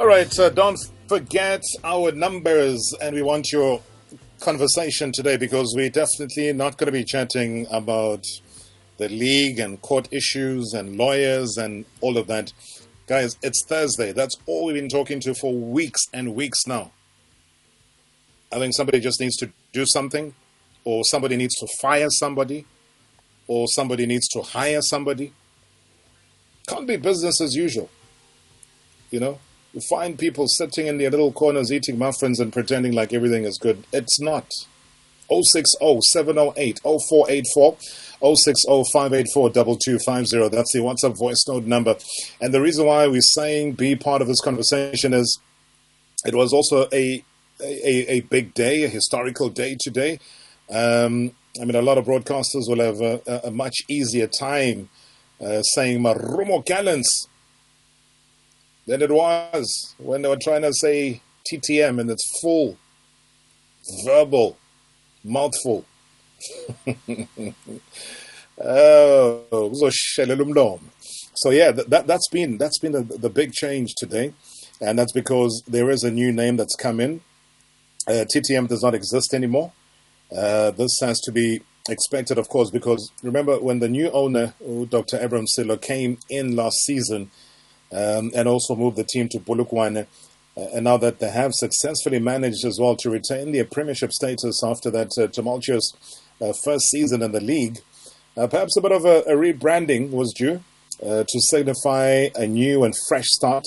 All 0.00 0.06
right, 0.06 0.38
uh, 0.38 0.48
don't 0.48 0.78
forget 1.08 1.62
our 1.84 2.10
numbers, 2.10 2.94
and 3.02 3.14
we 3.14 3.20
want 3.20 3.52
your 3.52 3.82
conversation 4.40 5.12
today 5.12 5.36
because 5.36 5.74
we're 5.76 5.90
definitely 5.90 6.54
not 6.54 6.78
going 6.78 6.86
to 6.86 6.92
be 6.92 7.04
chatting 7.04 7.66
about 7.70 8.24
the 8.96 9.10
league 9.10 9.58
and 9.58 9.78
court 9.82 10.08
issues 10.10 10.72
and 10.72 10.96
lawyers 10.96 11.58
and 11.58 11.84
all 12.00 12.16
of 12.16 12.28
that. 12.28 12.50
Guys, 13.08 13.36
it's 13.42 13.62
Thursday. 13.66 14.12
That's 14.12 14.38
all 14.46 14.64
we've 14.64 14.74
been 14.74 14.88
talking 14.88 15.20
to 15.20 15.34
for 15.34 15.52
weeks 15.52 16.00
and 16.14 16.34
weeks 16.34 16.66
now. 16.66 16.92
I 18.50 18.58
think 18.58 18.72
somebody 18.74 19.00
just 19.00 19.20
needs 19.20 19.36
to 19.36 19.52
do 19.74 19.84
something, 19.84 20.34
or 20.82 21.04
somebody 21.04 21.36
needs 21.36 21.56
to 21.56 21.68
fire 21.78 22.08
somebody, 22.08 22.64
or 23.46 23.68
somebody 23.68 24.06
needs 24.06 24.28
to 24.28 24.40
hire 24.40 24.80
somebody. 24.80 25.34
Can't 26.66 26.88
be 26.88 26.96
business 26.96 27.38
as 27.42 27.54
usual. 27.54 27.90
You 29.10 29.20
know, 29.20 29.38
you 29.72 29.80
find 29.88 30.18
people 30.18 30.48
sitting 30.48 30.86
in 30.86 30.98
their 30.98 31.10
little 31.10 31.32
corners 31.32 31.72
eating 31.72 31.98
muffins 31.98 32.40
and 32.40 32.52
pretending 32.52 32.92
like 32.92 33.12
everything 33.12 33.44
is 33.44 33.58
good. 33.58 33.84
It's 33.92 34.20
not. 34.20 34.52
060 35.30 36.00
708 36.00 36.80
0484 36.82 37.76
060 38.34 38.84
584 38.92 39.50
2250. 39.50 40.48
That's 40.48 40.72
the 40.72 40.80
WhatsApp 40.80 41.16
voice 41.16 41.44
note 41.46 41.64
number. 41.64 41.96
And 42.40 42.52
the 42.52 42.60
reason 42.60 42.86
why 42.86 43.06
we're 43.06 43.20
saying 43.20 43.74
be 43.74 43.94
part 43.94 44.22
of 44.22 44.28
this 44.28 44.40
conversation 44.40 45.14
is 45.14 45.38
it 46.24 46.34
was 46.34 46.52
also 46.52 46.88
a 46.92 47.24
a, 47.62 48.12
a 48.12 48.20
big 48.22 48.54
day, 48.54 48.84
a 48.84 48.88
historical 48.88 49.50
day 49.50 49.76
today. 49.78 50.18
Um, 50.70 51.32
I 51.60 51.64
mean, 51.64 51.74
a 51.74 51.82
lot 51.82 51.98
of 51.98 52.06
broadcasters 52.06 52.68
will 52.68 52.80
have 52.80 53.00
a, 53.00 53.48
a 53.48 53.50
much 53.50 53.82
easier 53.88 54.26
time 54.26 54.88
uh, 55.40 55.62
saying 55.62 56.00
Marumo 56.00 56.64
Gallants 56.64 57.28
than 58.90 59.00
it 59.02 59.10
was 59.12 59.94
when 59.98 60.22
they 60.22 60.28
were 60.28 60.36
trying 60.36 60.62
to 60.62 60.72
say 60.72 61.22
TTM 61.48 62.00
and 62.00 62.10
it's 62.10 62.40
full, 62.40 62.76
verbal, 64.04 64.58
mouthful. 65.22 65.84
oh, 68.60 69.72
so 69.72 71.50
yeah, 71.50 71.70
that, 71.70 72.08
that's 72.08 72.28
been 72.28 72.58
that's 72.58 72.80
been 72.80 72.90
the, 72.90 73.02
the 73.02 73.30
big 73.30 73.52
change 73.52 73.94
today, 73.96 74.34
and 74.80 74.98
that's 74.98 75.12
because 75.12 75.62
there 75.68 75.88
is 75.88 76.02
a 76.02 76.10
new 76.10 76.32
name 76.32 76.56
that's 76.56 76.74
come 76.74 76.98
in. 76.98 77.20
Uh, 78.08 78.24
TTM 78.34 78.66
does 78.66 78.82
not 78.82 78.96
exist 78.96 79.32
anymore. 79.32 79.70
Uh, 80.36 80.72
this 80.72 80.98
has 81.00 81.20
to 81.20 81.30
be 81.30 81.60
expected, 81.88 82.38
of 82.38 82.48
course, 82.48 82.70
because 82.70 83.12
remember 83.22 83.60
when 83.60 83.78
the 83.78 83.88
new 83.88 84.10
owner, 84.10 84.54
Dr. 84.88 85.18
Abram 85.18 85.46
Sello, 85.46 85.80
came 85.80 86.18
in 86.28 86.56
last 86.56 86.78
season 86.78 87.30
um, 87.92 88.30
and 88.34 88.48
also 88.48 88.74
moved 88.74 88.96
the 88.96 89.04
team 89.04 89.28
to 89.28 89.38
Polokwane. 89.38 90.06
Uh, 90.56 90.60
and 90.74 90.84
now 90.84 90.96
that 90.96 91.20
they 91.20 91.30
have 91.30 91.54
successfully 91.54 92.18
managed 92.18 92.64
as 92.64 92.78
well 92.80 92.96
to 92.96 93.10
retain 93.10 93.52
their 93.52 93.64
premiership 93.64 94.12
status 94.12 94.62
after 94.64 94.90
that 94.90 95.10
uh, 95.18 95.26
tumultuous 95.28 95.92
uh, 96.40 96.52
first 96.64 96.86
season 96.90 97.22
in 97.22 97.32
the 97.32 97.40
league, 97.40 97.78
uh, 98.36 98.46
perhaps 98.46 98.76
a 98.76 98.80
bit 98.80 98.92
of 98.92 99.04
a, 99.04 99.20
a 99.20 99.34
rebranding 99.34 100.10
was 100.10 100.32
due 100.32 100.62
uh, 101.04 101.24
to 101.26 101.40
signify 101.40 102.28
a 102.34 102.46
new 102.46 102.84
and 102.84 102.94
fresh 103.08 103.26
start. 103.26 103.64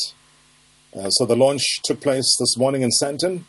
Uh, 0.95 1.09
so 1.09 1.25
the 1.25 1.35
launch 1.35 1.81
took 1.83 2.01
place 2.01 2.35
this 2.39 2.57
morning 2.57 2.81
in 2.81 2.89
Sandton, 3.01 3.43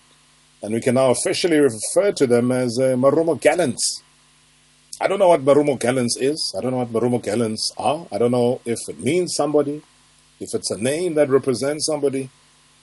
and 0.63 0.73
we 0.73 0.81
can 0.81 0.95
now 0.95 1.11
officially 1.11 1.59
refer 1.59 2.13
to 2.13 2.27
them 2.27 2.51
as 2.51 2.79
Marumo 2.79 3.39
Gallants. 3.39 4.03
I 5.01 5.09
don't 5.09 5.19
know 5.19 5.29
what 5.29 5.45
Marumo 5.45 5.79
Gallants 5.79 6.17
is. 6.17 6.55
I 6.57 6.63
don't 6.63 6.71
know 6.71 6.79
what 6.79 6.93
Marumo 6.93 7.23
Gallants 7.23 7.73
are. 7.77 8.07
I 8.11 8.17
don't 8.17 8.31
know 8.31 8.61
if 8.65 8.79
it 8.89 9.01
means 9.01 9.35
somebody 9.35 9.83
if 10.41 10.55
it's 10.55 10.71
a 10.71 10.77
name 10.77 11.15
that 11.15 11.29
represents 11.29 11.87
somebody, 11.87 12.31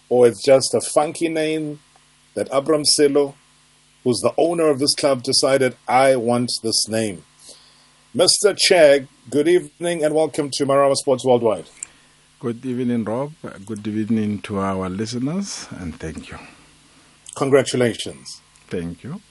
or 0.10 0.28
it's 0.28 0.44
just 0.44 0.74
a 0.74 0.82
funky 0.82 1.30
name 1.30 1.80
that 2.34 2.48
Abram 2.52 2.84
Sello, 2.84 3.36
who's 4.04 4.20
the 4.20 4.34
owner 4.38 4.68
of 4.68 4.80
this 4.80 4.96
club, 4.96 5.24
decided, 5.24 5.76
I 5.88 6.16
want 6.16 6.52
this 6.64 6.88
name. 6.88 7.24
Mr. 8.16 8.56
Chegg, 8.56 9.08
good 9.30 9.48
evening 9.48 10.04
and 10.04 10.14
welcome 10.14 10.50
to 10.52 10.66
Marawa 10.66 10.96
Sports 10.96 11.24
Worldwide. 11.24 11.66
Good 12.40 12.66
evening, 12.66 13.04
Rob. 13.06 13.34
Good 13.66 13.88
evening 13.88 14.42
to 14.42 14.60
our 14.60 14.90
listeners, 14.90 15.68
and 15.72 15.98
thank 15.98 16.30
you. 16.30 16.38
Congratulations. 17.36 18.42
Thank 18.68 19.04
you. 19.04 19.22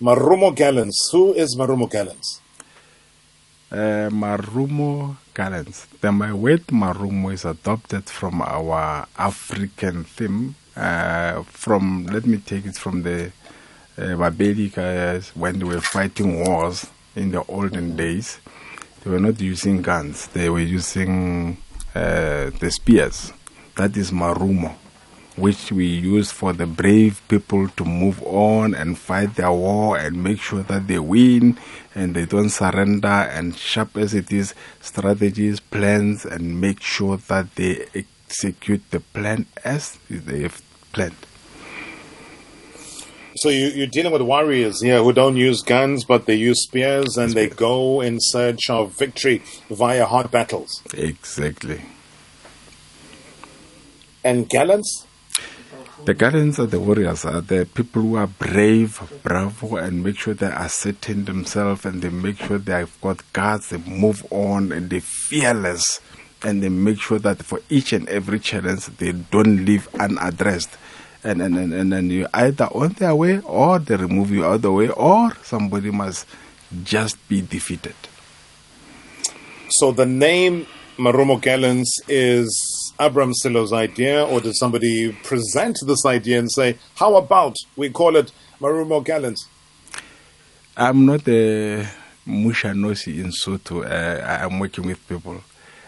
Marumo 0.00 0.52
Gallants. 0.56 1.10
Who 1.12 1.32
is 1.32 1.54
Marumo 1.56 1.88
Gallants? 1.88 2.40
Uh, 3.72 4.10
Marumo 4.10 5.16
Gallants. 5.32 5.86
The 6.02 6.12
my 6.12 6.34
word 6.34 6.66
Marumo 6.66 7.32
is 7.32 7.46
adopted 7.46 8.04
from 8.04 8.42
our 8.42 9.06
African 9.16 10.04
theme. 10.04 10.56
Uh, 10.76 11.42
from 11.44 12.04
let 12.04 12.26
me 12.26 12.36
take 12.36 12.66
it 12.66 12.76
from 12.76 13.02
the 13.02 13.32
uh, 13.96 14.02
Babeli 14.02 14.70
guys 14.74 15.30
when 15.34 15.58
they 15.58 15.64
were 15.64 15.80
fighting 15.80 16.44
wars 16.44 16.86
in 17.16 17.30
the 17.30 17.42
olden 17.44 17.96
days. 17.96 18.40
They 19.02 19.10
were 19.10 19.20
not 19.20 19.40
using 19.40 19.80
guns; 19.80 20.26
they 20.26 20.50
were 20.50 20.60
using 20.60 21.56
uh, 21.94 22.50
the 22.50 22.70
spears. 22.70 23.32
That 23.76 23.96
is 23.96 24.10
Marumo 24.10 24.81
which 25.36 25.72
we 25.72 25.86
use 25.86 26.30
for 26.30 26.52
the 26.52 26.66
brave 26.66 27.22
people 27.28 27.68
to 27.68 27.84
move 27.84 28.22
on 28.22 28.74
and 28.74 28.98
fight 28.98 29.34
their 29.36 29.52
war 29.52 29.96
and 29.96 30.22
make 30.22 30.40
sure 30.40 30.62
that 30.62 30.86
they 30.86 30.98
win 30.98 31.58
and 31.94 32.14
they 32.14 32.26
don't 32.26 32.50
surrender 32.50 33.06
and 33.08 33.56
sharp 33.56 33.96
as 33.96 34.14
it 34.14 34.30
is 34.30 34.54
strategies 34.80 35.58
plans 35.60 36.24
and 36.24 36.60
make 36.60 36.82
sure 36.82 37.16
that 37.16 37.54
they 37.54 37.86
execute 37.94 38.82
the 38.90 39.00
plan 39.00 39.46
as 39.64 39.98
they 40.10 40.42
have 40.42 40.60
planned. 40.92 41.16
So 43.36 43.48
you, 43.48 43.84
are 43.84 43.86
dealing 43.86 44.12
with 44.12 44.22
warriors 44.22 44.82
here 44.82 45.02
who 45.02 45.12
don't 45.14 45.36
use 45.36 45.62
guns 45.62 46.04
but 46.04 46.26
they 46.26 46.34
use 46.34 46.64
spears 46.64 47.16
and 47.16 47.32
they 47.32 47.48
go 47.48 48.02
in 48.02 48.18
search 48.20 48.68
of 48.68 48.92
victory 48.98 49.42
via 49.70 50.04
hard 50.04 50.30
battles. 50.30 50.82
Exactly. 50.92 51.80
And 54.22 54.48
gallants 54.48 55.06
the 56.04 56.14
Gallants 56.14 56.58
are 56.58 56.66
the 56.66 56.80
warriors, 56.80 57.24
are 57.24 57.40
the 57.40 57.64
people 57.64 58.02
who 58.02 58.16
are 58.16 58.26
brave, 58.26 59.00
bravo, 59.22 59.76
and 59.76 60.02
make 60.02 60.18
sure 60.18 60.34
they 60.34 60.46
are 60.46 60.68
setting 60.68 61.24
themselves 61.24 61.84
and 61.84 62.02
they 62.02 62.08
make 62.08 62.38
sure 62.38 62.58
they 62.58 62.72
have 62.72 63.00
got 63.00 63.20
guards, 63.32 63.68
they 63.68 63.78
move 63.78 64.26
on 64.30 64.72
and 64.72 64.90
they're 64.90 65.00
fearless 65.00 66.00
and 66.42 66.60
they 66.62 66.68
make 66.68 67.00
sure 67.00 67.20
that 67.20 67.44
for 67.44 67.60
each 67.68 67.92
and 67.92 68.08
every 68.08 68.40
challenge 68.40 68.86
they 68.96 69.12
don't 69.12 69.64
leave 69.64 69.88
unaddressed. 69.94 70.70
And 71.22 71.40
and, 71.40 71.56
and, 71.56 71.72
and 71.72 71.92
then 71.92 72.10
you 72.10 72.26
either 72.34 72.64
on 72.64 72.94
their 72.94 73.14
way 73.14 73.38
or 73.40 73.78
they 73.78 73.94
remove 73.94 74.32
you 74.32 74.44
out 74.44 74.62
the 74.62 74.72
way 74.72 74.88
or 74.88 75.36
somebody 75.44 75.92
must 75.92 76.26
just 76.82 77.16
be 77.28 77.42
defeated. 77.42 77.94
So 79.68 79.92
the 79.92 80.06
name 80.06 80.66
Marumo 80.98 81.40
Gallants 81.40 82.00
is 82.08 82.71
Abram 83.06 83.34
Sello's 83.34 83.72
idea, 83.72 84.24
or 84.24 84.40
did 84.40 84.54
somebody 84.54 85.12
present 85.24 85.76
this 85.86 86.06
idea 86.06 86.38
and 86.38 86.50
say, 86.50 86.78
"How 86.94 87.16
about 87.16 87.56
we 87.76 87.90
call 87.90 88.14
it 88.16 88.30
Marumo 88.60 89.04
Gallants"? 89.04 89.48
I'm 90.76 91.04
not 91.04 91.26
a 91.26 91.88
Musha 92.24 92.68
mushanosi 92.68 93.24
in 93.24 93.32
Soto. 93.32 93.82
Uh, 93.82 94.40
I'm 94.40 94.60
working 94.60 94.86
with 94.86 95.06
people. 95.08 95.42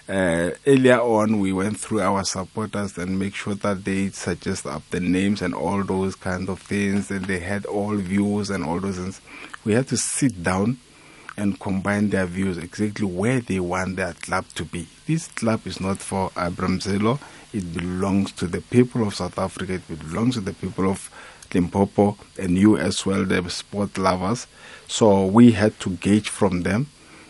Uh, 0.09 0.51
earlier 0.67 1.01
on, 1.01 1.39
we 1.39 1.53
went 1.53 1.79
through 1.79 2.01
our 2.01 2.25
supporters 2.25 2.99
and 2.99 3.19
make 3.19 3.35
sure 3.35 3.55
that 3.55 3.85
they 3.85 4.11
suggest 4.11 4.67
up 4.67 4.83
the 4.91 5.01
names 5.01 5.41
and 5.41 5.55
all 5.55 5.85
those 5.85 6.17
kind 6.17 6.49
of 6.49 6.61
things, 6.61 7.11
and 7.13 7.25
they 7.27 7.39
had 7.39 7.65
all 7.65 7.95
views 7.95 8.51
and 8.51 8.65
all 8.65 8.81
those 8.81 8.99
things. 8.99 9.21
We 9.65 9.73
had 9.73 9.87
to 9.89 9.97
sit 9.97 10.43
down 10.43 10.79
and 11.37 11.59
combine 11.59 12.11
their 12.11 12.27
views 12.27 12.59
exactly 12.59 13.07
where 13.07 13.41
they 13.41 13.61
want 13.61 13.97
their 13.97 14.13
club 14.15 14.47
to 14.55 14.65
be. 14.65 14.87
This 15.07 15.29
club 15.29 15.67
is 15.67 15.81
not 15.81 15.99
for 15.99 16.31
Abram 16.37 16.79
Sello. 16.81 17.19
It 17.53 17.75
belongs 17.75 18.33
to 18.33 18.47
the 18.47 18.61
people 18.61 19.07
of 19.07 19.15
South 19.15 19.39
Africa. 19.39 19.75
It 19.75 19.89
belongs 19.89 20.35
to 20.35 20.41
the 20.41 20.53
people 20.53 20.91
of 20.91 21.11
Limpopo 21.53 22.17
and 22.39 22.57
you 22.59 22.77
as 22.77 23.07
well, 23.07 23.25
the 23.25 23.49
sport 23.51 23.97
lovers. 23.99 24.47
So 24.89 25.27
we 25.27 25.53
had 25.53 25.79
to 25.81 25.91
gauge 25.91 26.29
from 26.29 26.63
them 26.63 26.89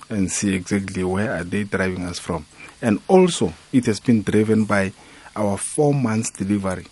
and 0.08 0.31
see 0.31 0.55
exactly 0.55 1.05
where 1.05 1.32
are 1.32 1.44
they 1.44 1.64
driving 1.64 2.05
us 2.05 2.19
from. 2.19 2.46
And 2.82 3.00
also, 3.08 3.55
it 3.73 3.87
has 3.87 4.00
been 4.00 4.23
driven 4.23 4.64
by 4.64 4.93
our 5.37 5.56
four 5.56 5.94
months 5.94 6.31
delivery. 6.31 6.87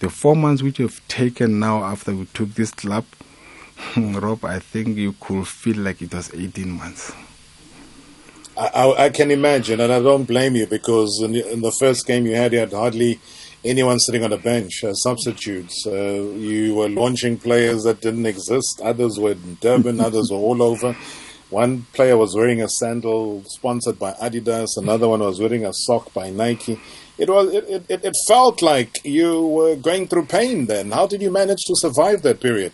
The 0.00 0.10
four 0.10 0.36
months 0.36 0.62
which 0.62 0.78
we've 0.78 1.00
taken 1.08 1.58
now 1.58 1.82
after 1.84 2.14
we 2.14 2.26
took 2.26 2.54
this 2.54 2.70
club 2.70 3.04
Rob, 3.96 4.44
I 4.44 4.58
think 4.58 4.96
you 4.96 5.14
could 5.20 5.46
feel 5.46 5.78
like 5.78 6.02
it 6.02 6.14
was 6.14 6.32
18 6.34 6.70
months. 6.70 7.12
I, 8.56 8.66
I, 8.66 9.04
I 9.06 9.10
can 9.10 9.30
imagine, 9.30 9.80
and 9.80 9.92
I 9.92 10.00
don't 10.00 10.24
blame 10.24 10.54
you 10.54 10.66
because 10.66 11.20
in 11.22 11.32
the, 11.32 11.52
in 11.52 11.60
the, 11.60 11.72
first 11.72 12.06
game 12.06 12.26
you 12.26 12.36
had, 12.36 12.52
you 12.52 12.60
had 12.60 12.72
hardly 12.72 13.18
anyone 13.64 13.98
sitting 13.98 14.22
on 14.22 14.30
the 14.30 14.36
bench, 14.36 14.84
uh, 14.84 14.94
substitutes. 14.94 15.86
Uh, 15.86 15.92
you 15.92 16.74
were 16.74 16.88
launching 16.88 17.36
players 17.36 17.82
that 17.84 18.00
didn't 18.00 18.26
exist. 18.26 18.80
Others 18.82 19.18
were 19.18 19.32
in 19.32 19.58
Durban, 19.60 20.00
others 20.08 20.30
were 20.30 20.38
all 20.38 20.62
over. 20.62 20.96
One 21.50 21.86
player 21.92 22.16
was 22.16 22.34
wearing 22.34 22.62
a 22.62 22.68
sandal 22.68 23.44
sponsored 23.44 23.98
by 23.98 24.12
Adidas, 24.14 24.76
another 24.76 25.08
one 25.08 25.20
was 25.20 25.40
wearing 25.40 25.64
a 25.64 25.72
sock 25.72 26.12
by 26.12 26.30
Nike. 26.30 26.80
it 27.18 27.28
was 27.28 27.52
it, 27.52 27.84
it, 27.88 28.04
it 28.04 28.16
felt 28.26 28.60
like 28.62 28.98
you 29.04 29.46
were 29.46 29.76
going 29.76 30.08
through 30.08 30.26
pain 30.26 30.66
then. 30.66 30.90
How 30.90 31.06
did 31.06 31.22
you 31.22 31.30
manage 31.30 31.64
to 31.66 31.74
survive 31.76 32.22
that 32.22 32.40
period? 32.40 32.72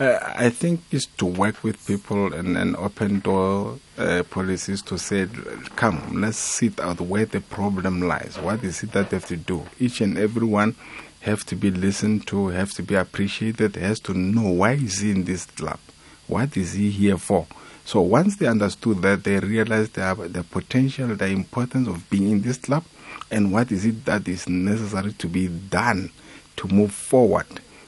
Uh, 0.00 0.18
I 0.34 0.50
think 0.50 0.80
it's 0.90 1.06
to 1.18 1.24
work 1.24 1.62
with 1.62 1.86
people 1.86 2.34
and, 2.34 2.56
and 2.56 2.74
open 2.74 3.20
door 3.20 3.78
uh, 3.96 4.24
policies 4.28 4.82
to 4.82 4.98
say, 4.98 5.28
come, 5.76 6.20
let's 6.20 6.36
sit 6.36 6.80
out 6.80 7.00
where 7.00 7.26
the 7.26 7.40
problem 7.40 8.02
lies. 8.02 8.36
What 8.36 8.64
is 8.64 8.82
it 8.82 8.90
that 8.90 9.10
they 9.10 9.18
have 9.18 9.26
to 9.26 9.36
do? 9.36 9.64
Each 9.78 10.00
and 10.00 10.18
every 10.18 10.48
one 10.48 10.74
have 11.20 11.44
to 11.46 11.54
be 11.54 11.70
listened 11.70 12.26
to, 12.26 12.48
have 12.48 12.72
to 12.72 12.82
be 12.82 12.96
appreciated, 12.96 13.76
has 13.76 14.00
to 14.00 14.14
know 14.14 14.50
why 14.50 14.72
is 14.72 14.98
he 14.98 15.12
in 15.12 15.24
this 15.26 15.44
club? 15.44 15.78
What 16.26 16.56
is 16.56 16.72
he 16.72 16.90
here 16.90 17.16
for? 17.16 17.46
So 17.84 18.00
once 18.00 18.34
they 18.34 18.48
understood 18.48 19.00
that, 19.02 19.22
they 19.22 19.38
realized 19.38 19.94
the, 19.94 20.28
the 20.28 20.42
potential, 20.42 21.14
the 21.14 21.28
importance 21.28 21.86
of 21.86 22.10
being 22.10 22.30
in 22.32 22.42
this 22.42 22.58
club, 22.58 22.82
and 23.30 23.52
what 23.52 23.70
is 23.70 23.84
it 23.86 24.04
that 24.06 24.26
is 24.26 24.48
necessary 24.48 25.12
to 25.12 25.28
be 25.28 25.46
done 25.46 26.10
to 26.56 26.66
move 26.66 26.92
forward. 26.92 27.46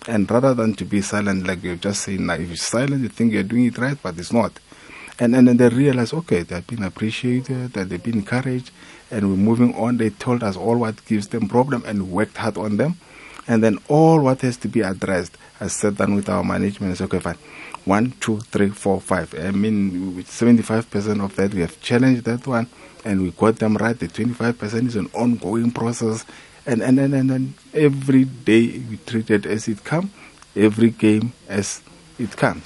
And 0.09 0.31
rather 0.31 0.55
than 0.55 0.75
to 0.75 0.85
be 0.85 1.01
silent, 1.01 1.47
like 1.47 1.63
you're 1.63 1.77
just 1.77 2.03
saying, 2.03 2.27
now, 2.27 2.35
if 2.35 2.47
you're 2.47 2.57
silent, 2.57 3.03
you 3.03 3.09
think 3.09 3.33
you're 3.33 3.43
doing 3.43 3.67
it 3.67 3.79
right, 3.79 3.99
but 4.01 4.19
it's 4.19 4.33
not. 4.33 4.53
And, 5.19 5.35
and 5.35 5.49
then 5.49 5.57
they 5.57 5.69
realize, 5.69 6.13
okay, 6.13 6.43
they've 6.43 6.67
been 6.67 6.85
appreciated, 6.85 7.73
that 7.73 7.89
they've 7.89 8.03
been 8.03 8.19
encouraged, 8.19 8.71
and 9.11 9.29
we're 9.29 9.37
moving 9.37 9.75
on. 9.75 9.97
They 9.97 10.11
told 10.11 10.43
us 10.43 10.57
all 10.57 10.77
what 10.77 11.05
gives 11.07 11.29
them 11.29 11.49
problem 11.49 11.83
and 11.87 12.11
worked 12.11 12.37
hard 12.37 12.57
on 12.57 12.77
them. 12.77 12.97
And 13.49 13.63
then 13.63 13.79
all 13.89 14.21
what 14.21 14.43
has 14.43 14.57
to 14.59 14.69
be 14.69 14.81
addressed, 14.83 15.37
I 15.61 15.69
sat 15.69 15.97
down 15.97 16.15
with 16.15 16.29
our 16.29 16.45
management 16.45 16.91
and 16.91 16.99
said, 16.99 17.05
okay, 17.05 17.21
fine. 17.21 17.39
One, 17.85 18.13
two, 18.21 18.41
three, 18.41 18.71
four, 18.71 19.01
five. 19.01 19.35
I 19.39 19.53
mean, 19.53 20.17
with 20.17 20.29
75% 20.29 21.25
of 21.25 21.37
that, 21.37 21.55
we 21.55 21.61
have 21.61 21.81
challenged 21.81 22.25
that 22.25 22.47
one 22.47 22.69
and 23.05 23.23
we 23.23 23.31
got 23.31 23.57
them 23.57 23.77
right. 23.77 23.99
The 23.99 24.09
25% 24.09 24.87
is 24.89 24.97
an 24.97 25.09
ongoing 25.15 25.71
process 25.71 26.25
and 26.67 26.83
and 26.83 26.99
and, 26.99 27.15
and, 27.15 27.31
and 27.31 27.55
every 27.73 28.25
day 28.25 28.79
we 28.91 28.99
treat 29.07 29.31
it 29.31 29.47
as 29.47 29.69
it 29.69 29.85
comes, 29.85 30.11
every 30.55 30.91
game 30.91 31.33
as 31.49 31.81
it 32.19 32.37
comes. 32.37 32.63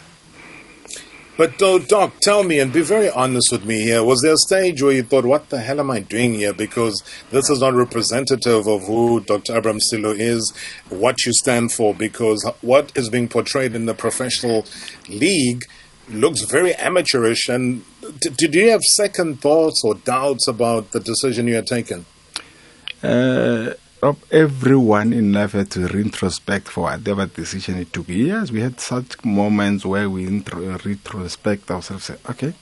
But 1.41 1.63
uh, 1.63 1.79
Doc, 1.79 2.21
tell 2.21 2.43
me 2.43 2.59
and 2.59 2.71
be 2.71 2.83
very 2.83 3.09
honest 3.09 3.51
with 3.51 3.65
me 3.65 3.81
here. 3.81 4.05
Was 4.05 4.21
there 4.21 4.35
a 4.35 4.37
stage 4.37 4.83
where 4.83 4.93
you 4.93 5.03
thought, 5.03 5.25
"What 5.25 5.49
the 5.49 5.61
hell 5.61 5.81
am 5.81 5.91
I 5.91 6.01
doing 6.01 6.35
here?" 6.35 6.53
Because 6.53 7.03
this 7.31 7.49
is 7.49 7.61
not 7.61 7.73
representative 7.73 8.67
of 8.67 8.85
who 8.85 9.21
Dr. 9.21 9.57
Abram 9.57 9.79
Sello 9.79 10.15
is, 10.15 10.53
what 10.91 11.25
you 11.25 11.33
stand 11.33 11.73
for. 11.73 11.95
Because 11.95 12.45
what 12.61 12.93
is 12.95 13.09
being 13.09 13.27
portrayed 13.27 13.75
in 13.75 13.87
the 13.87 13.95
professional 13.95 14.67
league 15.09 15.65
looks 16.11 16.43
very 16.43 16.75
amateurish. 16.75 17.49
And 17.49 17.85
did 18.21 18.55
you 18.55 18.69
have 18.69 18.83
second 18.83 19.41
thoughts 19.41 19.83
or 19.83 19.95
doubts 19.95 20.47
about 20.47 20.93
the 20.93 21.01
decision 21.01 21.49
you 21.49 21.55
had 21.55 21.67
taken? 21.67 22.05
Uh, 23.03 23.73
everyone 24.31 25.13
in 25.13 25.33
life 25.33 25.53
had 25.53 25.71
to 25.73 25.87
retrospect 25.87 26.69
for 26.69 26.85
whatever 26.85 27.27
decision 27.27 27.79
it 27.79 27.93
took. 27.93 28.09
Yes, 28.09 28.51
we 28.51 28.61
had 28.61 28.81
such 28.81 29.23
moments 29.25 29.85
where 29.85 30.09
we 30.09 30.27
retrospect 30.27 31.71
ourselves. 31.71 32.05
Say, 32.05 32.17
okay, 32.31 32.55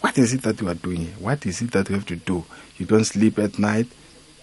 what 0.00 0.18
is 0.18 0.34
it 0.34 0.42
that 0.42 0.60
you 0.60 0.68
are 0.68 0.74
doing? 0.74 1.06
What 1.20 1.46
is 1.46 1.62
it 1.62 1.70
that 1.72 1.88
you 1.88 1.94
have 1.94 2.06
to 2.06 2.16
do? 2.16 2.44
You 2.78 2.86
don't 2.86 3.04
sleep 3.04 3.38
at 3.38 3.58
night. 3.58 3.86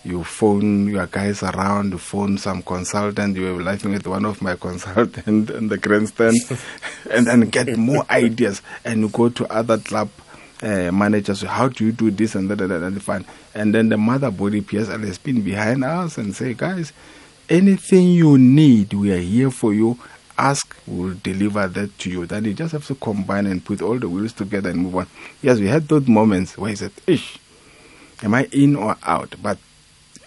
You 0.05 0.23
phone 0.23 0.87
your 0.87 1.07
guys 1.07 1.43
around. 1.43 1.91
You 1.91 1.97
phone 1.97 2.37
some 2.37 2.61
consultant. 2.61 3.35
You 3.35 3.55
were 3.55 3.61
laughing 3.63 3.91
with 3.91 4.07
one 4.07 4.23
of 4.23 4.41
my 4.41 4.55
consultants 4.59 5.51
in 5.51 5.67
the 5.67 5.77
grandstand, 5.77 6.37
and 7.11 7.27
then 7.27 7.41
get 7.49 7.77
more 7.77 8.05
ideas. 8.09 8.61
And 8.85 9.01
you 9.01 9.09
go 9.09 9.27
to 9.27 9.51
other 9.51 9.77
club 9.77 10.09
uh, 10.61 10.91
managers, 10.91 11.41
how 11.41 11.69
do 11.69 11.85
you 11.85 11.91
do 11.91 12.11
this 12.11 12.35
and 12.35 12.49
that 12.49 12.61
and, 12.61 12.71
that, 12.71 12.81
and 12.83 13.01
fine. 13.01 13.25
And 13.53 13.73
then 13.73 13.89
the 13.89 13.97
mother 13.97 14.31
body 14.31 14.61
PSL 14.61 15.05
has 15.05 15.17
been 15.17 15.41
behind 15.41 15.83
us 15.83 16.17
and 16.17 16.35
say, 16.35 16.53
guys, 16.53 16.91
anything 17.49 18.07
you 18.09 18.37
need, 18.37 18.93
we 18.93 19.11
are 19.13 19.17
here 19.19 19.51
for 19.51 19.73
you. 19.73 19.97
Ask, 20.37 20.75
we'll 20.87 21.15
deliver 21.21 21.67
that 21.67 21.97
to 21.99 22.09
you. 22.09 22.25
Then 22.25 22.45
you 22.45 22.53
just 22.53 22.71
have 22.71 22.85
to 22.87 22.95
combine 22.95 23.45
and 23.45 23.63
put 23.63 23.81
all 23.81 23.99
the 23.99 24.07
wheels 24.07 24.33
together 24.33 24.69
and 24.69 24.79
move 24.79 24.95
on. 24.95 25.07
Yes, 25.41 25.59
we 25.59 25.67
had 25.67 25.87
those 25.87 26.07
moments 26.07 26.57
where 26.57 26.69
he 26.69 26.75
said, 26.77 26.91
Ish, 27.07 27.39
am 28.23 28.33
I 28.33 28.45
in 28.51 28.75
or 28.75 28.95
out? 29.03 29.35
But 29.41 29.57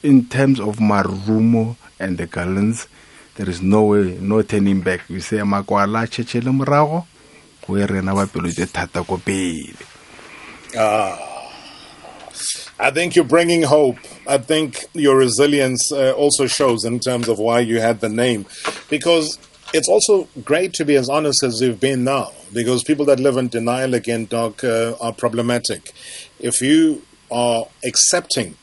in 0.03 0.27
terms 0.27 0.61
of 0.61 0.77
Marumo 0.77 1.77
and 1.99 2.19
the 2.19 2.27
Gallants, 2.27 2.89
there 3.37 3.49
is 3.49 3.63
no 3.63 3.85
way, 3.85 4.19
no 4.21 4.43
turning 4.43 4.83
back. 4.83 5.09
We 5.09 5.21
say, 5.21 5.39
Makwala 5.39 6.07
chechele 6.07 6.53
morago, 6.55 7.07
go 7.67 7.77
e 7.79 7.87
rena 7.87 8.15
ba 8.15 8.27
pelo 8.27 8.51
thata 8.51 9.03
ko. 9.05 9.19
Uh, 10.77 11.33
I 12.79 12.91
think 12.91 13.15
you're 13.15 13.25
bringing 13.25 13.63
hope. 13.63 13.99
I 14.27 14.39
think 14.39 14.87
your 14.93 15.17
resilience 15.17 15.93
uh, 15.93 16.13
also 16.13 16.47
shows 16.47 16.85
in 16.85 16.99
terms 17.01 17.29
of 17.29 17.39
why 17.39 17.61
you 17.61 17.81
had 17.81 18.01
the 18.01 18.09
name. 18.09 18.47
Because 18.91 19.39
it's 19.73 19.89
also 19.89 20.29
great 20.45 20.73
to 20.75 20.85
be 20.85 20.97
as 20.97 21.09
honest 21.09 21.43
as 21.43 21.61
you've 21.61 21.81
been 21.81 22.05
now. 22.05 22.33
Because 22.53 22.83
people 22.83 23.05
that 23.07 23.21
live 23.21 23.37
in 23.37 23.49
denial 23.49 23.95
again, 23.95 24.27
Doc, 24.27 24.65
uh, 24.65 24.95
are 25.01 25.13
problematic. 25.13 25.93
If 26.41 26.61
you 26.61 27.03
are 27.31 27.67
accepting 27.85 28.57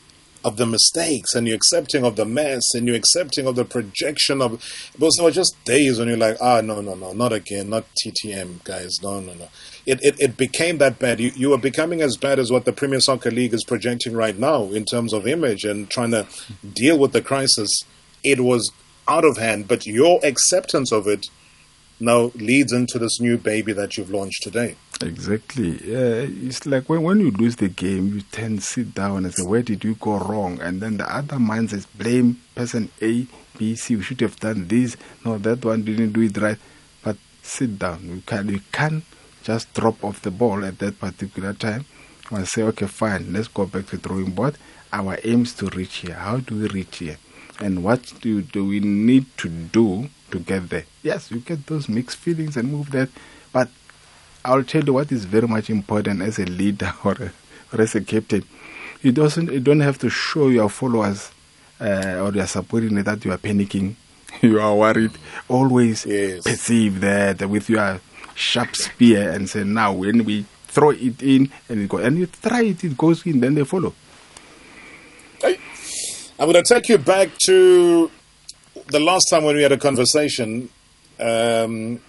of 0.44 0.56
the 0.56 0.66
mistakes 0.66 1.34
and 1.34 1.46
you're 1.46 1.56
accepting 1.56 2.04
of 2.04 2.16
the 2.16 2.24
mess 2.24 2.74
and 2.74 2.86
you're 2.86 2.96
accepting 2.96 3.46
of 3.46 3.56
the 3.56 3.64
projection 3.64 4.40
of 4.40 4.52
because 4.92 5.16
there 5.16 5.24
were 5.24 5.30
just 5.30 5.62
days 5.64 5.98
when 5.98 6.08
you're 6.08 6.16
like 6.16 6.36
ah 6.40 6.60
no 6.62 6.80
no 6.80 6.94
no 6.94 7.12
not 7.12 7.32
again 7.32 7.68
not 7.68 7.84
ttm 8.02 8.62
guys 8.64 9.02
no 9.02 9.20
no 9.20 9.34
no 9.34 9.48
it, 9.90 10.04
it, 10.04 10.20
it 10.20 10.36
became 10.36 10.78
that 10.78 10.98
bad 10.98 11.18
you, 11.20 11.32
you 11.34 11.50
were 11.50 11.58
becoming 11.58 12.00
as 12.00 12.16
bad 12.16 12.38
as 12.38 12.50
what 12.50 12.64
the 12.64 12.72
premier 12.72 13.00
soccer 13.00 13.30
league 13.30 13.52
is 13.52 13.64
projecting 13.64 14.14
right 14.14 14.38
now 14.38 14.64
in 14.64 14.84
terms 14.84 15.12
of 15.12 15.26
image 15.26 15.64
and 15.64 15.90
trying 15.90 16.10
to 16.12 16.26
deal 16.72 16.98
with 16.98 17.12
the 17.12 17.22
crisis 17.22 17.82
it 18.22 18.40
was 18.40 18.70
out 19.08 19.24
of 19.24 19.36
hand 19.36 19.66
but 19.66 19.86
your 19.86 20.20
acceptance 20.24 20.92
of 20.92 21.06
it 21.06 21.26
now 21.98 22.30
leads 22.34 22.72
into 22.72 22.98
this 22.98 23.20
new 23.20 23.36
baby 23.36 23.72
that 23.72 23.96
you've 23.96 24.10
launched 24.10 24.42
today 24.42 24.76
Exactly. 25.02 25.76
Uh, 25.76 26.28
it's 26.28 26.66
like 26.66 26.88
when, 26.88 27.02
when 27.02 27.20
you 27.20 27.30
lose 27.30 27.56
the 27.56 27.68
game, 27.68 28.12
you 28.12 28.20
tend 28.20 28.58
to 28.58 28.64
sit 28.64 28.94
down 28.94 29.24
and 29.24 29.32
say, 29.32 29.42
Where 29.42 29.62
did 29.62 29.82
you 29.82 29.94
go 29.94 30.18
wrong? 30.18 30.60
And 30.60 30.80
then 30.80 30.98
the 30.98 31.10
other 31.10 31.38
mind 31.38 31.70
says, 31.70 31.86
Blame 31.86 32.40
person 32.54 32.90
A, 33.00 33.26
B, 33.56 33.74
C. 33.76 33.94
You 33.94 34.02
should 34.02 34.20
have 34.20 34.38
done 34.40 34.68
this. 34.68 34.98
No, 35.24 35.38
that 35.38 35.64
one 35.64 35.84
didn't 35.84 36.12
do 36.12 36.20
it 36.20 36.36
right. 36.36 36.58
But 37.02 37.16
sit 37.42 37.78
down. 37.78 38.02
You, 38.04 38.22
can, 38.26 38.48
you 38.50 38.60
can't 38.72 39.04
just 39.50 39.74
drop 39.74 40.04
off 40.04 40.22
the 40.22 40.30
ball 40.30 40.64
at 40.64 40.78
that 40.78 41.00
particular 41.00 41.52
time 41.52 41.84
and 42.30 42.46
say, 42.46 42.62
Okay, 42.62 42.86
fine, 42.86 43.32
let's 43.32 43.48
go 43.48 43.66
back 43.66 43.86
to 43.86 43.96
drawing 43.96 44.30
board. 44.30 44.56
Our 44.92 45.18
aim 45.24 45.42
is 45.42 45.54
to 45.54 45.66
reach 45.66 45.96
here. 45.96 46.14
How 46.14 46.36
do 46.38 46.54
we 46.54 46.68
reach 46.68 46.98
here? 46.98 47.18
And 47.58 47.82
what 47.82 48.12
do, 48.20 48.42
do 48.42 48.64
we 48.64 48.78
need 48.80 49.26
to 49.38 49.48
do 49.48 50.08
to 50.30 50.38
get 50.38 50.68
there? 50.68 50.84
Yes, 51.02 51.30
you 51.32 51.40
get 51.40 51.66
those 51.66 51.88
mixed 51.88 52.16
feelings 52.16 52.56
and 52.56 52.70
move 52.70 52.92
that. 52.92 53.08
But 53.52 53.68
I'll 54.44 54.62
tell 54.62 54.84
you 54.84 54.92
what 54.92 55.10
is 55.10 55.24
very 55.24 55.48
much 55.48 55.68
important 55.68 56.22
as 56.22 56.38
a 56.38 56.44
leader 56.44 56.92
or, 57.04 57.12
a, 57.12 57.32
or 57.72 57.82
as 57.82 57.96
a 57.96 58.00
captain. 58.00 58.44
You 59.02 59.12
doesn't 59.12 59.50
you 59.50 59.60
don't 59.60 59.80
have 59.80 59.98
to 59.98 60.10
show 60.10 60.48
your 60.48 60.68
followers 60.68 61.32
uh, 61.80 62.20
or 62.22 62.32
your 62.32 62.46
supporting 62.46 63.02
that 63.02 63.24
you 63.24 63.32
are 63.32 63.38
panicking, 63.38 63.94
you 64.42 64.60
are 64.60 64.76
worried. 64.76 65.12
Always 65.48 66.06
yes. 66.06 66.44
perceive 66.44 67.00
that 67.00 67.48
with 67.48 67.68
your 67.68 68.00
sharp 68.40 68.74
spear 68.74 69.30
and 69.30 69.48
say, 69.48 69.64
now 69.64 69.92
when 69.92 70.24
we 70.24 70.44
throw 70.66 70.90
it 70.90 71.22
in 71.22 71.50
and 71.68 71.80
it 71.80 71.88
go 71.88 71.98
and 71.98 72.18
you 72.18 72.26
try 72.26 72.62
it, 72.62 72.82
it 72.82 72.96
goes 72.96 73.24
in, 73.26 73.40
then 73.40 73.54
they 73.54 73.64
follow. 73.64 73.94
I'm 75.42 76.50
going 76.50 76.64
to 76.64 76.74
take 76.74 76.88
you 76.88 76.96
back 76.96 77.28
to 77.44 78.10
the 78.86 78.98
last 78.98 79.26
time 79.28 79.44
when 79.44 79.56
we 79.56 79.62
had 79.62 79.72
a 79.72 79.76
conversation. 79.76 80.70
Um, 81.18 82.00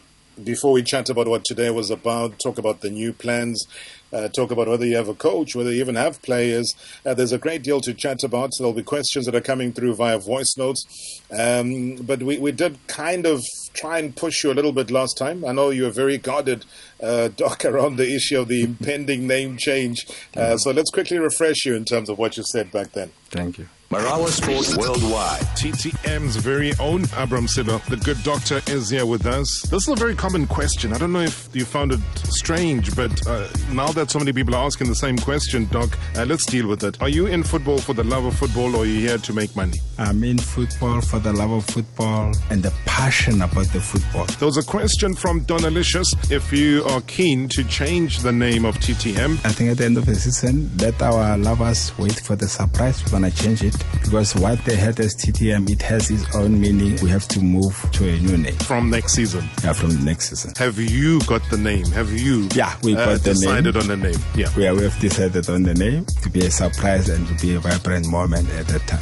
before 0.43 0.71
we 0.71 0.83
chat 0.83 1.09
about 1.09 1.27
what 1.27 1.43
today 1.45 1.69
was 1.69 1.89
about, 1.89 2.39
talk 2.39 2.57
about 2.57 2.81
the 2.81 2.89
new 2.89 3.13
plans, 3.13 3.65
uh, 4.13 4.27
talk 4.29 4.51
about 4.51 4.67
whether 4.67 4.85
you 4.85 4.95
have 4.95 5.07
a 5.07 5.13
coach, 5.13 5.55
whether 5.55 5.71
you 5.71 5.79
even 5.81 5.95
have 5.95 6.21
players. 6.21 6.73
Uh, 7.05 7.13
there's 7.13 7.31
a 7.31 7.37
great 7.37 7.63
deal 7.63 7.79
to 7.81 7.93
chat 7.93 8.23
about. 8.23 8.53
So 8.53 8.63
there'll 8.63 8.75
be 8.75 8.83
questions 8.83 9.25
that 9.25 9.35
are 9.35 9.41
coming 9.41 9.73
through 9.73 9.95
via 9.95 10.19
voice 10.19 10.55
notes. 10.57 11.21
Um, 11.31 11.95
but 11.95 12.23
we, 12.23 12.37
we 12.37 12.51
did 12.51 12.77
kind 12.87 13.25
of 13.25 13.43
try 13.73 13.99
and 13.99 14.15
push 14.15 14.43
you 14.43 14.51
a 14.51 14.55
little 14.55 14.73
bit 14.73 14.91
last 14.91 15.17
time. 15.17 15.45
I 15.45 15.53
know 15.53 15.69
you 15.69 15.83
were 15.83 15.91
very 15.91 16.17
guarded, 16.17 16.65
uh, 17.01 17.29
Doc, 17.29 17.65
around 17.71 17.97
the 17.97 18.13
issue 18.13 18.39
of 18.39 18.47
the 18.47 18.63
impending 18.63 19.27
name 19.27 19.57
change. 19.57 20.05
Uh, 20.35 20.57
so 20.57 20.71
let's 20.71 20.91
quickly 20.91 21.19
refresh 21.19 21.65
you 21.65 21.75
in 21.75 21.85
terms 21.85 22.09
of 22.09 22.17
what 22.17 22.37
you 22.37 22.43
said 22.43 22.71
back 22.71 22.91
then. 22.91 23.11
Thank 23.29 23.57
you. 23.57 23.67
Marawa 23.91 24.29
Sports 24.29 24.77
Worldwide. 24.77 25.41
TTM's 25.59 26.37
very 26.37 26.71
own 26.79 27.03
Abram 27.17 27.45
Sello, 27.45 27.83
the 27.87 27.97
good 27.97 28.23
doctor, 28.23 28.61
is 28.67 28.89
here 28.89 29.05
with 29.05 29.25
us. 29.25 29.63
This 29.63 29.83
is 29.85 29.89
a 29.89 29.95
very 29.95 30.15
common 30.15 30.47
question. 30.47 30.93
I 30.93 30.97
don't 30.97 31.11
know 31.11 31.19
if 31.19 31.49
you 31.51 31.65
found 31.65 31.91
it 31.91 31.99
strange, 32.23 32.95
but 32.95 33.11
uh, 33.27 33.49
now 33.73 33.87
that 33.87 34.09
so 34.09 34.17
many 34.17 34.31
people 34.31 34.55
are 34.55 34.65
asking 34.65 34.87
the 34.87 34.95
same 34.95 35.17
question, 35.17 35.65
Doc, 35.71 35.99
uh, 36.15 36.23
let's 36.23 36.45
deal 36.45 36.69
with 36.69 36.85
it. 36.85 37.01
Are 37.01 37.09
you 37.09 37.27
in 37.27 37.43
football 37.43 37.79
for 37.79 37.93
the 37.93 38.05
love 38.05 38.23
of 38.23 38.33
football 38.33 38.77
or 38.77 38.83
are 38.83 38.85
you 38.85 38.97
here 38.97 39.17
to 39.17 39.33
make 39.33 39.53
money? 39.57 39.79
I'm 39.97 40.23
in 40.23 40.37
football 40.37 41.01
for 41.01 41.19
the 41.19 41.33
love 41.33 41.51
of 41.51 41.65
football 41.65 42.31
and 42.49 42.63
the 42.63 42.73
passion 42.85 43.41
about 43.41 43.67
the 43.73 43.81
football. 43.81 44.25
There 44.39 44.45
was 44.45 44.55
a 44.55 44.63
question 44.63 45.15
from 45.15 45.41
Donalicious 45.41 46.31
if 46.31 46.53
you 46.53 46.85
are 46.85 47.01
keen 47.01 47.49
to 47.49 47.65
change 47.65 48.19
the 48.19 48.31
name 48.31 48.63
of 48.63 48.77
TTM. 48.77 49.33
I 49.45 49.51
think 49.51 49.69
at 49.69 49.79
the 49.79 49.83
end 49.83 49.97
of 49.97 50.05
the 50.05 50.15
season, 50.15 50.71
let 50.77 51.01
our 51.01 51.37
lovers 51.37 51.91
wait 51.97 52.21
for 52.21 52.37
the 52.37 52.47
surprise. 52.47 53.03
We're 53.03 53.19
going 53.19 53.29
to 53.29 53.37
change 53.37 53.63
it 53.63 53.80
because 54.03 54.35
what 54.35 54.63
they 54.65 54.75
had 54.75 54.99
as 54.99 55.15
TTM, 55.15 55.69
it 55.69 55.81
has 55.81 56.09
its 56.09 56.35
own 56.35 56.59
meaning. 56.59 56.97
We 57.01 57.09
have 57.09 57.27
to 57.29 57.41
move 57.41 57.75
to 57.93 58.09
a 58.09 58.17
new 58.19 58.37
name. 58.37 58.55
From 58.55 58.89
next 58.89 59.13
season. 59.13 59.47
Yeah, 59.63 59.73
from 59.73 60.03
next 60.03 60.29
season. 60.29 60.53
Have 60.57 60.77
you 60.79 61.21
got 61.25 61.41
the 61.49 61.57
name? 61.57 61.85
Have 61.87 62.11
you? 62.11 62.47
Yeah, 62.53 62.75
we 62.83 62.95
uh, 62.95 63.05
got 63.05 63.21
the 63.21 63.33
decided 63.33 63.75
name. 63.75 63.81
on 63.83 63.87
the 63.87 63.97
name. 63.97 64.19
Yeah. 64.35 64.49
We, 64.55 64.69
we 64.71 64.83
have 64.83 64.99
decided 64.99 65.49
on 65.49 65.63
the 65.63 65.73
name 65.73 66.05
to 66.23 66.29
be 66.29 66.45
a 66.45 66.51
surprise 66.51 67.09
and 67.09 67.27
to 67.27 67.35
be 67.45 67.55
a 67.55 67.59
vibrant 67.59 68.07
moment 68.09 68.49
at 68.51 68.67
that 68.67 68.85
time. 68.87 68.99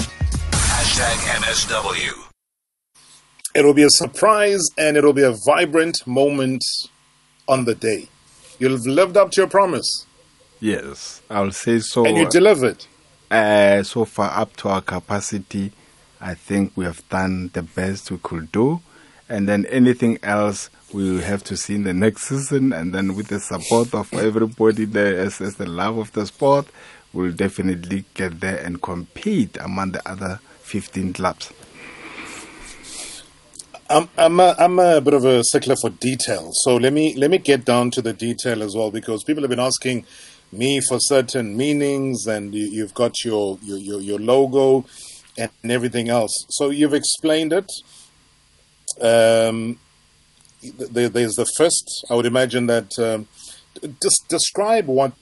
Hashtag 0.52 1.18
MSW. 1.42 2.26
It'll 3.56 3.74
be 3.74 3.84
a 3.84 3.90
surprise 3.90 4.68
and 4.78 4.96
it'll 4.96 5.14
be 5.14 5.24
a 5.24 5.34
vibrant 5.46 6.06
moment 6.06 6.64
on 7.48 7.66
the 7.66 7.76
day. 7.76 8.08
You'll 8.60 8.74
have 8.74 8.86
lived 8.86 9.18
up 9.18 9.32
to 9.32 9.42
your 9.42 9.50
promise 9.50 10.06
Yes, 10.60 11.22
I'll 11.30 11.52
say 11.52 11.80
so. 11.80 12.06
and 12.06 12.18
you 12.18 12.30
delivered. 12.30 12.86
Uh, 13.32 13.84
so 13.84 14.06
far, 14.06 14.32
up 14.32 14.56
to 14.58 14.70
our 14.70 14.82
capacity, 14.82 15.72
I 16.20 16.34
think 16.34 16.74
we 16.76 16.86
have 16.86 17.08
done 17.10 17.52
the 17.54 17.62
best 17.62 18.10
we 18.10 18.18
could 18.18 18.52
do. 18.52 18.82
And 19.30 19.48
then 19.48 19.66
anything 19.68 20.18
else 20.24 20.70
we 20.92 21.12
will 21.12 21.22
have 21.22 21.44
to 21.46 21.56
see 21.56 21.76
in 21.76 21.84
the 21.84 21.94
next 21.94 22.24
season. 22.24 22.74
And 22.74 22.94
then 22.94 23.16
with 23.16 23.28
the 23.28 23.40
support 23.40 23.94
of 23.94 24.12
everybody 24.14 24.86
there, 24.86 25.20
as, 25.20 25.40
as 25.42 25.56
the 25.56 25.68
love 25.68 26.00
of 26.00 26.12
the 26.14 26.26
sport, 26.26 26.68
we'll 27.14 27.32
definitely 27.32 28.06
get 28.16 28.40
there 28.40 28.58
and 28.58 28.82
compete 28.82 29.58
among 29.58 29.92
the 29.92 30.10
other 30.10 30.40
15 30.62 31.14
clubs. 31.14 31.52
I'm 33.92 34.08
I'm 34.18 34.40
a, 34.40 34.56
I'm 34.60 34.78
a 34.78 35.02
bit 35.02 35.16
of 35.16 35.26
a 35.26 35.44
stickler 35.44 35.76
for 35.76 35.90
detail, 35.90 36.52
so 36.54 36.76
let 36.76 36.94
me 36.94 37.16
let 37.16 37.32
me 37.32 37.40
get 37.40 37.66
down 37.66 37.90
to 37.92 38.04
the 38.04 38.14
detail 38.14 38.62
as 38.62 38.76
well 38.76 38.92
because 38.92 39.24
people 39.24 39.42
have 39.42 39.50
been 39.50 39.60
asking 39.60 40.06
me 40.52 40.82
for 40.82 41.00
certain 41.00 41.56
meanings, 41.56 42.28
and 42.28 42.54
you, 42.54 42.68
you've 42.68 42.94
got 42.94 43.24
your, 43.24 43.60
your 43.62 43.78
your 43.78 44.02
your 44.02 44.20
logo 44.20 44.86
and 45.38 45.52
everything 45.64 46.10
else. 46.10 46.46
So 46.50 46.70
you've 46.70 46.94
explained 46.94 47.54
it. 47.54 47.72
Um, 49.02 49.80
there, 50.62 51.10
there's 51.10 51.36
the 51.36 51.46
first. 51.46 52.06
I 52.10 52.16
would 52.16 52.26
imagine 52.26 52.68
that. 52.68 52.98
Um, 53.00 53.28
just 54.02 54.28
describe 54.28 54.88
what 54.88 55.14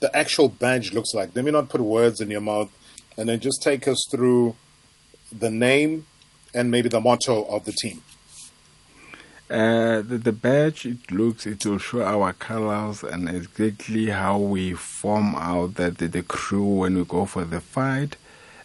the 0.00 0.14
actual 0.16 0.48
badge 0.48 0.92
looks 0.92 1.14
like. 1.14 1.34
Let 1.34 1.44
me 1.44 1.50
not 1.50 1.68
put 1.68 1.80
words 1.80 2.20
in 2.20 2.30
your 2.30 2.42
mouth, 2.42 2.70
and 3.16 3.28
then 3.28 3.40
just 3.40 3.62
take 3.62 3.88
us 3.88 4.06
through 4.10 4.54
the 5.32 5.50
name 5.50 6.06
and 6.54 6.70
maybe 6.70 6.88
the 6.88 7.00
motto 7.00 7.44
of 7.44 7.64
the 7.64 7.72
team. 7.72 8.02
Uh, 9.54 10.02
the, 10.02 10.18
the 10.18 10.32
badge, 10.32 10.84
it 10.84 11.12
looks, 11.12 11.46
it 11.46 11.64
will 11.64 11.78
show 11.78 12.02
our 12.02 12.32
colors 12.32 13.04
and 13.04 13.28
exactly 13.28 14.06
how 14.06 14.36
we 14.36 14.72
form 14.72 15.36
out 15.36 15.76
that 15.76 15.98
the, 15.98 16.08
the 16.08 16.24
crew 16.24 16.80
when 16.80 16.96
we 16.96 17.04
go 17.04 17.24
for 17.24 17.44
the 17.44 17.60
fight. 17.60 18.16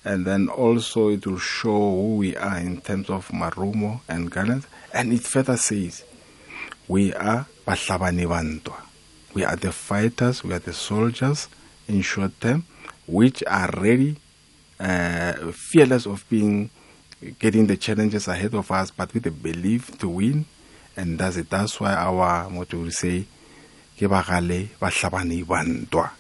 And 0.04 0.26
then 0.26 0.50
also 0.50 1.10
it 1.10 1.28
will 1.28 1.38
show 1.38 1.70
who 1.70 2.16
we 2.16 2.36
are 2.36 2.58
in 2.58 2.82
terms 2.82 3.08
of 3.12 3.28
Marumo 3.28 4.02
and 4.10 4.32
Gallant. 4.32 4.66
And 4.92 5.14
it 5.14 5.22
further 5.22 5.58
says, 5.58 6.04
we 6.88 7.14
are 7.14 7.46
Bahlabani. 7.68 8.26
We 9.36 9.44
are 9.44 9.58
the 9.58 9.72
fighters, 9.72 10.44
we 10.44 10.54
are 10.54 10.60
the 10.60 10.74
soldiers 10.74 11.50
in 11.88 12.02
short 12.02 12.32
term, 12.42 12.66
which 13.06 13.44
are 13.46 13.70
ready, 13.78 14.16
uh, 14.80 15.34
fearless 15.52 16.08
of 16.08 16.28
being 16.30 16.72
getting 17.38 17.68
the 17.68 17.78
challenges 17.78 18.28
ahead 18.28 18.56
of 18.56 18.72
us, 18.72 18.90
but 18.90 19.14
with 19.14 19.22
the 19.22 19.32
belief 19.32 19.96
to 20.00 20.10
win. 20.10 20.46
And 21.00 21.18
that's 21.18 21.38
it. 21.38 21.50
That's 21.50 21.80
why 21.80 21.94
our 21.94 22.50
motto 22.50 22.78
will 22.78 22.92
say, 22.92 23.24
"Ke 23.96 24.12
bagale 24.12 24.68
ba 24.80 24.88
hlabane 24.92 25.46
bantwa." 25.46 26.12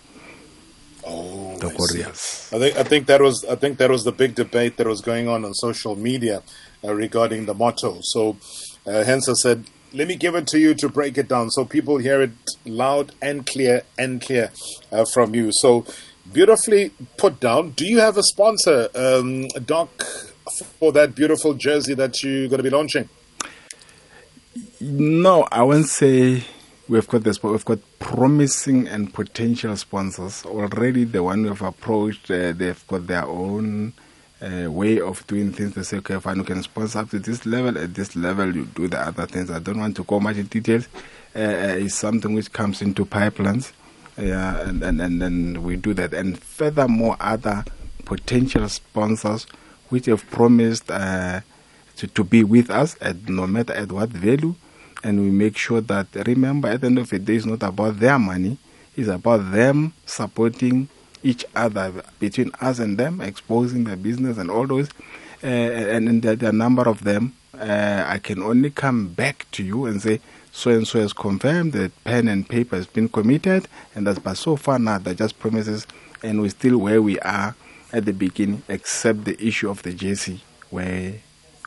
Oh, 1.05 1.57
The 1.59 1.67
I 1.67 2.55
I 2.55 2.59
think 2.59 2.77
I 2.77 2.83
think 2.83 3.07
that 3.07 3.21
was 3.21 3.43
I 3.43 3.55
think 3.55 3.77
that 3.79 3.89
was 3.89 4.03
the 4.05 4.13
big 4.13 4.35
debate 4.35 4.77
that 4.77 4.87
was 4.87 5.01
going 5.01 5.27
on 5.27 5.43
on 5.43 5.53
social 5.53 5.95
media 5.95 6.43
uh, 6.83 6.93
regarding 6.93 7.45
the 7.45 7.53
motto. 7.53 7.99
So, 8.01 8.37
uh, 8.85 9.03
hence 9.03 9.27
I 9.27 9.33
said, 9.33 9.65
let 9.91 10.07
me 10.07 10.15
give 10.15 10.35
it 10.35 10.47
to 10.47 10.59
you 10.59 10.73
to 10.75 10.87
break 10.87 11.17
it 11.17 11.27
down 11.27 11.49
so 11.49 11.65
people 11.65 11.97
hear 11.97 12.21
it 12.21 12.31
loud 12.65 13.11
and 13.21 13.45
clear 13.45 13.83
and 13.97 14.21
clear 14.21 14.51
uh, 14.91 15.03
from 15.13 15.35
you. 15.35 15.49
So, 15.51 15.85
beautifully 16.31 16.91
put 17.17 17.39
down. 17.39 17.71
Do 17.71 17.85
you 17.85 17.99
have 17.99 18.15
a 18.17 18.23
sponsor, 18.23 18.87
um, 18.95 19.47
Doc, 19.65 19.89
for 20.79 20.91
that 20.93 21.15
beautiful 21.15 21.53
jersey 21.55 21.95
that 21.95 22.23
you're 22.23 22.47
going 22.47 22.59
to 22.59 22.63
be 22.63 22.69
launching? 22.69 23.09
No, 24.81 25.45
I 25.51 25.63
won't 25.63 25.87
say 25.87 26.45
we've 26.87 27.07
got 27.07 27.23
this, 27.23 27.37
but 27.37 27.51
we've 27.51 27.65
got 27.65 27.79
promising 27.99 28.87
and 28.87 29.13
potential 29.13 29.75
sponsors 29.75 30.45
already. 30.45 31.03
The 31.03 31.21
one 31.21 31.43
we've 31.43 31.61
approached, 31.61 32.31
uh, 32.31 32.53
they've 32.53 32.87
got 32.87 33.05
their 33.05 33.25
own 33.25 33.91
uh, 34.41 34.71
way 34.71 35.01
of 35.01 35.27
doing 35.27 35.51
things. 35.51 35.75
They 35.75 35.83
say, 35.83 35.97
okay, 35.97 36.17
fine, 36.21 36.37
you 36.37 36.45
can 36.45 36.63
sponsor 36.63 36.99
up 36.99 37.09
to 37.09 37.19
this 37.19 37.45
level. 37.45 37.77
At 37.77 37.93
this 37.93 38.15
level, 38.15 38.55
you 38.55 38.67
do 38.67 38.87
the 38.87 39.01
other 39.01 39.25
things. 39.25 39.51
I 39.51 39.59
don't 39.59 39.79
want 39.79 39.97
to 39.97 40.05
go 40.05 40.21
much 40.21 40.37
in 40.37 40.45
details. 40.45 40.87
Uh, 41.35 41.39
uh, 41.39 41.75
it's 41.77 41.95
something 41.95 42.33
which 42.33 42.53
comes 42.53 42.81
into 42.81 43.03
pipelines. 43.05 43.73
Yeah, 44.17 44.61
and, 44.61 44.81
and, 44.81 45.01
and 45.01 45.21
then 45.21 45.61
we 45.61 45.75
do 45.75 45.93
that. 45.95 46.13
And 46.13 46.39
furthermore, 46.39 47.17
other 47.19 47.65
potential 48.05 48.69
sponsors 48.69 49.45
which 49.89 50.05
have 50.05 50.25
promised 50.31 50.89
uh, 50.89 51.41
to, 51.97 52.07
to 52.07 52.23
be 52.23 52.45
with 52.45 52.69
us 52.69 52.95
at 53.01 53.27
no 53.27 53.45
matter 53.45 53.73
at 53.73 53.91
what 53.91 54.07
value. 54.09 54.55
And 55.03 55.21
we 55.21 55.29
make 55.29 55.57
sure 55.57 55.81
that, 55.81 56.07
remember, 56.27 56.67
at 56.67 56.81
the 56.81 56.87
end 56.87 56.99
of 56.99 57.09
the 57.09 57.19
day, 57.19 57.35
it's 57.35 57.45
not 57.45 57.63
about 57.63 57.99
their 57.99 58.19
money, 58.19 58.57
it's 58.97 59.07
about 59.07 59.51
them 59.51 59.93
supporting 60.05 60.89
each 61.23 61.45
other, 61.55 62.03
between 62.19 62.51
us 62.61 62.79
and 62.79 62.97
them, 62.97 63.21
exposing 63.21 63.85
their 63.85 63.95
business 63.95 64.37
and 64.37 64.51
all 64.51 64.67
those. 64.67 64.89
Uh, 65.43 65.47
and, 65.47 66.09
and 66.09 66.21
there, 66.21 66.47
are 66.47 66.49
a 66.49 66.53
number 66.53 66.87
of 66.87 67.03
them. 67.03 67.33
Uh, 67.57 68.03
I 68.07 68.19
can 68.19 68.41
only 68.41 68.69
come 68.69 69.09
back 69.09 69.45
to 69.51 69.63
you 69.63 69.85
and 69.85 70.01
say, 70.01 70.19
so 70.51 70.71
and 70.71 70.87
so 70.87 70.99
has 70.99 71.13
confirmed 71.13 71.73
that 71.73 71.91
pen 72.03 72.27
and 72.27 72.47
paper 72.47 72.75
has 72.75 72.87
been 72.87 73.07
committed, 73.07 73.67
and 73.95 74.05
that's 74.05 74.19
but 74.19 74.35
so 74.35 74.55
far 74.55 74.79
now 74.79 74.97
they're 74.97 75.13
just 75.13 75.39
promises, 75.39 75.85
and 76.23 76.41
we're 76.41 76.49
still 76.49 76.77
where 76.77 77.01
we 77.01 77.19
are 77.19 77.55
at 77.93 78.05
the 78.05 78.13
beginning, 78.13 78.63
except 78.67 79.25
the 79.25 79.41
issue 79.45 79.69
of 79.69 79.83
the 79.83 79.93
JC 79.93 80.39
where 80.69 81.15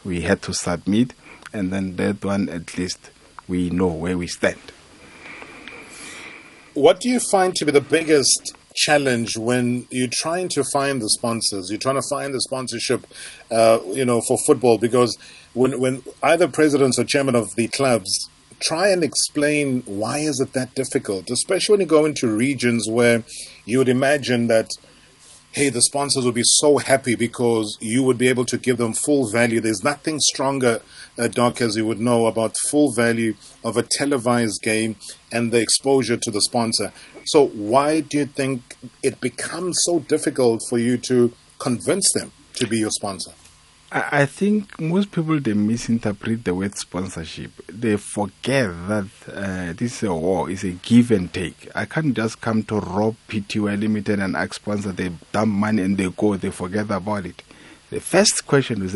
we 0.04 0.22
had 0.22 0.42
to 0.42 0.52
submit, 0.52 1.14
and 1.52 1.72
then 1.72 1.96
that 1.96 2.24
one 2.24 2.48
at 2.48 2.76
least 2.76 3.10
we 3.48 3.70
know 3.70 3.88
where 3.88 4.16
we 4.16 4.26
stand. 4.26 4.60
What 6.74 7.00
do 7.00 7.08
you 7.08 7.20
find 7.20 7.54
to 7.56 7.66
be 7.66 7.72
the 7.72 7.82
biggest 7.82 8.54
challenge 8.74 9.36
when 9.36 9.86
you're 9.90 10.08
trying 10.10 10.48
to 10.50 10.64
find 10.64 11.02
the 11.02 11.10
sponsors? 11.10 11.70
You're 11.70 11.78
trying 11.78 12.00
to 12.00 12.08
find 12.08 12.32
the 12.32 12.40
sponsorship, 12.40 13.06
uh, 13.50 13.80
you 13.86 14.04
know, 14.04 14.22
for 14.22 14.38
football 14.46 14.78
because 14.78 15.18
when 15.52 15.78
when 15.78 16.02
either 16.22 16.48
presidents 16.48 16.98
or 16.98 17.04
chairman 17.04 17.34
of 17.34 17.54
the 17.56 17.68
clubs 17.68 18.30
try 18.60 18.88
and 18.88 19.02
explain 19.02 19.82
why 19.86 20.18
is 20.18 20.40
it 20.40 20.52
that 20.52 20.74
difficult, 20.74 21.30
especially 21.30 21.74
when 21.74 21.80
you 21.80 21.86
go 21.86 22.04
into 22.06 22.28
regions 22.28 22.88
where 22.88 23.24
you 23.64 23.78
would 23.78 23.88
imagine 23.88 24.46
that 24.46 24.70
hey, 25.52 25.68
the 25.68 25.82
sponsors 25.82 26.24
would 26.24 26.34
be 26.34 26.42
so 26.44 26.78
happy 26.78 27.14
because 27.14 27.76
you 27.78 28.02
would 28.02 28.16
be 28.16 28.28
able 28.28 28.46
to 28.46 28.56
give 28.56 28.78
them 28.78 28.94
full 28.94 29.30
value. 29.30 29.60
There's 29.60 29.84
nothing 29.84 30.18
stronger, 30.18 30.80
uh, 31.18 31.28
Doc, 31.28 31.60
as 31.60 31.76
you 31.76 31.86
would 31.86 32.00
know, 32.00 32.26
about 32.26 32.56
full 32.68 32.92
value 32.92 33.34
of 33.64 33.76
a 33.76 33.82
televised 33.82 34.62
game 34.62 34.96
and 35.30 35.52
the 35.52 35.60
exposure 35.60 36.16
to 36.16 36.30
the 36.30 36.40
sponsor. 36.40 36.92
So, 37.24 37.48
why 37.48 38.00
do 38.00 38.18
you 38.18 38.26
think 38.26 38.76
it 39.02 39.20
becomes 39.20 39.78
so 39.82 40.00
difficult 40.00 40.62
for 40.68 40.78
you 40.78 40.98
to 40.98 41.32
convince 41.58 42.12
them 42.12 42.32
to 42.54 42.66
be 42.66 42.78
your 42.78 42.90
sponsor? 42.90 43.32
I 43.94 44.24
think 44.24 44.80
most 44.80 45.12
people 45.12 45.38
they 45.38 45.52
misinterpret 45.52 46.44
the 46.44 46.54
word 46.54 46.78
sponsorship. 46.78 47.50
They 47.66 47.98
forget 47.98 48.70
that 48.88 49.06
uh, 49.28 49.74
this 49.74 50.02
is 50.02 50.04
a 50.04 50.14
war, 50.14 50.48
it's 50.48 50.64
a 50.64 50.70
give 50.70 51.10
and 51.10 51.30
take. 51.30 51.68
I 51.74 51.84
can't 51.84 52.16
just 52.16 52.40
come 52.40 52.62
to 52.64 52.76
Rob 52.76 53.16
PTY 53.28 53.78
Limited 53.78 54.18
and 54.18 54.34
ask 54.34 54.54
sponsor, 54.54 54.92
they 54.92 55.12
dump 55.30 55.52
money 55.52 55.82
and 55.82 55.98
they 55.98 56.08
go, 56.08 56.36
they 56.36 56.50
forget 56.50 56.90
about 56.90 57.26
it. 57.26 57.42
The 57.90 58.00
first 58.00 58.46
question 58.46 58.80
is, 58.80 58.94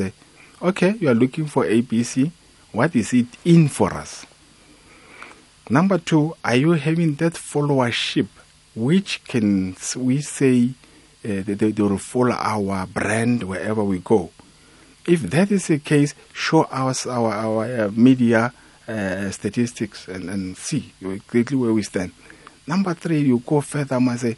okay, 0.62 0.94
you 1.00 1.08
are 1.08 1.14
looking 1.14 1.46
for 1.46 1.64
ABC, 1.64 2.30
what 2.72 2.94
is 2.94 3.12
it 3.12 3.26
in 3.44 3.68
for 3.68 3.92
us? 3.94 4.26
Number 5.68 5.98
two, 5.98 6.34
are 6.44 6.56
you 6.56 6.72
having 6.72 7.14
that 7.16 7.34
followership 7.34 8.28
which 8.75 9.25
can 9.25 9.75
we 9.96 10.20
say 10.20 10.70
uh, 11.25 11.42
they, 11.42 11.54
they 11.54 11.82
will 11.82 11.98
follow 11.98 12.32
our 12.32 12.86
brand 12.86 13.42
wherever 13.42 13.82
we 13.82 13.98
go? 13.98 14.30
If 15.06 15.22
that 15.30 15.50
is 15.50 15.68
the 15.68 15.78
case, 15.78 16.14
show 16.32 16.62
us 16.62 17.06
our, 17.06 17.32
our 17.32 17.64
uh, 17.64 17.90
media 17.92 18.52
uh, 18.86 19.30
statistics 19.30 20.08
and, 20.08 20.28
and 20.28 20.56
see 20.56 20.92
exactly 21.00 21.56
where 21.56 21.72
we 21.72 21.82
stand. 21.82 22.12
Number 22.66 22.94
three, 22.94 23.20
you 23.20 23.38
go 23.44 23.60
further 23.60 23.96
and 23.96 24.20
say, 24.20 24.36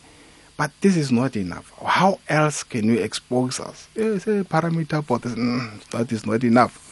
but 0.58 0.72
this 0.80 0.96
is 0.96 1.12
not 1.12 1.36
enough. 1.36 1.72
How 1.82 2.18
else 2.28 2.64
can 2.64 2.84
you 2.86 2.98
expose 2.98 3.60
us? 3.60 3.88
It's 3.94 4.26
a 4.26 4.42
parameter, 4.44 5.06
but 5.06 5.22
mm, 5.22 5.82
that 5.90 6.10
is 6.10 6.26
not 6.26 6.42
enough. 6.42 6.84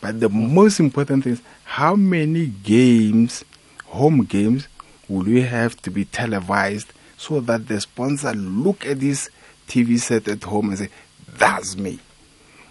But 0.00 0.20
the 0.20 0.28
most 0.28 0.78
important 0.78 1.24
thing 1.24 1.32
is 1.32 1.42
how 1.64 1.96
many 1.96 2.46
games, 2.46 3.44
home 3.86 4.24
games, 4.24 4.68
will 5.08 5.24
we 5.24 5.42
have 5.42 5.76
to 5.82 5.90
be 5.90 6.04
televised 6.04 6.92
so 7.16 7.40
that 7.40 7.66
the 7.66 7.80
sponsor 7.80 8.32
look 8.34 8.86
at 8.86 9.00
this 9.00 9.28
TV 9.66 9.98
set 9.98 10.28
at 10.28 10.44
home 10.44 10.68
and 10.68 10.78
say, 10.78 10.88
That's 11.36 11.76
me. 11.76 11.98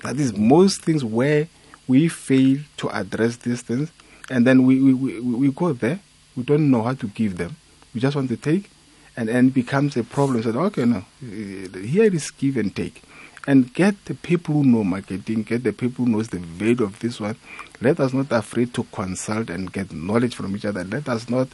That 0.04 0.16
is 0.16 0.34
most 0.38 0.82
things 0.82 1.04
where 1.04 1.50
we 1.90 2.08
fail 2.08 2.60
to 2.78 2.90
address 2.98 3.36
these 3.36 3.62
things, 3.64 3.92
and 4.30 4.48
then 4.48 4.66
we, 4.66 4.82
we, 4.82 4.94
we, 4.94 5.20
we 5.20 5.52
go 5.52 5.74
there. 5.74 6.00
We 6.38 6.44
don't 6.44 6.72
know 6.72 6.84
how 6.84 6.94
to 6.94 7.08
give 7.08 7.36
them. 7.38 7.58
We 7.94 8.00
just 8.00 8.16
want 8.16 8.30
to 8.30 8.38
take, 8.38 8.70
and 9.18 9.28
then 9.28 9.50
becomes 9.50 9.98
a 9.98 10.04
problem. 10.04 10.44
So, 10.44 10.52
okay, 10.52 10.86
no, 10.86 11.04
here 11.20 12.06
it 12.06 12.14
is 12.14 12.30
give 12.32 12.56
and 12.56 12.74
take. 12.74 13.02
And 13.48 13.74
get 13.74 14.06
the 14.06 14.14
people 14.14 14.56
who 14.56 14.64
know 14.64 14.84
marketing, 14.84 15.44
get 15.44 15.64
the 15.64 15.74
people 15.74 16.06
who 16.06 16.12
knows 16.12 16.28
the 16.28 16.40
value 16.40 16.84
of 16.84 17.00
this 17.00 17.20
one. 17.20 17.36
Let 17.82 18.00
us 18.00 18.14
not 18.14 18.32
afraid 18.32 18.74
to 18.76 18.84
consult 18.84 19.50
and 19.50 19.72
get 19.72 19.92
knowledge 19.92 20.36
from 20.36 20.56
each 20.56 20.66
other. 20.66 20.84
Let 20.84 21.10
us 21.10 21.30
not 21.30 21.48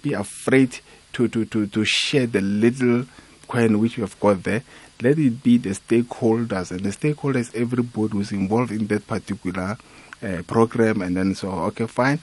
be 0.00 0.14
afraid 0.14 0.78
to, 1.14 1.28
to, 1.28 1.44
to, 1.44 1.66
to 1.66 1.84
share 1.84 2.26
the 2.26 2.40
little 2.40 3.04
coin 3.46 3.78
which 3.78 3.96
we 3.96 4.02
have 4.02 4.18
got 4.18 4.42
there. 4.44 4.62
Let 5.02 5.18
it 5.18 5.42
be 5.42 5.58
the 5.58 5.70
stakeholders, 5.70 6.70
and 6.70 6.80
the 6.80 6.90
stakeholders, 6.90 7.54
everybody 7.54 8.12
who's 8.12 8.32
involved 8.32 8.70
in 8.70 8.86
that 8.86 9.06
particular 9.06 9.76
uh, 10.22 10.42
program. 10.46 11.02
And 11.02 11.16
then, 11.16 11.34
so, 11.34 11.50
okay, 11.50 11.86
fine. 11.86 12.20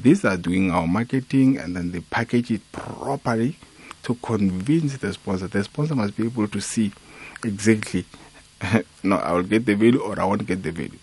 These 0.00 0.24
are 0.24 0.38
doing 0.38 0.70
our 0.70 0.86
marketing, 0.86 1.58
and 1.58 1.76
then 1.76 1.92
they 1.92 2.00
package 2.00 2.50
it 2.50 2.72
properly 2.72 3.58
to 4.02 4.14
convince 4.16 4.96
the 4.98 5.12
sponsor. 5.12 5.48
The 5.48 5.64
sponsor 5.64 5.94
must 5.94 6.16
be 6.16 6.24
able 6.24 6.48
to 6.48 6.60
see 6.60 6.92
exactly, 7.44 8.04
no, 9.02 9.16
I 9.16 9.32
will 9.32 9.42
get 9.42 9.66
the 9.66 9.74
value 9.74 10.00
or 10.00 10.18
I 10.20 10.24
won't 10.24 10.46
get 10.46 10.62
the 10.62 10.72
value. 10.72 10.98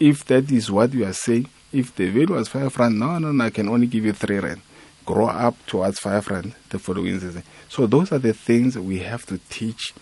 If 0.00 0.24
that 0.26 0.50
is 0.50 0.70
what 0.70 0.92
you 0.92 1.04
are 1.04 1.12
saying, 1.12 1.48
if 1.72 1.94
the 1.94 2.08
value 2.08 2.34
was 2.34 2.48
five 2.48 2.76
rand, 2.78 2.98
no, 2.98 3.18
no, 3.18 3.32
no, 3.32 3.44
I 3.44 3.50
can 3.50 3.68
only 3.68 3.86
give 3.86 4.04
you 4.04 4.12
three 4.12 4.38
rand. 4.38 4.62
Grow 5.04 5.26
up 5.28 5.54
towards 5.66 5.98
five 5.98 6.28
rand 6.28 6.54
the 6.70 6.78
following 6.78 7.18
season. 7.20 7.42
So 7.68 7.86
those 7.86 8.12
are 8.12 8.18
the 8.18 8.32
things 8.32 8.78
we 8.78 9.00
have 9.00 9.26
to 9.26 9.38
teach 9.50 9.94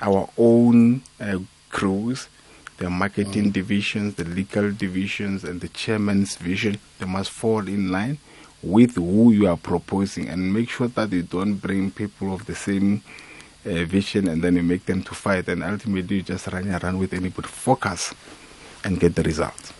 our 0.00 0.28
own 0.36 1.02
uh, 1.20 1.38
crews, 1.70 2.28
the 2.78 2.88
marketing 2.88 3.50
mm. 3.50 3.52
divisions, 3.52 4.14
the 4.14 4.24
legal 4.24 4.70
divisions, 4.72 5.44
and 5.44 5.60
the 5.60 5.68
chairman's 5.68 6.36
vision. 6.36 6.78
They 6.98 7.06
must 7.06 7.30
fall 7.30 7.66
in 7.66 7.90
line 7.90 8.18
with 8.62 8.96
who 8.96 9.32
you 9.32 9.48
are 9.48 9.56
proposing 9.56 10.28
and 10.28 10.52
make 10.52 10.68
sure 10.68 10.88
that 10.88 11.12
you 11.12 11.22
don't 11.22 11.54
bring 11.54 11.90
people 11.90 12.34
of 12.34 12.46
the 12.46 12.54
same 12.54 13.02
uh, 13.64 13.84
vision 13.84 14.28
and 14.28 14.42
then 14.42 14.56
you 14.56 14.62
make 14.62 14.86
them 14.86 15.02
to 15.02 15.14
fight 15.14 15.48
and 15.48 15.62
ultimately 15.62 16.16
you 16.16 16.22
just 16.22 16.46
run 16.48 16.68
around 16.68 16.98
with 16.98 17.12
anybody. 17.12 17.48
Focus 17.48 18.14
and 18.84 18.98
get 18.98 19.14
the 19.14 19.22
result. 19.22 19.72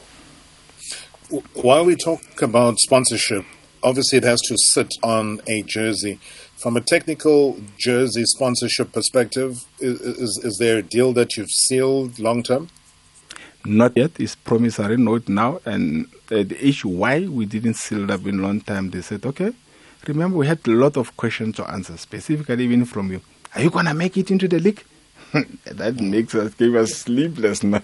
While 1.55 1.85
we 1.85 1.97
talk 1.97 2.43
about 2.43 2.79
sponsorship 2.79 3.45
obviously 3.83 4.19
it 4.19 4.25
has 4.25 4.41
to 4.43 4.57
sit 4.57 4.95
on 5.03 5.41
a 5.47 5.63
jersey. 5.63 6.19
From 6.57 6.77
a 6.77 6.81
technical 6.81 7.61
jersey 7.79 8.25
sponsorship 8.25 8.93
perspective 8.93 9.65
is, 9.79 10.01
is, 10.01 10.41
is 10.45 10.57
there 10.59 10.79
a 10.79 10.83
deal 10.83 11.13
that 11.13 11.37
you've 11.37 11.51
sealed 11.51 12.19
long 12.19 12.43
term 12.43 12.69
not 13.65 13.97
yet. 13.97 14.13
It's 14.19 14.35
promissory 14.35 14.97
note 14.97 15.29
now. 15.29 15.61
And 15.65 16.07
uh, 16.31 16.43
the 16.43 16.59
issue 16.61 16.89
why 16.89 17.27
we 17.27 17.47
didn't 17.47 17.75
seal 17.75 18.05
it 18.05 18.11
up 18.11 18.27
in 18.27 18.39
a 18.39 18.43
long 18.43 18.61
time, 18.61 18.91
they 18.91 19.03
said, 19.03 19.25
okay, 19.27 19.53
remember 20.07 20.39
we 20.39 20.47
had 20.47 20.67
a 20.67 20.71
lot 20.71 20.97
of 20.97 21.17
questions 21.17 21.57
to 21.57 21.71
answer, 21.71 21.97
specifically 21.97 22.65
even 22.65 22.85
from 22.85 23.13
you. 23.13 23.21
Are 23.55 23.63
you 23.63 23.71
going 23.71 23.87
to 23.87 23.95
make 23.95 24.17
it 24.17 24.31
into 24.31 24.49
the 24.49 24.59
league? 24.59 24.83
that 25.65 26.01
makes 26.01 26.35
us 26.35 26.55
give 26.55 26.75
us 26.75 26.95
sleepless 26.95 27.63
night. 27.63 27.83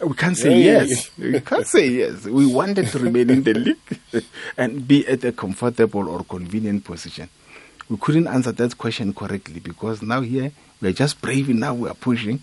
we 0.00 0.14
can't 0.14 0.36
say 0.36 0.60
yeah, 0.60 0.82
yes. 0.82 1.10
we 1.16 1.40
can't 1.40 1.66
say 1.66 1.88
yes. 1.88 2.24
We 2.24 2.46
wanted 2.46 2.88
to 2.88 2.98
remain 2.98 3.30
in 3.30 3.42
the 3.44 3.54
league 3.54 4.24
and 4.56 4.86
be 4.86 5.06
at 5.06 5.22
a 5.24 5.32
comfortable 5.32 6.08
or 6.08 6.24
convenient 6.24 6.84
position. 6.84 7.28
We 7.88 7.96
couldn't 7.96 8.26
answer 8.26 8.52
that 8.52 8.76
question 8.76 9.14
correctly 9.14 9.60
because 9.60 10.02
now 10.02 10.20
here 10.20 10.50
we're 10.80 10.92
just 10.92 11.20
brave 11.20 11.48
enough, 11.48 11.76
we 11.76 11.88
are 11.88 11.94
pushing 11.94 12.40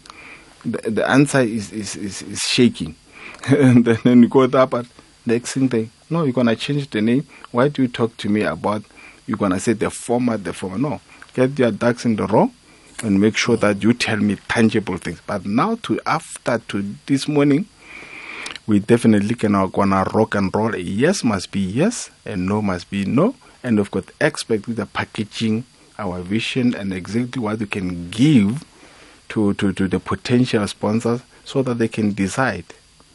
the, 0.64 0.92
the 0.92 1.10
answer 1.10 1.42
is, 1.42 1.72
is, 1.72 1.96
is, 1.96 2.22
is 2.22 2.40
shaking. 2.40 2.96
and 3.48 3.86
then 3.86 4.24
you 4.24 4.28
go 4.28 4.44
up 4.44 4.74
at 4.74 4.86
next 5.26 5.54
thing, 5.54 5.92
no, 6.10 6.24
you're 6.24 6.34
going 6.34 6.48
to 6.48 6.56
change 6.56 6.90
the 6.90 7.02
name. 7.02 7.28
Why 7.52 7.70
do 7.70 7.84
you 7.84 7.88
talk 7.88 8.18
to 8.18 8.30
me 8.30 8.42
about, 8.42 8.84
you're 9.28 9.38
going 9.38 9.52
to 9.52 9.60
say 9.60 9.74
the 9.74 9.90
format, 9.90 10.44
the 10.44 10.54
format? 10.54 10.80
No, 10.80 11.02
get 11.34 11.58
your 11.58 11.72
ducks 11.72 12.06
in 12.06 12.16
the 12.16 12.26
row 12.26 12.52
and 13.04 13.22
make 13.22 13.38
sure 13.38 13.56
that 13.58 13.84
you 13.84 13.94
tell 13.94 14.18
me 14.18 14.38
tangible 14.48 14.98
things. 14.98 15.22
But 15.26 15.46
now 15.46 15.76
to 15.84 16.00
after 16.06 16.60
to 16.70 16.96
this 17.06 17.28
morning, 17.28 17.66
we 18.68 18.80
definitely 18.80 19.36
can 19.36 19.54
now 19.54 19.68
gonna 19.68 20.06
rock 20.14 20.36
and 20.36 20.54
roll. 20.54 20.76
A 20.76 20.80
yes 20.80 21.24
must 21.24 21.52
be 21.52 21.60
yes, 21.60 22.10
and 22.26 22.46
no 22.46 22.62
must 22.62 22.90
be 22.90 23.06
no. 23.06 23.36
And 23.64 23.80
of 23.80 23.92
course, 23.92 24.06
expect 24.22 24.68
with 24.68 24.78
the 24.78 24.86
packaging, 24.86 25.66
our 25.98 26.22
vision, 26.22 26.76
and 26.76 26.94
exactly 26.94 27.42
what 27.42 27.60
we 27.60 27.66
can 27.66 28.10
give 28.10 28.64
to, 29.30 29.54
to, 29.56 29.74
to 29.74 29.88
the 29.88 30.00
potential 30.00 30.68
sponsors 30.68 31.22
so 31.46 31.64
that 31.64 31.78
they 31.78 31.88
can 31.88 32.14
decide 32.14 32.66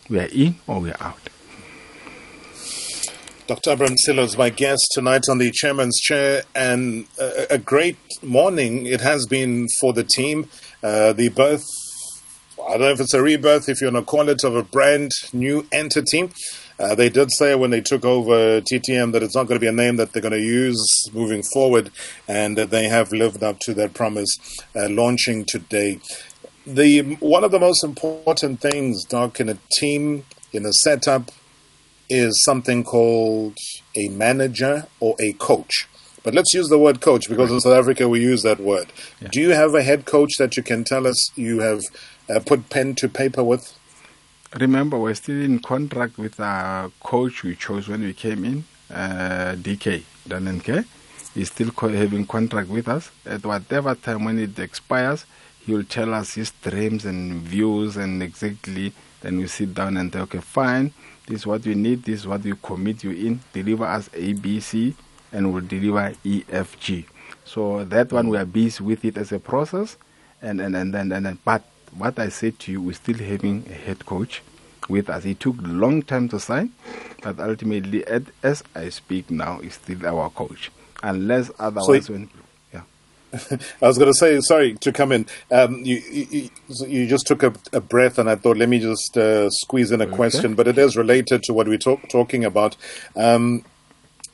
we 0.08 0.18
are 0.18 0.28
in 0.32 0.56
or 0.66 0.80
we 0.80 0.90
are 0.90 1.02
out. 1.02 1.28
Dr. 3.46 3.72
Abram 3.72 3.96
Sello 3.96 4.24
is 4.24 4.38
my 4.38 4.48
guest 4.48 4.88
tonight 4.92 5.28
on 5.28 5.36
the 5.36 5.50
chairman's 5.50 6.00
chair, 6.00 6.44
and 6.54 7.06
a, 7.20 7.54
a 7.54 7.58
great 7.58 7.98
morning 8.22 8.86
it 8.86 9.02
has 9.02 9.26
been 9.26 9.68
for 9.80 9.92
the 9.92 10.02
team. 10.02 10.48
Uh, 10.82 11.12
the 11.12 11.28
birth, 11.28 11.66
I 12.66 12.72
don't 12.72 12.80
know 12.80 12.90
if 12.90 13.00
it's 13.00 13.12
a 13.12 13.20
rebirth, 13.20 13.68
if 13.68 13.82
you 13.82 13.92
want 13.92 14.06
to 14.06 14.10
call 14.10 14.30
it, 14.30 14.44
of 14.44 14.56
a 14.56 14.62
brand 14.62 15.10
new 15.34 15.66
entity. 15.72 16.30
Uh, 16.78 16.94
they 16.94 17.08
did 17.08 17.30
say 17.30 17.54
when 17.54 17.70
they 17.70 17.80
took 17.80 18.04
over 18.04 18.60
TTM 18.60 19.12
that 19.12 19.22
it's 19.22 19.34
not 19.34 19.46
going 19.46 19.56
to 19.56 19.60
be 19.60 19.68
a 19.68 19.72
name 19.72 19.96
that 19.96 20.12
they're 20.12 20.22
going 20.22 20.32
to 20.32 20.40
use 20.40 21.08
moving 21.12 21.42
forward, 21.42 21.90
and 22.26 22.58
that 22.58 22.70
they 22.70 22.88
have 22.88 23.12
lived 23.12 23.42
up 23.42 23.58
to 23.60 23.74
their 23.74 23.88
promise, 23.88 24.36
uh, 24.74 24.88
launching 24.88 25.44
today. 25.44 26.00
The 26.66 27.02
one 27.20 27.44
of 27.44 27.50
the 27.50 27.60
most 27.60 27.84
important 27.84 28.60
things, 28.60 29.04
Doc, 29.04 29.38
in 29.38 29.48
a 29.48 29.58
team, 29.78 30.24
in 30.52 30.64
a 30.66 30.72
setup, 30.72 31.30
is 32.08 32.42
something 32.44 32.84
called 32.84 33.56
a 33.96 34.08
manager 34.08 34.86
or 35.00 35.14
a 35.20 35.32
coach. 35.34 35.88
But 36.22 36.34
let's 36.34 36.54
use 36.54 36.68
the 36.68 36.78
word 36.78 37.02
coach 37.02 37.28
because 37.28 37.50
in 37.52 37.60
South 37.60 37.74
Africa 37.74 38.08
we 38.08 38.20
use 38.20 38.42
that 38.42 38.58
word. 38.58 38.86
Yeah. 39.20 39.28
Do 39.30 39.40
you 39.40 39.50
have 39.50 39.74
a 39.74 39.82
head 39.82 40.06
coach 40.06 40.32
that 40.38 40.56
you 40.56 40.62
can 40.62 40.82
tell 40.82 41.06
us 41.06 41.30
you 41.36 41.60
have 41.60 41.82
uh, 42.34 42.40
put 42.40 42.70
pen 42.70 42.94
to 42.96 43.08
paper 43.08 43.44
with? 43.44 43.78
Remember, 44.58 44.98
we're 44.98 45.14
still 45.14 45.40
in 45.40 45.58
contract 45.60 46.18
with 46.18 46.38
our 46.40 46.90
coach 47.00 47.42
we 47.42 47.56
chose 47.56 47.88
when 47.88 48.02
we 48.02 48.12
came 48.12 48.44
in, 48.44 48.64
uh, 48.90 49.54
DK, 49.56 50.02
Danenke. 50.28 50.84
He's 51.34 51.50
still 51.50 51.70
co- 51.70 51.88
having 51.88 52.26
contract 52.26 52.68
with 52.68 52.88
us. 52.88 53.10
At 53.26 53.44
whatever 53.44 53.94
time 53.94 54.24
when 54.24 54.38
it 54.38 54.58
expires, 54.58 55.26
he 55.66 55.74
will 55.74 55.84
tell 55.84 56.14
us 56.14 56.34
his 56.34 56.52
dreams 56.62 57.04
and 57.04 57.40
views 57.42 57.96
and 57.96 58.22
exactly. 58.22 58.92
Then 59.20 59.38
we 59.38 59.46
sit 59.46 59.74
down 59.74 59.96
and 59.96 60.12
say, 60.12 60.20
okay, 60.20 60.40
fine, 60.40 60.92
this 61.26 61.40
is 61.40 61.46
what 61.46 61.64
we 61.64 61.74
need, 61.74 62.04
this 62.04 62.20
is 62.20 62.26
what 62.26 62.42
we 62.42 62.52
commit 62.62 63.02
you 63.02 63.10
in. 63.10 63.40
Deliver 63.52 63.84
us 63.84 64.10
A, 64.12 64.34
B, 64.34 64.60
C, 64.60 64.94
and 65.32 65.52
we'll 65.52 65.64
deliver 65.64 66.12
E, 66.24 66.44
F, 66.50 66.78
G. 66.78 67.06
So 67.44 67.84
that 67.84 68.12
one 68.12 68.28
we 68.28 68.36
are 68.38 68.44
busy 68.44 68.84
with 68.84 69.04
it 69.04 69.16
as 69.16 69.32
a 69.32 69.38
process, 69.38 69.96
and 70.40 70.60
and 70.60 70.76
and 70.76 70.92
then 70.94 71.12
and, 71.12 71.26
and, 71.26 71.44
but 71.44 71.62
what 71.96 72.18
I 72.18 72.28
said 72.28 72.58
to 72.60 72.72
you, 72.72 72.80
we're 72.80 72.92
still 72.92 73.18
having 73.18 73.66
a 73.70 73.74
head 73.74 74.06
coach 74.06 74.42
with 74.88 75.08
us. 75.08 75.24
It 75.24 75.40
took 75.40 75.58
a 75.58 75.66
long 75.66 76.02
time 76.02 76.28
to 76.30 76.40
sign, 76.40 76.72
but 77.22 77.40
ultimately, 77.40 78.04
as 78.42 78.62
I 78.74 78.88
speak 78.88 79.30
now, 79.30 79.60
is 79.60 79.74
still 79.74 80.06
our 80.06 80.30
coach. 80.30 80.70
Unless 81.02 81.50
otherwise, 81.58 82.06
so 82.06 82.12
when, 82.14 82.30
yeah. 82.72 82.82
I 83.82 83.86
was 83.86 83.98
going 83.98 84.12
to 84.12 84.18
say, 84.18 84.40
sorry 84.40 84.74
to 84.74 84.92
come 84.92 85.12
in. 85.12 85.26
Um, 85.50 85.76
you, 85.84 85.96
you, 86.10 86.50
you 86.86 87.06
just 87.06 87.26
took 87.26 87.42
a, 87.42 87.52
a, 87.72 87.80
breath, 87.80 88.18
and 88.18 88.28
I 88.28 88.36
thought, 88.36 88.56
let 88.56 88.68
me 88.68 88.78
just 88.78 89.16
uh, 89.16 89.50
squeeze 89.50 89.90
in 89.90 90.00
a 90.00 90.04
okay. 90.04 90.14
question, 90.14 90.54
but 90.54 90.68
it 90.68 90.78
is 90.78 90.96
related 90.96 91.42
to 91.44 91.54
what 91.54 91.68
we're 91.68 91.78
talk, 91.78 92.08
talking 92.08 92.44
about. 92.44 92.76
Um, 93.16 93.64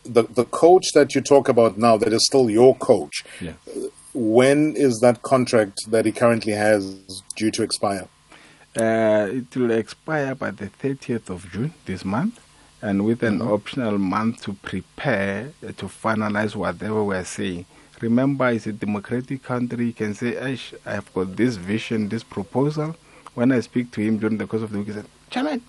the 0.04 0.22
the 0.22 0.46
coach 0.46 0.92
that 0.94 1.14
you 1.14 1.20
talk 1.20 1.48
about 1.48 1.76
now, 1.76 1.98
that 1.98 2.12
is 2.12 2.24
still 2.24 2.48
your 2.48 2.74
coach. 2.76 3.22
Yeah 3.38 3.52
when 4.12 4.74
is 4.76 5.00
that 5.00 5.22
contract 5.22 5.90
that 5.90 6.06
he 6.06 6.12
currently 6.12 6.52
has 6.52 7.22
due 7.36 7.50
to 7.52 7.62
expire? 7.62 8.08
Uh, 8.76 9.28
it 9.30 9.56
will 9.56 9.70
expire 9.70 10.34
by 10.34 10.50
the 10.50 10.66
30th 10.66 11.28
of 11.30 11.50
June 11.50 11.74
this 11.86 12.04
month, 12.04 12.40
and 12.82 13.04
with 13.04 13.22
an 13.22 13.40
mm-hmm. 13.40 13.52
optional 13.52 13.98
month 13.98 14.42
to 14.42 14.52
prepare 14.54 15.52
uh, 15.62 15.68
to 15.72 15.86
finalize 15.86 16.54
whatever 16.54 17.02
we're 17.02 17.24
saying. 17.24 17.66
Remember, 18.00 18.48
it's 18.48 18.66
a 18.66 18.72
democratic 18.72 19.42
country. 19.42 19.86
You 19.86 19.92
can 19.92 20.14
say, 20.14 20.36
Ash, 20.36 20.72
I've 20.86 21.12
got 21.12 21.36
this 21.36 21.56
vision, 21.56 22.08
this 22.08 22.22
proposal. 22.22 22.96
When 23.34 23.52
I 23.52 23.60
speak 23.60 23.90
to 23.92 24.00
him 24.00 24.18
during 24.18 24.38
the 24.38 24.46
course 24.46 24.62
of 24.62 24.72
the 24.72 24.78
week, 24.78 24.88
he 24.88 24.94
said, 24.94 25.06
Chairman, 25.28 25.62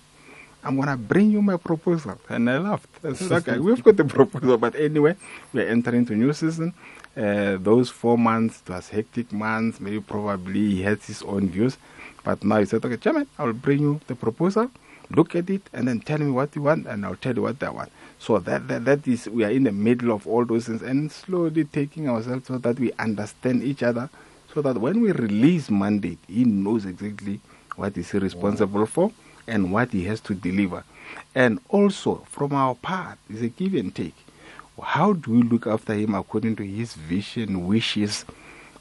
I'm 0.64 0.76
going 0.76 0.88
to 0.88 0.96
bring 0.96 1.30
you 1.30 1.42
my 1.42 1.56
proposal. 1.56 2.18
And 2.28 2.48
I 2.48 2.58
laughed. 2.58 2.88
I 3.04 3.12
said, 3.14 3.32
okay, 3.32 3.58
we've 3.58 3.82
got 3.82 3.96
the 3.96 4.04
proposal. 4.18 4.56
But 4.56 4.76
anyway, 4.76 5.16
we're 5.52 5.68
entering 5.68 5.98
into 5.98 6.14
new 6.14 6.32
season. 6.32 6.72
Uh, 7.16 7.56
those 7.60 7.90
four 7.90 8.16
months 8.16 8.62
it 8.64 8.70
was 8.72 8.88
hectic 8.88 9.32
months. 9.32 9.80
Maybe 9.80 10.00
probably 10.00 10.70
he 10.76 10.82
has 10.82 11.04
his 11.04 11.22
own 11.22 11.50
views. 11.50 11.76
But 12.24 12.44
now 12.44 12.58
he 12.58 12.64
said, 12.66 12.84
okay, 12.84 12.96
Chairman, 12.96 13.26
I 13.38 13.44
will 13.44 13.52
bring 13.52 13.80
you 13.80 14.00
the 14.06 14.14
proposal. 14.14 14.70
Look 15.10 15.34
at 15.34 15.50
it 15.50 15.68
and 15.72 15.88
then 15.88 16.00
tell 16.00 16.18
me 16.18 16.30
what 16.30 16.56
you 16.56 16.62
want, 16.62 16.86
and 16.86 17.04
I'll 17.04 17.16
tell 17.16 17.34
you 17.34 17.42
what 17.42 17.62
I 17.62 17.70
want. 17.70 17.92
So 18.18 18.38
that, 18.38 18.68
that 18.68 18.84
that 18.86 19.06
is 19.06 19.28
we 19.28 19.44
are 19.44 19.50
in 19.50 19.64
the 19.64 19.72
middle 19.72 20.12
of 20.12 20.26
all 20.26 20.44
those 20.46 20.66
things 20.66 20.80
and 20.80 21.10
slowly 21.12 21.64
taking 21.64 22.08
ourselves 22.08 22.46
so 22.46 22.56
that 22.58 22.78
we 22.78 22.92
understand 22.94 23.62
each 23.62 23.82
other, 23.82 24.08
so 24.54 24.62
that 24.62 24.78
when 24.78 25.00
we 25.02 25.12
release 25.12 25.68
mandate, 25.68 26.18
he 26.28 26.44
knows 26.44 26.86
exactly 26.86 27.40
what 27.76 27.96
is 27.98 28.10
he 28.10 28.18
responsible 28.18 28.86
for 28.86 29.12
and 29.46 29.72
what 29.72 29.90
he 29.90 30.04
has 30.04 30.20
to 30.20 30.34
deliver. 30.34 30.84
And 31.34 31.60
also, 31.68 32.24
from 32.30 32.52
our 32.54 32.74
part, 32.74 33.18
is 33.28 33.42
a 33.42 33.48
give 33.48 33.74
and 33.74 33.94
take. 33.94 34.14
How 34.80 35.12
do 35.12 35.32
we 35.32 35.42
look 35.42 35.66
after 35.66 35.94
him 35.94 36.14
according 36.14 36.56
to 36.56 36.62
his 36.64 36.94
vision, 36.94 37.66
wishes, 37.66 38.24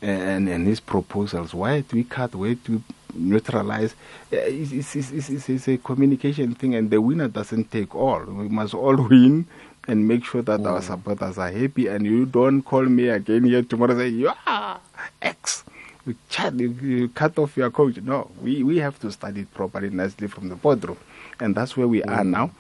and, 0.02 0.48
and 0.48 0.66
his 0.68 0.80
proposals? 0.80 1.54
Why 1.54 1.82
do 1.82 1.96
we 1.96 2.04
cut? 2.04 2.34
Where 2.36 2.56
do 2.56 2.74
we 2.74 2.82
neutralize? 3.14 3.94
Uh, 4.32 4.38
It's, 4.38 4.96
it's, 4.96 5.12
it's, 5.12 5.50
it's, 5.50 5.68
a 5.68 5.78
communication 5.78 6.56
thing, 6.56 6.76
and 6.76 6.90
the 6.90 7.02
winner 7.02 7.28
doesn't 7.28 7.72
take 7.72 7.94
all. 7.94 8.24
We 8.24 8.48
must 8.48 8.74
all 8.74 8.96
win 9.10 9.46
and 9.88 10.08
make 10.08 10.24
sure 10.24 10.42
that 10.44 10.66
our 10.66 10.82
supporters 10.82 11.38
are 11.38 11.52
happy. 11.52 11.88
And 11.88 12.06
you 12.06 12.26
don't 12.26 12.62
call 12.62 12.84
me 12.86 13.10
again 13.10 13.44
here 13.44 13.64
tomorrow 13.64 13.92
and 13.92 14.00
say, 14.00 14.10
yeah, 14.10 14.78
X. 15.22 15.64
You, 16.06 16.16
chat, 16.30 16.54
you, 16.56 16.70
you 16.82 17.10
cut 17.10 17.38
off 17.38 17.56
your 17.58 17.70
coach. 17.70 17.98
No, 17.98 18.32
we, 18.42 18.64
we 18.64 18.78
have 18.78 18.98
to 19.02 19.12
study 19.12 19.42
it 19.42 19.54
properly, 19.54 19.90
nicely 19.92 20.28
from 20.28 20.50
the 20.50 20.56
boardroom. 20.56 20.98
And 21.40 21.54
that's 21.54 21.78
where 21.78 21.88
we 21.88 22.02
are 22.04 22.24
now. 22.24 22.52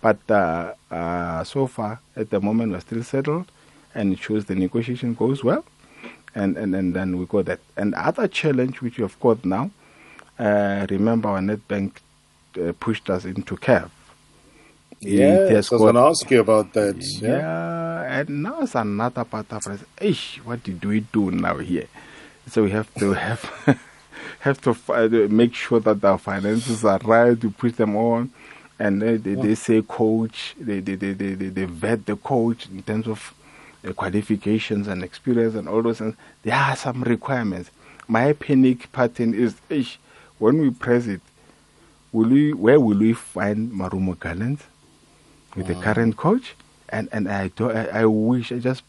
But 0.00 0.18
uh, 0.30 0.74
uh, 0.90 1.44
so 1.44 1.66
far, 1.66 2.00
at 2.16 2.30
the 2.30 2.40
moment, 2.40 2.72
we're 2.72 2.80
still 2.80 3.02
settled, 3.02 3.50
and 3.94 4.12
it 4.12 4.18
shows 4.20 4.44
the 4.44 4.54
negotiation 4.54 5.14
goes 5.14 5.42
well. 5.42 5.64
And, 6.34 6.56
and, 6.56 6.74
and 6.74 6.94
then 6.94 7.18
we 7.18 7.26
got 7.26 7.46
that. 7.46 7.60
And 7.76 7.94
other 7.94 8.28
challenge 8.28 8.80
which 8.80 8.98
we 8.98 9.02
have 9.02 9.18
got 9.18 9.44
now, 9.44 9.70
uh, 10.38 10.86
remember 10.88 11.28
our 11.30 11.40
Nedbank 11.40 11.92
uh, 12.62 12.72
pushed 12.78 13.10
us 13.10 13.24
into. 13.24 13.56
It 13.56 13.90
Yes, 15.00 15.72
I 15.72 15.76
was 15.76 15.82
going 15.82 15.94
to 15.94 16.00
ask 16.00 16.30
you 16.30 16.40
about 16.40 16.72
that. 16.74 16.96
yeah. 17.20 17.28
Yeah. 17.38 18.20
and 18.20 18.42
now 18.42 18.60
it's 18.62 18.74
another 18.74 19.24
part 19.24 19.52
of 19.52 19.66
us. 19.66 19.84
Ish, 20.00 20.38
what 20.44 20.62
did 20.62 20.84
we 20.84 21.00
do 21.00 21.30
now 21.30 21.56
here? 21.58 21.86
So 22.48 22.64
we 22.64 22.70
have 22.70 22.92
to 22.94 23.12
have 23.26 23.78
have 24.40 24.60
to 24.62 24.76
uh, 24.92 25.08
make 25.28 25.54
sure 25.54 25.80
that 25.80 26.04
our 26.04 26.18
finances 26.18 26.84
are 26.84 26.98
right. 27.04 27.42
We 27.42 27.50
put 27.50 27.76
them 27.76 27.96
on, 27.96 28.30
and 28.78 29.02
they, 29.02 29.16
they, 29.16 29.34
they 29.34 29.54
say 29.54 29.82
coach. 29.82 30.54
They 30.58 30.80
they, 30.80 30.94
they, 30.94 31.12
they, 31.12 31.34
they 31.34 31.64
vet 31.64 32.06
the 32.06 32.16
coach 32.16 32.66
in 32.66 32.82
terms 32.82 33.06
of 33.06 33.34
uh, 33.86 33.92
qualifications 33.92 34.88
and 34.88 35.02
experience 35.02 35.54
and 35.54 35.68
all 35.68 35.82
those 35.82 35.98
things. 35.98 36.14
There 36.42 36.54
are 36.54 36.76
some 36.76 37.02
requirements. 37.02 37.70
My 38.06 38.32
panic 38.32 38.90
pattern 38.92 39.34
is, 39.34 39.56
when 40.38 40.60
we 40.60 40.70
press 40.70 41.06
it, 41.06 41.20
will 42.12 42.28
we 42.28 42.52
where 42.52 42.80
will 42.80 42.98
we 42.98 43.12
find 43.12 43.72
Marumo 43.72 44.18
Gallants? 44.18 44.64
with 45.56 45.66
the 45.66 45.74
current 45.74 46.16
coach, 46.16 46.54
and 46.88 47.08
and 47.12 47.28
I 47.28 47.48
do 47.48 47.70
I, 47.70 48.00
I 48.00 48.04
wish 48.06 48.52
I 48.52 48.58
just 48.58 48.82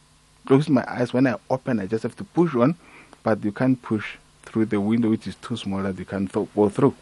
close 0.46 0.70
my 0.70 0.84
eyes 0.88 1.14
when 1.14 1.28
I 1.28 1.36
open. 1.50 1.80
I 1.80 1.88
just 1.88 2.04
have 2.04 2.16
to 2.18 2.24
push 2.24 2.56
on, 2.56 2.76
but 3.24 3.44
you 3.44 3.52
can't 3.52 3.82
push 3.82 4.18
through 4.44 4.66
the 4.66 4.80
window, 4.80 5.10
which 5.10 5.28
is 5.28 5.36
too 5.36 5.58
small 5.58 5.82
that 5.84 5.98
you 5.98 6.06
can 6.06 6.28
th- 6.28 6.48
go 6.56 6.70
through. 6.70 6.96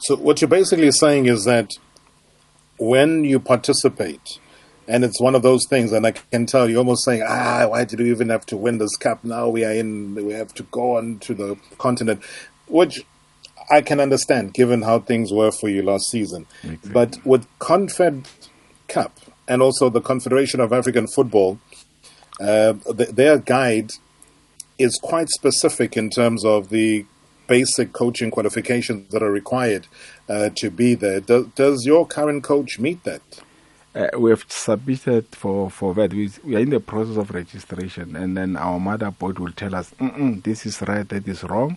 So 0.00 0.16
what 0.16 0.40
you're 0.40 0.48
basically 0.48 0.90
saying 0.92 1.26
is 1.26 1.44
that 1.44 1.72
when 2.78 3.24
you 3.24 3.38
participate, 3.38 4.38
and 4.88 5.04
it's 5.04 5.20
one 5.20 5.34
of 5.34 5.42
those 5.42 5.66
things, 5.68 5.92
and 5.92 6.06
I 6.06 6.12
can 6.12 6.46
tell 6.46 6.68
you're 6.68 6.78
almost 6.78 7.04
saying, 7.04 7.22
ah, 7.26 7.66
why 7.68 7.84
did 7.84 8.00
we 8.00 8.10
even 8.10 8.30
have 8.30 8.46
to 8.46 8.56
win 8.56 8.78
this 8.78 8.96
cup? 8.96 9.22
Now 9.22 9.48
we 9.48 9.64
are 9.64 9.72
in, 9.72 10.14
we 10.14 10.32
have 10.32 10.54
to 10.54 10.62
go 10.64 10.96
on 10.96 11.18
to 11.20 11.34
the 11.34 11.56
continent, 11.78 12.22
which 12.66 13.04
I 13.70 13.82
can 13.82 14.00
understand 14.00 14.54
given 14.54 14.82
how 14.82 14.98
things 15.00 15.32
were 15.32 15.52
for 15.52 15.68
you 15.68 15.82
last 15.82 16.10
season. 16.10 16.46
Exactly. 16.64 16.92
But 16.92 17.26
with 17.26 17.46
Confed 17.58 18.26
Cup 18.88 19.20
and 19.46 19.62
also 19.62 19.90
the 19.90 20.00
Confederation 20.00 20.60
of 20.60 20.72
African 20.72 21.06
Football, 21.06 21.60
uh, 22.40 22.72
th- 22.96 23.10
their 23.10 23.38
guide 23.38 23.92
is 24.78 24.98
quite 25.00 25.28
specific 25.28 25.96
in 25.96 26.08
terms 26.08 26.44
of 26.44 26.70
the 26.70 27.04
basic 27.50 27.92
coaching 27.92 28.30
qualifications 28.30 29.10
that 29.10 29.22
are 29.24 29.32
required 29.42 29.88
uh, 30.28 30.50
to 30.54 30.70
be 30.70 30.94
there. 30.94 31.18
Does, 31.20 31.46
does 31.56 31.84
your 31.84 32.06
current 32.06 32.44
coach 32.44 32.78
meet 32.78 33.02
that? 33.02 33.22
Uh, 33.92 34.06
we 34.16 34.30
have 34.30 34.44
submitted 34.48 35.26
for 35.32 35.68
for 35.68 35.92
that. 35.94 36.14
We, 36.14 36.30
we 36.44 36.54
are 36.54 36.60
in 36.60 36.70
the 36.70 36.78
process 36.78 37.16
of 37.16 37.32
registration, 37.32 38.14
and 38.14 38.36
then 38.36 38.56
our 38.56 38.78
mother 38.78 39.10
board 39.10 39.40
will 39.40 39.50
tell 39.50 39.74
us, 39.74 39.92
this 40.44 40.64
is 40.64 40.80
right, 40.82 41.08
that 41.08 41.26
is 41.26 41.42
wrong, 41.42 41.76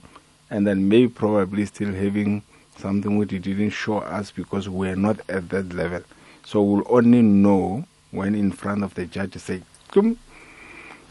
and 0.52 0.68
then 0.68 0.88
maybe 0.88 1.08
probably 1.08 1.66
still 1.66 1.92
having 1.92 2.44
something 2.78 3.18
which 3.18 3.34
it 3.34 3.42
didn't 3.42 3.72
show 3.72 3.98
us 3.98 4.30
because 4.30 4.70
we're 4.70 4.96
not 4.96 5.18
at 5.28 5.50
that 5.50 5.74
level. 5.74 6.04
So 6.46 6.62
we'll 6.62 6.88
only 6.88 7.24
know 7.24 7.86
when 8.12 8.36
in 8.36 8.52
front 8.52 8.84
of 8.84 8.94
the 8.94 9.08
judge 9.08 9.36
say, 9.38 9.64
"Come, 9.90 10.20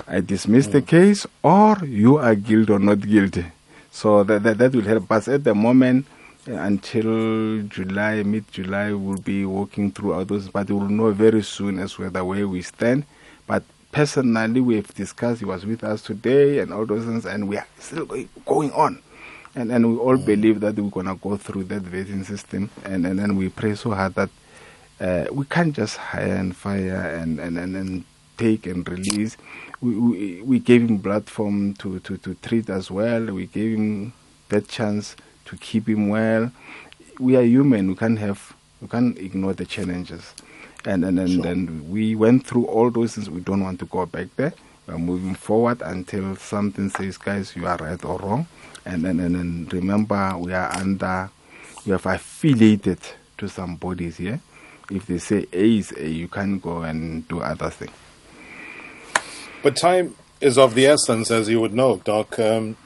I 0.06 0.20
dismiss 0.20 0.68
the 0.68 0.82
case, 0.82 1.26
or 1.42 1.78
you 1.84 2.18
are 2.18 2.36
guilty 2.36 2.72
or 2.72 2.78
not 2.78 3.00
guilty. 3.00 3.46
So 3.92 4.24
that, 4.24 4.42
that, 4.44 4.58
that 4.58 4.74
will 4.74 4.82
help 4.84 5.12
us 5.12 5.28
at 5.28 5.44
the 5.44 5.54
moment 5.54 6.06
uh, 6.48 6.54
until 6.54 7.62
July, 7.64 8.24
mid 8.24 8.50
July, 8.52 8.92
we'll 8.94 9.18
be 9.18 9.44
through 9.90 10.14
all 10.14 10.24
those, 10.24 10.48
but 10.48 10.70
we'll 10.70 10.88
know 10.88 11.12
very 11.12 11.42
soon 11.42 11.78
as 11.78 11.98
where 11.98 12.48
we 12.48 12.62
stand. 12.62 13.04
But 13.46 13.64
personally, 13.92 14.62
we 14.62 14.76
have 14.76 14.94
discussed, 14.94 15.40
he 15.40 15.46
was 15.46 15.66
with 15.66 15.84
us 15.84 16.02
today 16.02 16.60
and 16.60 16.72
all 16.72 16.86
those 16.86 17.04
things, 17.04 17.26
and 17.26 17.48
we 17.48 17.58
are 17.58 17.68
still 17.78 18.06
going- 18.06 18.30
going 18.46 18.72
on. 18.72 19.00
And, 19.54 19.70
and 19.72 19.92
we 19.92 19.98
all 19.98 20.16
believe 20.18 20.60
that 20.60 20.76
we're 20.76 20.90
going 20.90 21.06
to 21.06 21.16
go 21.16 21.36
through 21.36 21.64
that 21.64 21.82
vetting 21.84 22.24
system, 22.26 22.70
and, 22.84 23.06
and 23.06 23.18
then 23.18 23.36
we 23.36 23.50
pray 23.50 23.74
so 23.76 23.90
hard 23.92 24.14
that 24.14 24.30
uh, 25.00 25.26
we 25.32 25.44
can't 25.46 25.76
just 25.76 25.98
hire 25.98 26.36
and 26.36 26.56
fire 26.56 27.18
and, 27.20 27.40
and, 27.40 27.58
and, 27.58 27.76
and 27.76 28.04
take 28.38 28.66
and 28.66 28.88
release. 28.88 29.36
We, 29.82 29.94
we, 29.96 30.42
we 30.42 30.58
gave 30.60 30.82
him 30.88 31.00
platform 31.00 31.74
to, 31.74 31.98
to, 32.00 32.16
to 32.18 32.34
treat 32.36 32.70
as 32.70 32.90
well. 32.90 33.26
We 33.26 33.46
gave 33.46 33.76
him 33.76 34.12
that 34.48 34.68
chance 34.68 35.16
to 35.46 35.56
keep 35.56 35.88
him 35.88 36.08
well. 36.08 36.52
We 37.18 37.36
are 37.36 37.42
human. 37.42 37.88
We 37.88 37.96
can't 37.96 38.18
have 38.20 38.54
we 38.80 38.88
can't 38.88 39.18
ignore 39.18 39.54
the 39.54 39.66
challenges. 39.66 40.34
And 40.84 41.04
and, 41.04 41.18
and, 41.18 41.30
Sure. 41.30 41.46
and 41.46 41.90
we 41.90 42.14
went 42.14 42.46
through 42.46 42.66
all 42.66 42.90
those 42.90 43.14
things. 43.16 43.28
We 43.28 43.40
don't 43.40 43.62
want 43.62 43.80
to 43.80 43.86
go 43.86 44.06
back 44.06 44.28
there. 44.36 44.54
We're 44.86 44.98
moving 44.98 45.34
forward 45.34 45.82
until 45.82 46.36
something 46.36 46.88
says, 46.90 47.16
guys, 47.18 47.54
you 47.56 47.66
are 47.66 47.76
right 47.76 48.02
or 48.04 48.18
wrong. 48.18 48.46
And 48.84 49.04
and, 49.06 49.20
and, 49.20 49.36
and 49.36 49.72
remember, 49.72 50.36
we 50.38 50.52
are 50.52 50.72
under, 50.74 51.30
we 51.86 51.92
have 51.92 52.06
affiliated 52.06 52.98
to 53.38 53.48
some 53.48 53.76
bodies 53.76 54.16
here. 54.16 54.40
If 54.90 55.06
they 55.06 55.18
say 55.18 55.46
A 55.52 55.78
is 55.78 55.92
A, 55.96 56.08
you 56.08 56.28
can't 56.28 56.60
go 56.62 56.82
and 56.82 57.26
do 57.28 57.40
other 57.40 57.70
things. 57.70 57.92
But 59.62 59.76
time 59.76 60.16
is 60.40 60.58
of 60.58 60.74
the 60.74 60.86
essence, 60.86 61.30
as 61.30 61.48
you 61.48 61.60
would 61.60 61.72
know, 61.72 62.00
Doc. 62.04 62.38
Um, 62.38 62.76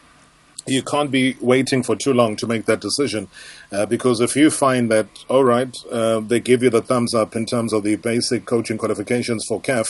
you 0.67 0.83
can't 0.83 1.11
be 1.11 1.37
waiting 1.41 1.83
for 1.83 1.95
too 1.95 2.13
long 2.13 2.37
to 2.37 2.47
make 2.47 2.67
that 2.67 2.81
decision 2.81 3.29
uh, 3.73 3.87
because 3.87 4.21
if 4.21 4.37
you 4.37 4.51
find 4.51 4.91
that, 4.91 5.07
all 5.29 5.45
right, 5.45 5.75
uh, 5.91 6.21
they 6.21 6.41
give 6.41 6.63
you 6.63 6.71
the 6.71 6.83
thumbs 6.83 7.15
up 7.15 7.35
in 7.35 7.47
terms 7.47 7.73
of 7.73 7.83
the 7.83 7.97
basic 7.97 8.45
coaching 8.45 8.79
qualifications 8.79 9.45
for 9.49 9.61
CAF 9.61 9.89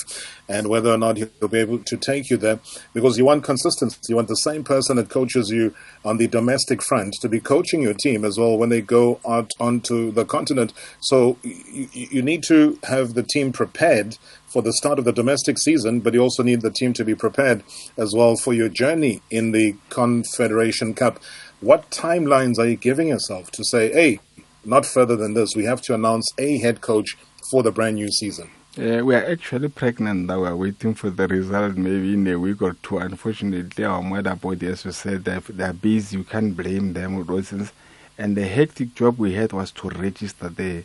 and 0.49 0.69
whether 0.69 0.91
or 0.91 0.99
not 0.99 1.17
he'll 1.17 1.49
be 1.49 1.59
able 1.59 1.79
to 1.79 1.97
take 1.97 2.31
you 2.31 2.37
there, 2.37 2.61
because 2.95 3.19
you 3.19 3.25
want 3.25 3.45
consistency. 3.45 3.99
You 4.09 4.17
want 4.17 4.29
the 4.29 4.37
same 4.37 4.65
person 4.65 4.97
that 4.97 5.09
coaches 5.09 5.51
you 5.51 5.75
on 6.05 6.17
the 6.17 6.29
domestic 6.29 6.83
front 6.83 7.15
to 7.21 7.29
be 7.29 7.41
coaching 7.41 7.83
your 7.83 7.95
team 7.95 8.25
as 8.25 8.39
well 8.39 8.57
when 8.57 8.69
they 8.69 8.81
go 8.81 9.21
out 9.29 9.51
onto 9.59 10.11
the 10.13 10.25
continent. 10.25 10.73
So 11.01 11.39
you, 11.43 11.89
you 11.93 12.23
need 12.23 12.43
to 12.45 12.79
have 12.85 13.15
the 13.15 13.23
team 13.23 13.53
prepared 13.53 14.17
for 14.47 14.63
the 14.63 14.73
start 14.73 14.99
of 14.99 15.05
the 15.05 15.13
domestic 15.13 15.59
season, 15.59 16.01
but 16.01 16.15
you 16.15 16.21
also 16.21 16.43
need 16.43 16.63
the 16.63 16.71
team 16.71 16.93
to 16.95 17.05
be 17.05 17.15
prepared 17.15 17.63
as 17.97 18.15
well 18.15 18.37
for 18.37 18.55
your 18.55 18.69
journey 18.69 19.21
in 19.31 19.53
the 19.53 19.77
Confederation 19.91 20.95
Cup. 20.95 21.19
What 21.61 21.91
timelines 21.91 22.59
are 22.59 22.69
you 22.69 22.77
giving 22.77 23.09
yourself 23.09 23.51
to 23.53 23.65
say, 23.65 23.91
hey, 23.91 24.21
not 24.65 24.85
further 24.85 25.17
than 25.17 25.33
this, 25.33 25.57
we 25.57 25.65
have 25.65 25.81
to 25.83 25.95
announce 25.95 26.31
a 26.39 26.59
head 26.59 26.83
coach 26.83 27.17
for 27.51 27.63
the 27.63 27.73
brand 27.73 27.97
new 27.97 28.11
season? 28.11 28.51
Uh, 28.79 29.03
we 29.03 29.15
are 29.15 29.25
actually 29.25 29.69
pregnant 29.69 30.27
now. 30.27 30.43
We 30.43 30.49
are 30.49 30.57
waiting 30.57 30.93
for 30.93 31.09
the 31.09 31.27
result 31.27 31.77
maybe 31.77 32.13
in 32.13 32.27
a 32.27 32.39
week 32.39 32.61
or 32.61 32.75
two. 32.75 32.99
Unfortunately, 32.99 33.85
our 33.87 34.03
mother 34.03 34.35
body, 34.35 34.67
as 34.67 34.85
you 34.85 34.93
said, 34.93 35.25
they're, 35.25 35.41
they're 35.41 35.73
busy. 35.73 36.19
You 36.19 36.25
can't 36.25 36.55
blame 36.55 36.93
them 36.93 37.25
things. 37.43 37.73
And 38.19 38.37
the 38.37 38.47
hectic 38.47 38.95
job 38.95 39.19
we 39.19 39.33
had 39.33 39.55
was 39.55 39.71
to 39.73 39.89
register 39.89 40.51
the 40.51 40.85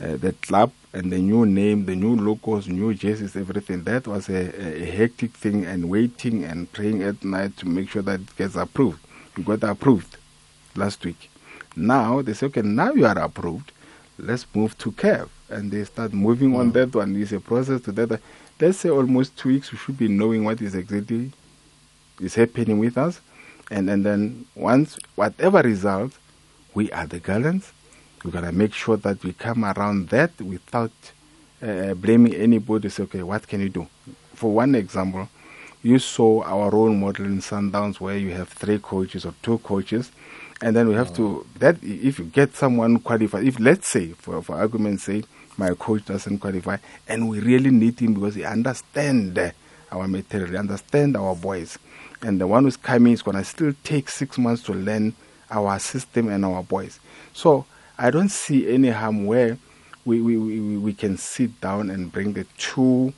uh, 0.00 0.16
the 0.16 0.32
club 0.32 0.72
and 0.94 1.12
the 1.12 1.18
new 1.18 1.44
name, 1.44 1.84
the 1.84 1.94
new 1.94 2.16
logos, 2.16 2.68
new 2.68 2.94
jerseys, 2.94 3.36
everything. 3.36 3.84
That 3.84 4.06
was 4.06 4.30
a, 4.30 4.82
a 4.82 4.86
hectic 4.86 5.32
thing 5.32 5.66
and 5.66 5.90
waiting 5.90 6.44
and 6.44 6.72
praying 6.72 7.02
at 7.02 7.22
night 7.22 7.56
to 7.58 7.68
make 7.68 7.90
sure 7.90 8.02
that 8.02 8.20
it 8.20 8.36
gets 8.36 8.56
approved. 8.56 9.00
We 9.40 9.56
got 9.56 9.70
approved 9.70 10.18
last 10.76 11.02
week. 11.02 11.30
Now 11.74 12.20
they 12.20 12.34
say, 12.34 12.46
okay, 12.46 12.60
now 12.60 12.92
you 12.92 13.06
are 13.06 13.18
approved. 13.18 13.72
Let's 14.18 14.46
move 14.54 14.76
to 14.78 14.92
CAF. 14.92 15.30
And 15.48 15.70
they 15.70 15.84
start 15.84 16.12
moving 16.12 16.54
on 16.54 16.72
that 16.72 16.94
one. 16.94 17.16
It's 17.16 17.32
a 17.32 17.40
process 17.40 17.80
to 17.82 17.92
that. 17.92 18.20
Let's 18.60 18.78
say 18.78 18.90
almost 18.90 19.38
two 19.38 19.48
weeks, 19.48 19.72
we 19.72 19.78
should 19.78 19.96
be 19.96 20.08
knowing 20.08 20.44
what 20.44 20.60
is 20.60 20.74
exactly 20.74 21.32
is 22.20 22.34
happening 22.34 22.78
with 22.78 22.98
us. 22.98 23.20
And, 23.70 23.88
and 23.88 24.04
then 24.04 24.44
once, 24.54 24.98
whatever 25.14 25.62
result, 25.62 26.12
we 26.74 26.92
are 26.92 27.06
the 27.06 27.18
gallants. 27.18 27.72
We're 28.22 28.32
going 28.32 28.44
to 28.44 28.52
make 28.52 28.74
sure 28.74 28.98
that 28.98 29.24
we 29.24 29.32
come 29.32 29.64
around 29.64 30.10
that 30.10 30.38
without 30.38 30.92
uh, 31.62 31.94
blaming 31.94 32.34
anybody. 32.34 32.90
Say, 32.90 33.04
okay, 33.04 33.22
what 33.22 33.48
can 33.48 33.60
you 33.60 33.70
do? 33.70 33.86
For 34.34 34.52
one 34.52 34.74
example, 34.74 35.30
you 35.82 35.98
saw 35.98 36.42
our 36.42 36.70
role 36.70 36.92
model 36.92 37.26
in 37.26 37.38
Sundowns 37.40 38.00
where 38.00 38.16
you 38.16 38.30
have 38.32 38.48
three 38.48 38.78
coaches 38.78 39.24
or 39.24 39.34
two 39.42 39.58
coaches, 39.58 40.10
and 40.60 40.76
then 40.76 40.88
we 40.88 40.94
have 40.94 41.14
to 41.16 41.46
that 41.58 41.76
if 41.82 42.18
you 42.18 42.26
get 42.26 42.54
someone 42.54 42.98
qualified. 42.98 43.44
If 43.44 43.58
let's 43.58 43.88
say 43.88 44.08
for 44.12 44.42
for 44.42 44.56
argument's 44.56 45.04
sake, 45.04 45.24
my 45.56 45.70
coach 45.70 46.04
doesn't 46.04 46.38
qualify, 46.38 46.76
and 47.08 47.28
we 47.28 47.40
really 47.40 47.70
need 47.70 47.98
him 47.98 48.14
because 48.14 48.34
he 48.34 48.44
understands 48.44 49.38
our 49.90 50.06
material, 50.06 50.50
he 50.50 50.56
understands 50.56 51.16
our 51.16 51.34
boys, 51.34 51.78
and 52.22 52.40
the 52.40 52.46
one 52.46 52.64
who's 52.64 52.76
coming 52.76 53.12
is 53.12 53.22
gonna 53.22 53.44
still 53.44 53.72
take 53.82 54.08
six 54.10 54.36
months 54.38 54.62
to 54.64 54.72
learn 54.72 55.14
our 55.50 55.78
system 55.78 56.28
and 56.28 56.44
our 56.44 56.62
boys. 56.62 57.00
So 57.32 57.64
I 57.98 58.10
don't 58.10 58.28
see 58.30 58.72
any 58.72 58.90
harm 58.90 59.26
where 59.26 59.58
we, 60.04 60.20
we, 60.20 60.36
we, 60.36 60.76
we 60.78 60.92
can 60.92 61.16
sit 61.16 61.60
down 61.60 61.90
and 61.90 62.10
bring 62.10 62.32
the 62.32 62.44
two 62.56 63.12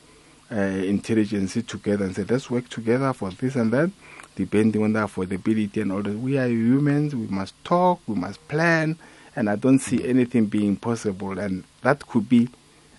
uh, 0.53 0.57
intelligence 0.57 1.55
together 1.67 2.05
and 2.05 2.15
say, 2.15 2.25
let's 2.25 2.51
work 2.51 2.69
together 2.69 3.13
for 3.13 3.31
this 3.31 3.57
and 3.57 3.73
that, 3.73 3.91
depending 4.37 4.83
on 4.83 4.93
the 4.93 5.01
affordability 5.01 5.83
and 5.83 5.93
all 5.93 6.03
that. 6.03 6.17
We 6.17 6.39
are 6.39 6.49
humans, 6.49 7.15
we 7.15 7.27
must 7.27 7.55
talk, 7.65 8.01
we 8.07 8.15
must 8.15 8.47
plan, 8.49 8.99
and 9.35 9.49
I 9.49 9.57
don't 9.57 9.79
see 9.79 10.07
anything 10.07 10.47
being 10.47 10.77
possible. 10.77 11.39
And 11.39 11.65
that 11.81 12.07
could 12.07 12.29
be 12.29 12.49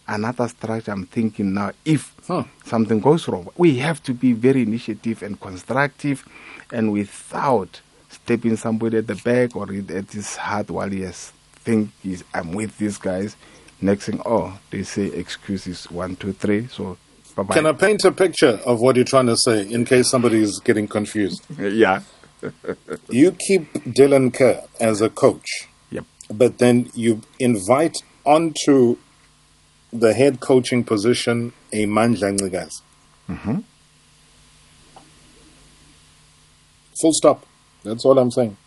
another 0.08 0.48
structure 0.48 0.92
I'm 0.92 1.06
thinking 1.06 1.54
now 1.54 1.72
if 1.86 2.14
huh. 2.28 2.44
something 2.66 3.00
goes 3.00 3.28
wrong. 3.28 3.48
We 3.56 3.78
have 3.78 4.02
to 4.04 4.14
be 4.14 4.34
very 4.34 4.64
initiative 4.64 5.24
and 5.24 5.40
constructive 5.40 6.28
and 6.72 6.92
without 6.92 7.82
stepping 8.10 8.58
somebody 8.58 8.98
at 8.98 9.08
the 9.08 9.16
back 9.16 9.56
or 9.56 9.72
at 9.72 10.12
his 10.12 10.36
heart 10.36 10.70
while 10.70 10.90
he 10.90 11.02
has 11.02 11.32
think 11.64 11.92
he's, 12.02 12.24
I'm 12.34 12.52
with 12.52 12.78
these 12.78 12.98
guys. 12.98 13.36
Next 13.82 14.06
thing, 14.06 14.22
oh, 14.26 14.60
they 14.70 14.84
say 14.84 15.06
excuses 15.08 15.90
one, 15.90 16.16
two, 16.16 16.34
three. 16.34 16.68
So 16.68 16.98
Can 17.36 17.66
I 17.66 17.72
paint 17.72 18.04
a 18.06 18.12
picture 18.12 18.60
of 18.66 18.80
what 18.80 18.96
you're 18.96 19.06
trying 19.06 19.26
to 19.26 19.38
say 19.38 19.68
in 19.68 19.86
case 19.86 20.10
somebody 20.10 20.42
is 20.42 20.60
getting 20.60 20.88
confused? 20.88 21.46
yeah. 21.60 22.02
you 23.10 23.32
keep 23.32 23.74
Dylan 23.74 24.34
Kerr 24.34 24.64
as 24.80 25.02
a 25.02 25.10
coach. 25.10 25.68
Yep. 25.90 26.06
But 26.30 26.60
then 26.60 26.92
you 26.94 27.22
invite 27.40 28.04
onto 28.24 28.98
the 29.92 30.14
head 30.14 30.40
coaching 30.40 30.84
position 30.84 31.54
a 31.72 31.86
Mandla 31.86 32.38
Ncikazi. 32.38 32.82
Mm-hmm. 33.30 33.60
Full 37.02 37.14
stop. 37.14 37.46
That's 37.84 38.06
all 38.06 38.18
I'm 38.20 38.32
saying. 38.32 38.58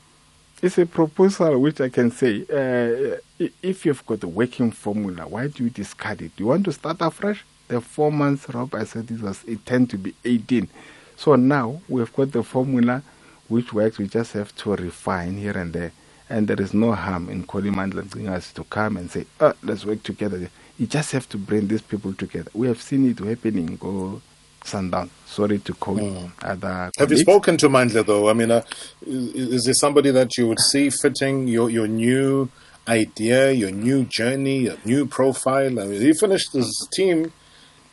It's 0.63 0.79
a 0.79 0.87
proposal 0.87 1.59
which 1.61 1.81
I 1.81 1.89
can 1.91 2.11
say, 2.11 2.43
uh, 2.51 3.19
if 3.63 3.85
you've 3.85 4.05
got 4.07 4.23
a 4.25 4.29
working 4.29 4.71
formula, 4.71 5.27
why 5.29 5.49
do 5.49 5.65
you 5.65 5.71
discard 5.71 6.23
it? 6.23 6.35
Do 6.37 6.45
you 6.45 6.49
want 6.49 6.65
to 6.65 6.73
start 6.73 6.97
afresh? 7.01 7.45
The 7.69 7.81
four 7.81 8.13
months 8.13 8.49
Rob 8.49 8.75
I 8.75 8.85
said 8.85 9.09
this 9.09 9.21
was 9.21 9.43
it 9.45 9.65
tend 9.67 9.91
to 9.91 9.99
be 9.99 10.15
18. 10.25 10.69
So 11.17 11.35
now 11.37 11.81
we've 11.89 12.13
got 12.13 12.33
the 12.33 12.43
formula 12.43 13.03
which 13.49 13.73
works. 13.73 13.99
We 13.99 14.07
just 14.09 14.33
have 14.33 14.55
to 14.57 14.77
refine 14.77 15.37
here 15.37 15.57
and 15.57 15.73
there. 15.73 15.93
And 16.29 16.49
there 16.49 16.61
is 16.61 16.75
no 16.75 16.93
harm 16.93 17.29
in 17.29 17.45
calling 17.45 17.73
Mandla 17.73 18.29
us 18.29 18.53
to 18.55 18.65
come 18.65 18.97
and 18.97 19.11
say, 19.11 19.27
oh, 19.41 19.55
let's 19.63 19.85
work 19.85 20.03
together. 20.03 20.51
You 20.79 20.87
just 20.87 21.13
have 21.13 21.29
to 21.31 21.39
bring 21.39 21.69
these 21.69 21.83
people 21.83 22.13
together. 22.13 22.51
We 22.53 22.67
have 22.67 22.83
seen 22.83 23.09
it 23.09 23.19
happening. 23.21 23.77
Go 23.77 24.21
sundown. 24.65 25.11
Sorry 25.25 25.59
to 25.61 25.75
quote 25.75 25.99
mm. 25.99 26.31
other. 26.43 26.69
Have 26.69 26.93
colleagues. 26.95 27.13
you 27.13 27.19
spoken 27.19 27.57
to 27.59 27.69
Mandla 27.69 28.05
though? 28.05 28.29
I 28.29 28.33
mean, 28.33 28.51
uh, 28.51 28.63
is, 29.07 29.53
is 29.53 29.65
there 29.65 29.75
somebody 29.75 30.11
that 30.11 30.37
you 30.37 30.49
would 30.49 30.61
see 30.61 30.91
fitting 30.91 31.47
your 31.47 31.71
your 31.71 31.87
new 31.87 32.49
idea, 32.89 33.53
your 33.53 33.71
new 33.71 34.05
journey, 34.05 34.65
your 34.65 34.77
new 34.85 35.07
profile? 35.07 35.79
I 35.81 35.87
mean, 35.87 36.01
he 36.01 36.13
finished 36.13 36.53
his 36.53 36.89
team 36.93 37.33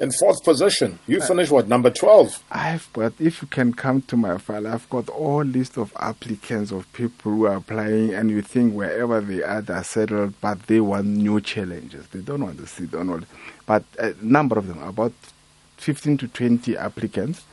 in 0.03 0.11
fourth 0.11 0.43
position. 0.43 0.99
You 1.07 1.19
uh, 1.19 1.25
finished 1.25 1.51
what 1.51 1.67
number 1.67 1.89
twelve? 1.89 2.43
I've 2.51 2.91
got. 2.93 3.13
If 3.19 3.41
you 3.41 3.47
can 3.47 3.73
come 3.73 4.01
to 4.03 4.17
my 4.17 4.37
file, 4.37 4.67
I've 4.67 4.89
got 4.89 5.09
all 5.09 5.43
list 5.43 5.77
of 5.77 5.93
applicants 5.99 6.71
of 6.71 6.91
people 6.93 7.31
who 7.31 7.45
are 7.47 7.55
applying, 7.55 8.13
and 8.13 8.29
you 8.29 8.41
think 8.41 8.73
wherever 8.73 9.21
they 9.21 9.41
are, 9.41 9.61
they're 9.61 9.83
settled, 9.83 10.33
but 10.41 10.67
they 10.67 10.81
want 10.81 11.07
new 11.07 11.41
challenges. 11.41 12.05
They 12.07 12.19
don't 12.19 12.43
want 12.43 12.59
to 12.59 12.67
sit 12.67 12.93
on 12.93 13.09
all. 13.09 13.21
But 13.65 13.83
a 13.97 14.13
number 14.21 14.59
of 14.59 14.67
them, 14.67 14.83
about 14.83 15.13
fifteen 15.77 16.17
to 16.17 16.27
twenty 16.27 16.77
applicants. 16.77 17.45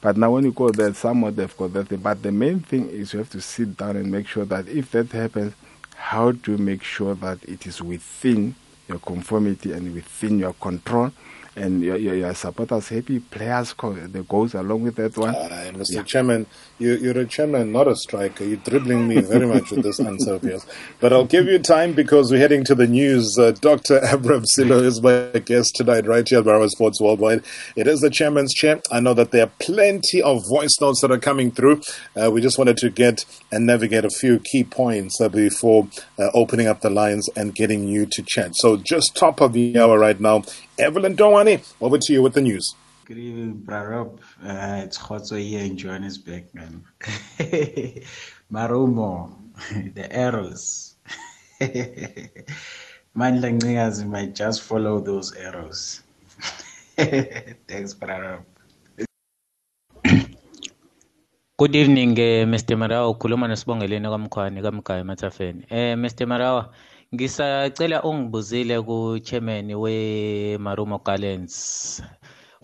But 0.00 0.16
now, 0.16 0.32
when 0.32 0.44
you 0.44 0.52
go 0.52 0.68
there, 0.70 0.92
some 0.94 1.22
of 1.22 1.36
them 1.36 1.46
have 1.46 1.56
got 1.56 1.74
that. 1.74 2.02
But 2.02 2.22
the 2.24 2.32
main 2.32 2.60
thing 2.60 2.88
is 2.88 3.12
you 3.12 3.20
have 3.20 3.30
to 3.30 3.40
sit 3.40 3.76
down 3.76 3.96
and 3.96 4.10
make 4.10 4.26
sure 4.26 4.44
that 4.46 4.66
if 4.66 4.90
that 4.92 5.12
happens, 5.12 5.54
how 5.94 6.32
do 6.32 6.52
you 6.52 6.58
make 6.58 6.82
sure 6.82 7.14
that 7.14 7.38
it 7.44 7.66
is 7.66 7.80
within 7.80 8.56
your 8.88 8.98
conformity 8.98 9.70
and 9.70 9.94
within 9.94 10.40
your 10.40 10.54
control? 10.54 11.12
And 11.54 11.82
your, 11.82 11.96
your, 11.96 12.14
your 12.14 12.34
supporters 12.34 12.88
happy, 12.88 13.20
players 13.20 13.74
the 13.74 14.24
goals 14.28 14.54
along 14.54 14.82
with 14.82 14.96
that 14.96 15.16
one. 15.16 15.34
Uh, 15.34 15.72
Mr. 15.74 15.96
Yeah. 15.96 16.02
Chairman, 16.02 16.46
you, 16.78 16.96
you're 16.96 17.18
a 17.18 17.26
chairman, 17.26 17.72
not 17.72 17.88
a 17.88 17.96
striker. 17.96 18.44
You're 18.44 18.56
dribbling 18.58 19.06
me 19.06 19.20
very 19.20 19.46
much 19.46 19.70
with 19.70 19.82
this 19.82 20.00
answer 20.00 20.34
of 20.34 20.44
yours. 20.44 20.64
But 21.00 21.12
I'll 21.12 21.26
give 21.26 21.46
you 21.46 21.58
time 21.58 21.92
because 21.92 22.30
we're 22.30 22.38
heading 22.38 22.64
to 22.64 22.74
the 22.74 22.86
news. 22.86 23.38
Uh, 23.38 23.52
Dr. 23.52 23.98
Abram 24.10 24.44
Sello 24.44 24.82
is 24.82 25.02
my 25.02 25.38
guest 25.40 25.76
tonight, 25.76 26.06
right 26.06 26.26
here 26.26 26.38
at 26.38 26.44
Bravo 26.44 26.68
Sports 26.68 27.00
Worldwide. 27.00 27.44
It 27.76 27.86
is 27.86 28.00
the 28.00 28.10
chairman's 28.10 28.54
chair. 28.54 28.80
I 28.90 29.00
know 29.00 29.14
that 29.14 29.30
there 29.30 29.44
are 29.44 29.52
plenty 29.58 30.22
of 30.22 30.46
voice 30.48 30.80
notes 30.80 31.02
that 31.02 31.10
are 31.10 31.18
coming 31.18 31.50
through. 31.50 31.82
Uh, 32.20 32.30
we 32.30 32.40
just 32.40 32.56
wanted 32.56 32.78
to 32.78 32.90
get 32.90 33.26
and 33.50 33.66
navigate 33.66 34.04
a 34.04 34.10
few 34.10 34.38
key 34.38 34.64
points 34.64 35.20
uh, 35.20 35.28
before 35.28 35.88
uh, 36.18 36.30
opening 36.32 36.66
up 36.66 36.80
the 36.80 36.90
lines 36.90 37.28
and 37.36 37.54
getting 37.54 37.88
you 37.88 38.06
to 38.06 38.22
chat. 38.22 38.52
So 38.56 38.76
just 38.76 39.14
top 39.14 39.40
of 39.40 39.52
the 39.52 39.78
hour 39.78 39.98
right 39.98 40.18
now 40.18 40.42
Evelyn 40.78 41.16
Dongwane, 41.16 41.60
over 41.80 41.98
to 41.98 42.12
you 42.12 42.22
with 42.22 42.34
the 42.34 42.40
news. 42.40 42.74
Good 43.04 43.18
evening, 43.18 43.62
Brarob. 43.64 44.18
Uh, 44.42 44.82
it's 44.84 44.96
Khotso 44.96 45.38
here 45.38 45.60
in 45.64 45.76
Johannesburg, 45.76 46.44
man. 46.54 46.84
Marumo, 48.52 49.34
the 49.94 50.08
arrows. 50.10 50.96
Mandla 51.60 53.52
Ncikazi 53.52 54.06
might 54.06 54.34
just 54.34 54.62
follow 54.62 55.00
those 55.00 55.34
arrows. 55.34 56.00
Thanks, 56.96 57.92
Brarob. 57.94 58.44
Good 61.58 61.76
evening, 61.76 62.12
uh, 62.12 62.46
Mr. 62.48 62.76
Marawa. 62.76 63.08
Ukhuluma 63.10 63.48
nosibongeleni 63.48 64.08
kamkhwani 64.08 64.62
kamgaya 64.62 65.00
emathafeni. 65.00 65.64
Eh, 65.70 65.96
Mr. 65.96 66.26
Marawa, 66.26 66.68
Ngisacela 67.14 68.02
ungibuzile 68.08 68.76
ku-chairman 68.88 69.68
we-Marumo 69.82 70.98
Gardens 71.04 71.54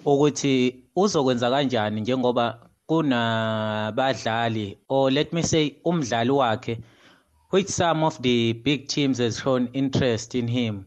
ukuthi 0.04 0.84
uzokwenza 0.96 1.50
kanjani 1.50 2.00
njengoba 2.00 2.46
kunabadlali 2.86 4.78
or 4.88 5.12
let 5.12 5.32
me 5.32 5.42
say 5.42 5.76
umdlali 5.84 6.30
wakhe 6.30 6.78
which 7.52 7.68
some 7.68 8.02
of 8.06 8.22
the 8.22 8.54
big 8.54 8.88
teams 8.88 9.18
has 9.18 9.38
shown 9.42 9.68
interest 9.72 10.34
in 10.34 10.48
him 10.48 10.84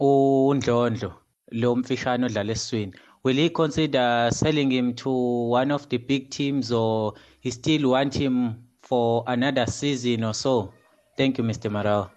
uNdlondlo 0.00 1.12
lo 1.50 1.76
mfishane 1.76 2.26
odlala 2.26 2.52
esiswini. 2.52 2.92
Will 3.24 3.36
he 3.36 3.50
consider 3.50 4.30
selling 4.32 4.70
him 4.70 4.94
to 4.94 5.10
one 5.50 5.70
of 5.74 5.88
the 5.88 5.98
big 5.98 6.30
teams 6.30 6.72
or 6.72 7.12
he 7.40 7.50
still 7.50 7.90
want 7.90 8.14
him 8.14 8.54
for 8.80 9.22
another 9.26 9.66
season 9.66 10.24
or 10.24 10.34
so? 10.34 10.72
Thank 11.16 11.38
you 11.38 11.44
mr 11.44 11.70
marawa 11.70 12.10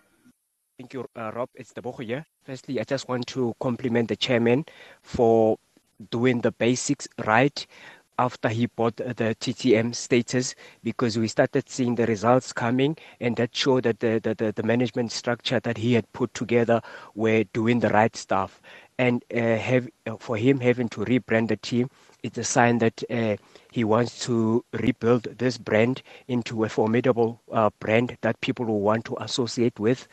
Thank 0.77 0.93
you, 0.93 1.05
uh, 1.15 1.31
Rob. 1.33 1.49
It's 1.55 1.73
Debogo 1.73 2.03
here. 2.03 2.25
Firstly, 2.43 2.79
I 2.79 2.83
just 2.83 3.07
want 3.07 3.27
to 3.27 3.53
compliment 3.59 4.07
the 4.09 4.15
chairman 4.15 4.65
for 5.01 5.57
doing 6.09 6.41
the 6.41 6.51
basics 6.51 7.07
right 7.25 7.65
after 8.19 8.49
he 8.49 8.65
bought 8.67 8.95
the 8.97 9.35
TTM 9.39 9.93
status 9.95 10.55
because 10.83 11.17
we 11.17 11.27
started 11.27 11.69
seeing 11.69 11.95
the 11.95 12.05
results 12.05 12.53
coming 12.53 12.95
and 13.19 13.35
that 13.37 13.55
showed 13.55 13.83
that 13.83 13.99
the, 13.99 14.19
the, 14.23 14.51
the 14.51 14.63
management 14.63 15.11
structure 15.11 15.59
that 15.59 15.77
he 15.77 15.93
had 15.93 16.11
put 16.13 16.33
together 16.33 16.81
were 17.15 17.43
doing 17.53 17.79
the 17.79 17.89
right 17.89 18.15
stuff. 18.15 18.61
And 18.99 19.23
uh, 19.35 19.39
have, 19.57 19.87
uh, 20.05 20.17
for 20.17 20.37
him 20.37 20.59
having 20.59 20.89
to 20.89 21.01
rebrand 21.01 21.47
the 21.49 21.57
team, 21.57 21.89
it's 22.23 22.37
a 22.37 22.43
sign 22.43 22.77
that 22.79 23.03
uh, 23.09 23.37
he 23.71 23.83
wants 23.83 24.19
to 24.25 24.63
rebuild 24.73 25.23
this 25.23 25.57
brand 25.57 26.01
into 26.27 26.63
a 26.63 26.69
formidable 26.69 27.41
uh, 27.51 27.69
brand 27.79 28.17
that 28.21 28.39
people 28.41 28.65
will 28.65 28.81
want 28.81 29.05
to 29.05 29.17
associate 29.19 29.79
with. 29.79 30.07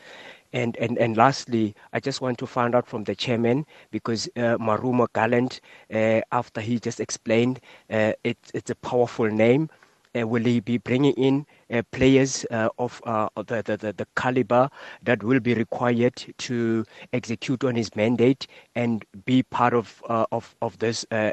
And, 0.53 0.75
and, 0.77 0.97
and 0.97 1.15
lastly, 1.15 1.75
I 1.93 1.99
just 1.99 2.21
want 2.21 2.37
to 2.39 2.47
find 2.47 2.75
out 2.75 2.87
from 2.87 3.03
the 3.05 3.15
chairman 3.15 3.65
because 3.91 4.27
uh, 4.35 4.57
Marumo 4.57 5.07
Gallant, 5.13 5.61
uh, 5.93 6.21
after 6.31 6.61
he 6.61 6.79
just 6.79 6.99
explained, 6.99 7.61
uh, 7.89 8.13
it, 8.23 8.37
it's 8.53 8.69
a 8.69 8.75
powerful 8.75 9.29
name. 9.29 9.69
Uh, 10.13 10.27
will 10.27 10.43
he 10.43 10.59
be 10.59 10.77
bringing 10.77 11.13
in 11.13 11.45
uh, 11.71 11.81
players 11.91 12.45
uh, 12.51 12.67
of 12.77 13.01
uh, 13.05 13.29
the, 13.37 13.63
the, 13.63 13.93
the 13.93 14.05
caliber 14.17 14.69
that 15.03 15.23
will 15.23 15.39
be 15.39 15.53
required 15.53 16.13
to 16.37 16.83
execute 17.13 17.63
on 17.63 17.75
his 17.75 17.95
mandate 17.95 18.45
and 18.75 19.05
be 19.23 19.41
part 19.41 19.73
of 19.73 20.03
uh, 20.09 20.25
of, 20.33 20.53
of 20.61 20.77
this 20.79 21.05
uh, 21.11 21.31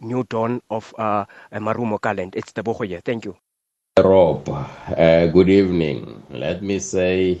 new 0.00 0.22
dawn 0.28 0.62
of 0.70 0.94
Marumo 1.52 2.00
Gallant? 2.00 2.36
It's 2.36 2.52
the 2.52 2.62
Bohoye. 2.62 3.02
Thank 3.04 3.24
you. 3.24 3.36
Rob, 3.98 4.44
good 4.96 5.48
evening. 5.48 6.22
Let 6.30 6.62
me 6.62 6.78
say 6.78 7.40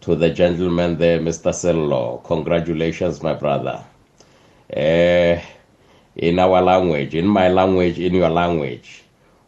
to 0.00 0.14
the 0.16 0.30
gentleman 0.30 0.98
there, 0.98 1.18
Mr. 1.20 1.52
Sello. 1.52 2.22
Congratulations, 2.24 3.22
my 3.22 3.34
brother. 3.34 3.84
Uh, 4.74 5.40
in 6.16 6.38
our 6.38 6.62
language, 6.62 7.14
in 7.14 7.26
my 7.26 7.48
language, 7.48 7.98
in 7.98 8.14
your 8.14 8.30
language. 8.30 9.02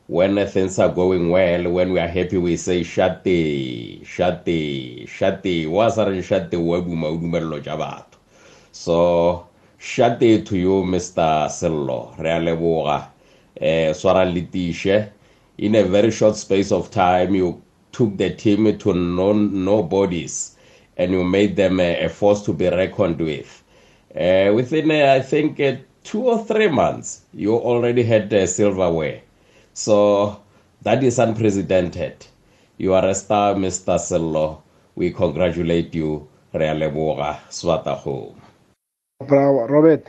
When 0.07 0.45
things 0.47 0.79
are 0.79 0.89
going 0.89 1.31
well, 1.31 1.71
when 1.71 1.93
we 1.93 2.01
are 2.01 2.09
happy, 2.09 2.39
we 2.39 2.57
say 2.57 2.81
shati, 2.81 4.03
shati, 4.07 5.07
shati. 5.07 5.67
Wasaren 5.67 6.23
shati 6.23 6.57
webu 6.57 6.95
maudumello 6.97 7.61
jabat. 7.63 8.05
So 8.73 9.47
shati 9.79 10.45
to 10.47 10.57
you, 10.57 10.83
Mr. 10.85 11.49
Sello. 11.51 12.15
Realeboga. 12.19 13.09
Eh, 13.61 13.93
swara 13.93 14.25
litishe. 14.25 15.11
In 15.59 15.75
a 15.75 15.83
very 15.85 16.11
short 16.11 16.37
space 16.37 16.73
of 16.73 16.91
time, 16.91 17.35
you 17.35 17.63
took 17.93 18.17
the 18.17 18.31
team 18.31 18.79
to 18.79 18.95
no 18.95 19.33
nobodies 19.33 20.57
and 20.97 21.13
you 21.13 21.25
made 21.25 21.57
them 21.57 21.81
a, 21.81 22.05
a 22.05 22.09
force 22.09 22.43
to 22.45 22.53
be 22.53 22.69
reckoned 22.69 23.21
with. 23.21 23.63
Uh, 24.15 24.53
within, 24.55 24.91
uh, 24.91 25.15
I 25.15 25.21
think, 25.21 25.61
uh, 25.61 25.77
two 26.03 26.23
or 26.23 26.45
three 26.45 26.69
months, 26.69 27.23
you 27.33 27.55
already 27.55 28.03
had 28.03 28.49
silverware. 28.49 29.21
So 29.75 30.41
that 30.83 31.05
is 31.05 31.19
unprecedented. 31.19 32.27
You 32.79 32.95
are 32.95 33.07
a 33.07 33.15
star, 33.15 33.55
Mr. 33.55 33.99
Sello. 33.99 34.63
We 34.95 35.13
congratulate 35.13 35.95
you, 35.95 36.29
Realeboga 36.53 37.39
Swataho. 37.49 38.35
Bravo, 39.27 39.67
Robert. 39.67 40.09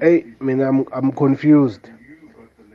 Hey, 0.00 0.24
I 0.40 0.44
mean, 0.44 0.60
I'm, 0.60 0.84
I'm 0.92 1.12
confused. 1.12 1.90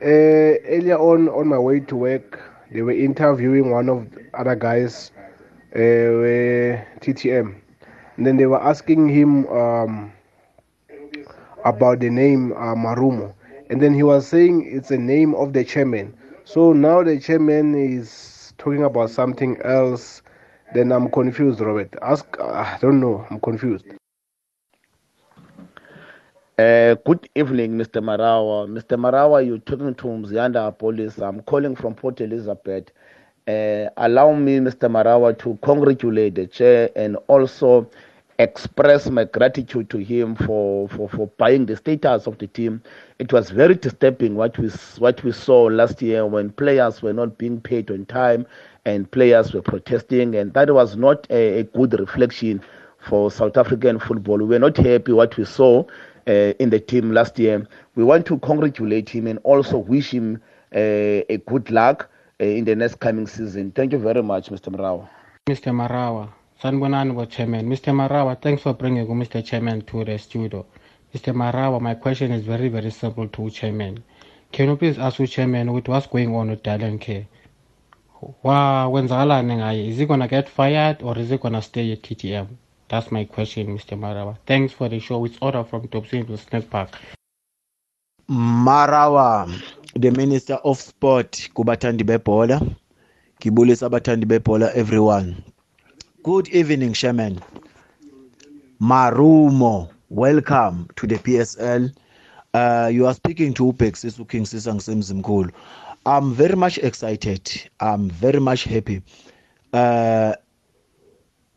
Uh, 0.00 0.58
earlier 0.66 0.98
on, 0.98 1.28
on 1.28 1.48
my 1.48 1.58
way 1.58 1.80
to 1.80 1.96
work, 1.96 2.40
they 2.70 2.82
were 2.82 2.92
interviewing 2.92 3.70
one 3.70 3.88
of 3.88 4.10
the 4.10 4.24
other 4.34 4.54
guys, 4.56 5.12
uh, 5.74 5.78
TTM. 7.00 7.60
And 8.16 8.26
then 8.26 8.36
they 8.36 8.46
were 8.46 8.62
asking 8.62 9.08
him 9.08 9.46
um, 9.48 10.12
about 11.64 12.00
the 12.00 12.10
name 12.10 12.52
uh, 12.52 12.74
Marumo. 12.74 13.34
And 13.68 13.80
then 13.80 13.94
he 13.94 14.02
was 14.02 14.26
saying 14.26 14.68
it's 14.70 14.90
a 14.90 14.98
name 14.98 15.34
of 15.34 15.52
the 15.52 15.64
chairman. 15.64 16.14
So 16.44 16.72
now 16.72 17.02
the 17.02 17.18
chairman 17.18 17.74
is 17.74 18.54
talking 18.58 18.84
about 18.84 19.10
something 19.10 19.60
else. 19.62 20.22
Then 20.74 20.92
I'm 20.92 21.10
confused, 21.10 21.60
Robert. 21.60 21.94
Ask, 22.02 22.24
uh, 22.38 22.44
I 22.46 22.78
don't 22.80 23.00
know, 23.00 23.26
I'm 23.30 23.40
confused. 23.40 23.86
Uh, 26.58 26.94
good 27.04 27.28
evening, 27.34 27.72
Mr. 27.72 28.00
Marawa. 28.02 28.66
Mr. 28.66 28.96
Marawa, 28.98 29.46
you're 29.46 29.58
talking 29.58 29.94
to 29.94 30.06
Mzianda 30.06 30.72
Police. 30.78 31.18
I'm 31.18 31.42
calling 31.42 31.76
from 31.76 31.94
Port 31.94 32.22
Elizabeth. 32.22 32.92
Uh, 33.46 33.90
allow 33.98 34.32
me, 34.32 34.58
Mr. 34.60 34.88
Marawa, 34.90 35.38
to 35.38 35.58
congratulate 35.62 36.34
the 36.34 36.46
chair 36.46 36.88
and 36.96 37.16
also 37.28 37.90
express 38.38 39.10
my 39.10 39.24
gratitude 39.24 39.90
to 39.90 39.98
him 39.98 40.34
for, 40.34 40.88
for, 40.88 41.10
for 41.10 41.26
buying 41.36 41.66
the 41.66 41.76
status 41.76 42.26
of 42.26 42.38
the 42.38 42.46
team. 42.46 42.82
It 43.18 43.34
was 43.34 43.50
very 43.50 43.74
disturbing 43.74 44.34
what 44.34 44.56
we 44.56 44.70
what 44.96 45.22
we 45.24 45.32
saw 45.32 45.64
last 45.64 46.00
year 46.00 46.24
when 46.24 46.48
players 46.52 47.02
were 47.02 47.12
not 47.12 47.36
being 47.36 47.60
paid 47.60 47.90
on 47.90 48.06
time 48.06 48.46
and 48.86 49.10
players 49.10 49.52
were 49.52 49.60
protesting, 49.60 50.34
and 50.34 50.54
that 50.54 50.72
was 50.72 50.96
not 50.96 51.26
a, 51.28 51.58
a 51.60 51.64
good 51.64 52.00
reflection 52.00 52.62
for 53.06 53.30
South 53.30 53.58
African 53.58 53.98
football. 53.98 54.38
We 54.38 54.44
were 54.46 54.58
not 54.58 54.78
happy 54.78 55.12
what 55.12 55.36
we 55.36 55.44
saw 55.44 55.84
uh, 56.26 56.52
in 56.58 56.70
the 56.70 56.80
team 56.80 57.12
last 57.12 57.38
year. 57.38 57.66
We 57.94 58.04
want 58.04 58.26
to 58.26 58.38
congratulate 58.38 59.08
him 59.08 59.26
and 59.26 59.38
also 59.42 59.78
wish 59.78 60.10
him 60.12 60.40
uh, 60.74 60.78
a 61.28 61.42
good 61.46 61.70
luck 61.70 62.10
uh, 62.40 62.44
in 62.44 62.64
the 62.64 62.74
next 62.76 63.00
coming 63.00 63.26
season. 63.26 63.72
Thank 63.72 63.92
you 63.92 63.98
very 63.98 64.22
much, 64.22 64.50
Mr. 64.50 64.74
Marawa. 64.74 65.08
Mr. 65.46 65.72
Marawa, 65.72 66.28
Sanbonani 66.62 67.30
Chairman. 67.30 67.68
Mr. 67.68 67.94
Marawa, 67.94 68.40
thanks 68.40 68.62
for 68.62 68.74
bringing 68.74 69.06
Mr. 69.06 69.44
Chairman 69.44 69.82
to 69.82 70.04
the 70.04 70.18
studio. 70.18 70.66
Mr. 71.14 71.34
Marawa, 71.34 71.80
my 71.80 71.94
question 71.94 72.32
is 72.32 72.44
very, 72.44 72.68
very 72.68 72.90
simple 72.90 73.28
to 73.28 73.48
Chairman. 73.50 74.02
Can 74.52 74.68
you 74.68 74.76
please 74.76 74.98
ask 74.98 75.22
Chairman 75.24 75.72
with 75.72 75.88
what's 75.88 76.06
going 76.06 76.34
on 76.34 76.50
with 76.50 76.62
Dylan 76.62 77.00
Kerr? 77.00 77.26
Is 79.72 79.98
he 79.98 80.06
going 80.06 80.20
to 80.20 80.28
get 80.28 80.48
fired 80.48 81.02
or 81.02 81.18
is 81.18 81.30
he 81.30 81.38
going 81.38 81.54
to 81.54 81.62
stay 81.62 81.92
at 81.92 82.02
TTM? 82.02 82.48
That's 82.88 83.10
my 83.10 83.24
question, 83.24 83.66
Mr. 83.76 83.98
Marawa. 83.98 84.36
Thanks 84.46 84.72
for 84.72 84.88
the 84.88 85.00
show. 85.00 85.24
It's 85.24 85.38
order 85.42 85.64
from 85.64 85.86
Dobson 85.86 86.36
Snack 86.36 86.70
Park. 86.70 86.90
Marawa, 88.30 89.50
the 89.94 90.10
Minister 90.10 90.54
of 90.54 90.78
Sport, 90.78 91.32
kubathandi 91.54 92.02
bebhola. 92.04 92.60
Ngibulisa 93.40 93.86
abathandi 93.86 94.24
bebhola 94.24 94.72
everyone. 94.74 95.42
Good 96.22 96.48
evening, 96.48 96.92
Chairman. 96.92 97.40
Marumo, 98.80 99.90
welcome 100.08 100.88
to 100.96 101.06
the 101.06 101.16
PSL. 101.16 101.92
Uh, 102.54 102.90
you 102.92 103.06
are 103.06 103.14
speaking 103.14 103.52
to 103.54 103.64
Upex 103.72 104.02
King 104.28 104.44
Sisang 104.44 104.80
Simzimkulu. 104.80 105.50
I'm 106.04 106.32
very 106.34 106.54
much 106.56 106.78
excited. 106.78 107.68
I'm 107.80 108.08
very 108.10 108.40
much 108.40 108.64
happy. 108.64 109.02
Uh, 109.72 110.34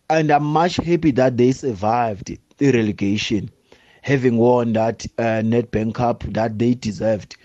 and 0.09 0.31
I'm 0.31 0.43
much 0.43 0.77
happy 0.77 1.11
that 1.11 1.37
they 1.37 1.51
survived 1.51 2.35
the 2.57 2.71
relegation, 2.71 3.49
having 4.01 4.37
won 4.37 4.73
that 4.73 5.05
uh, 5.17 5.41
Nedbank 5.43 5.93
Cup 5.95 6.23
that 6.29 6.57
they 6.57 6.73
deserved. 6.73 7.37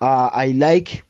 Uh, 0.00 0.30
I 0.32 0.48
like 0.48 1.04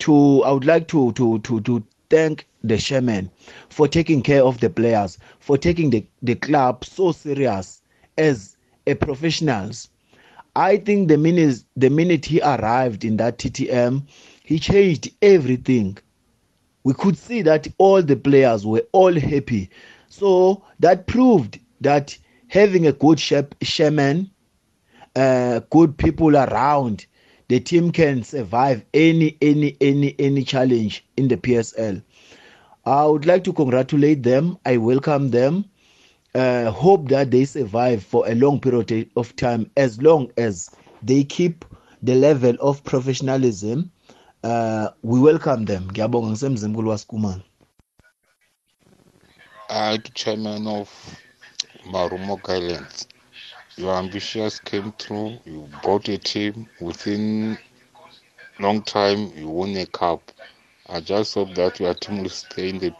to, 0.00 0.42
I 0.44 0.52
would 0.52 0.64
like 0.64 0.88
to 0.88 1.12
to 1.12 1.38
to 1.40 1.60
to 1.62 1.84
thank 2.08 2.46
the 2.62 2.78
chairman 2.78 3.30
for 3.68 3.88
taking 3.88 4.22
care 4.22 4.44
of 4.44 4.60
the 4.60 4.70
players, 4.70 5.18
for 5.40 5.58
taking 5.58 5.90
the, 5.90 6.04
the 6.22 6.36
club 6.36 6.84
so 6.84 7.10
serious 7.12 7.82
as 8.16 8.56
a 8.86 8.94
professionals. 8.94 9.88
I 10.54 10.76
think 10.76 11.08
the 11.08 11.18
minute 11.18 11.64
the 11.76 11.90
minute 11.90 12.26
he 12.26 12.40
arrived 12.40 13.04
in 13.04 13.16
that 13.16 13.38
TTM, 13.38 14.02
he 14.44 14.58
changed 14.58 15.10
everything. 15.20 15.98
We 16.84 16.94
could 16.94 17.16
see 17.16 17.42
that 17.42 17.68
all 17.78 18.02
the 18.02 18.16
players 18.16 18.66
were 18.66 18.84
all 18.92 19.14
happy 19.14 19.70
so 20.12 20.62
that 20.78 21.06
proved 21.06 21.58
that 21.80 22.18
having 22.48 22.86
a 22.86 22.92
good 22.92 23.18
shaman, 23.18 24.30
uh, 25.16 25.60
good 25.70 25.96
people 25.96 26.36
around, 26.36 27.06
the 27.48 27.58
team 27.60 27.90
can 27.90 28.22
survive 28.22 28.84
any 28.92 29.38
any 29.40 29.74
any 29.80 30.14
any 30.18 30.44
challenge 30.44 31.06
in 31.16 31.28
the 31.28 31.36
PSL. 31.38 32.02
I 32.84 33.06
would 33.06 33.24
like 33.24 33.42
to 33.44 33.54
congratulate 33.54 34.22
them. 34.22 34.58
I 34.66 34.76
welcome 34.76 35.30
them. 35.30 35.64
Uh, 36.34 36.70
hope 36.70 37.08
that 37.08 37.30
they 37.30 37.46
survive 37.46 38.02
for 38.02 38.28
a 38.28 38.34
long 38.34 38.60
period 38.60 39.08
of 39.16 39.34
time, 39.36 39.70
as 39.78 40.02
long 40.02 40.30
as 40.36 40.70
they 41.02 41.24
keep 41.24 41.64
the 42.02 42.14
level 42.14 42.54
of 42.60 42.84
professionalism. 42.84 43.90
Uh, 44.44 44.88
we 45.02 45.20
welcome 45.20 45.64
them. 45.64 45.88
The 49.72 50.10
chairman 50.12 50.66
of 50.66 50.90
Marumo 51.86 52.38
Islands. 52.46 53.08
Your 53.76 53.94
ambitious 53.94 54.58
came 54.58 54.92
through. 54.98 55.38
You 55.46 55.66
brought 55.82 56.10
a 56.10 56.18
team 56.18 56.68
within 56.78 57.56
long 58.58 58.82
time. 58.82 59.32
You 59.34 59.48
won 59.48 59.74
a 59.78 59.86
cup. 59.86 60.30
I 60.90 61.00
just 61.00 61.34
hope 61.34 61.54
that 61.54 61.80
your 61.80 61.94
team 61.94 62.22
will 62.22 62.28
stay 62.28 62.68
in 62.68 62.80
the 62.80 62.90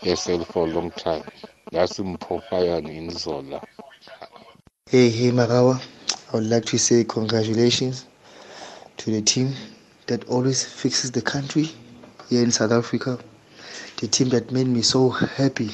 PSL 0.00 0.46
for 0.46 0.68
a 0.68 0.70
long 0.70 0.92
time. 0.92 1.24
That's 1.72 1.98
Mpofayan 1.98 2.88
in 2.88 3.10
Zola. 3.10 3.60
Hey, 4.88 5.10
hey, 5.10 5.32
Marawa. 5.32 5.82
I 6.32 6.36
would 6.36 6.46
like 6.46 6.64
to 6.66 6.78
say 6.78 7.02
congratulations 7.02 8.06
to 8.98 9.10
the 9.10 9.20
team 9.20 9.52
that 10.06 10.28
always 10.28 10.64
fixes 10.64 11.10
the 11.10 11.22
country 11.22 11.70
here 12.30 12.44
in 12.44 12.52
South 12.52 12.70
Africa 12.70 13.18
the 14.02 14.08
team 14.08 14.30
that 14.30 14.50
made 14.50 14.66
me 14.66 14.82
so 14.82 15.10
happy 15.10 15.70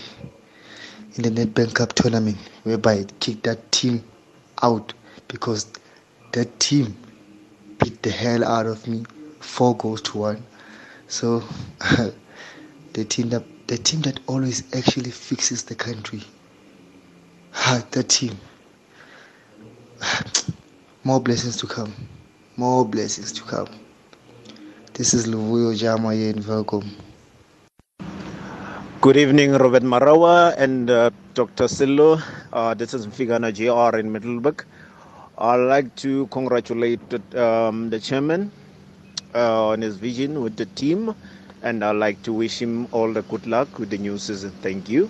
in 1.14 1.22
the 1.22 1.30
Nedbank 1.30 1.74
Cup 1.74 1.94
tournament, 1.94 2.36
whereby 2.62 2.92
it 2.96 3.20
kicked 3.20 3.44
that 3.44 3.72
team 3.72 4.04
out 4.62 4.92
because 5.28 5.66
that 6.32 6.60
team 6.60 6.94
beat 7.78 8.02
the 8.02 8.10
hell 8.10 8.44
out 8.44 8.66
of 8.66 8.86
me, 8.86 9.02
four 9.40 9.74
goals 9.78 10.02
to 10.02 10.18
one. 10.18 10.42
So 11.06 11.42
the 12.92 13.04
team 13.06 13.30
that 13.30 13.44
the 13.66 13.78
team 13.78 14.02
that 14.02 14.20
always 14.26 14.62
actually 14.76 15.10
fixes 15.10 15.62
the 15.62 15.74
country, 15.74 16.22
that 17.92 18.08
team. 18.10 18.36
More 21.02 21.18
blessings 21.20 21.56
to 21.56 21.66
come. 21.66 21.94
More 22.58 22.84
blessings 22.84 23.32
to 23.32 23.42
come. 23.44 23.68
This 24.92 25.14
is 25.14 25.26
Luvuyo 25.26 25.74
Jama 25.74 26.14
here 26.14 26.28
in 26.28 26.42
Welkom. 26.42 27.07
Good 29.00 29.16
evening, 29.16 29.52
Robert 29.52 29.84
Marawa 29.84 30.56
and 30.58 30.90
uh, 30.90 31.10
Dr. 31.34 31.68
Sello. 31.68 32.20
Uh, 32.52 32.74
this 32.74 32.94
is 32.94 33.06
Figana 33.06 33.54
JR 33.54 33.96
in 33.96 34.10
Middleburg. 34.10 34.64
I'd 35.38 35.54
like 35.54 35.94
to 35.96 36.26
congratulate 36.28 36.98
um, 37.36 37.90
the 37.90 38.00
chairman 38.00 38.50
uh, 39.36 39.68
on 39.68 39.82
his 39.82 39.96
vision 39.96 40.42
with 40.42 40.56
the 40.56 40.66
team, 40.66 41.14
and 41.62 41.84
I'd 41.84 41.92
like 41.92 42.20
to 42.24 42.32
wish 42.32 42.60
him 42.60 42.88
all 42.90 43.12
the 43.12 43.22
good 43.22 43.46
luck 43.46 43.78
with 43.78 43.90
the 43.90 43.98
new 43.98 44.18
season. 44.18 44.50
Thank 44.62 44.88
you. 44.88 45.08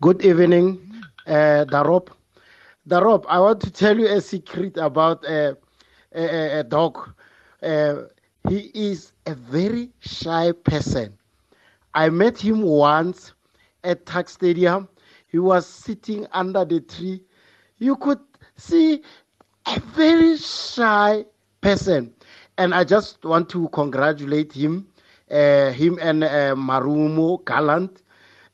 Good 0.00 0.24
evening, 0.24 0.78
uh, 1.26 1.64
Darop. 1.68 2.10
the 2.86 2.98
I 3.28 3.40
want 3.40 3.60
to 3.62 3.72
tell 3.72 3.98
you 3.98 4.06
a 4.06 4.20
secret 4.20 4.76
about 4.76 5.24
uh, 5.24 5.54
a, 6.14 6.60
a 6.60 6.62
dog. 6.62 7.12
Uh, 7.60 8.02
he 8.48 8.70
is 8.74 9.12
a 9.26 9.34
very 9.34 9.90
shy 10.00 10.52
person. 10.52 11.16
I 11.94 12.10
met 12.10 12.38
him 12.38 12.62
once 12.62 13.32
at 13.84 14.06
Tuck 14.06 14.28
Stadium. 14.28 14.88
He 15.26 15.38
was 15.38 15.66
sitting 15.66 16.26
under 16.32 16.64
the 16.64 16.80
tree. 16.80 17.22
You 17.78 17.96
could 17.96 18.20
see 18.56 19.02
a 19.66 19.80
very 19.80 20.36
shy 20.36 21.24
person. 21.60 22.14
And 22.58 22.74
I 22.74 22.84
just 22.84 23.24
want 23.24 23.48
to 23.50 23.68
congratulate 23.70 24.52
him, 24.52 24.86
uh, 25.30 25.70
him 25.72 25.98
and 26.00 26.24
uh, 26.24 26.54
Marumo 26.56 27.44
Gallant. 27.44 28.02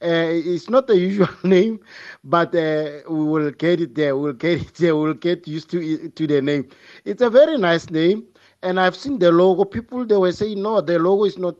Uh, 0.02 0.30
it's 0.32 0.68
not 0.68 0.86
the 0.88 0.96
usual 1.08 1.28
name, 1.44 1.78
but 2.24 2.54
uh, 2.54 3.00
we 3.08 3.24
will 3.24 3.50
get 3.52 3.80
it 3.80 3.94
there. 3.94 4.16
We'll 4.16 4.32
get 4.32 4.60
it 4.60 4.74
there. 4.74 4.96
We'll 4.96 5.14
get 5.14 5.46
used 5.46 5.70
to 5.70 5.80
it, 5.80 6.16
to 6.16 6.26
the 6.26 6.40
name. 6.42 6.68
It's 7.04 7.22
a 7.22 7.30
very 7.30 7.56
nice 7.58 7.88
name, 7.90 8.24
and 8.62 8.80
I've 8.80 8.96
seen 8.96 9.18
the 9.18 9.30
logo. 9.32 9.64
People 9.64 10.04
they 10.04 10.16
were 10.16 10.32
saying 10.32 10.62
no, 10.62 10.80
the 10.80 10.98
logo 10.98 11.24
is 11.24 11.38
not 11.38 11.56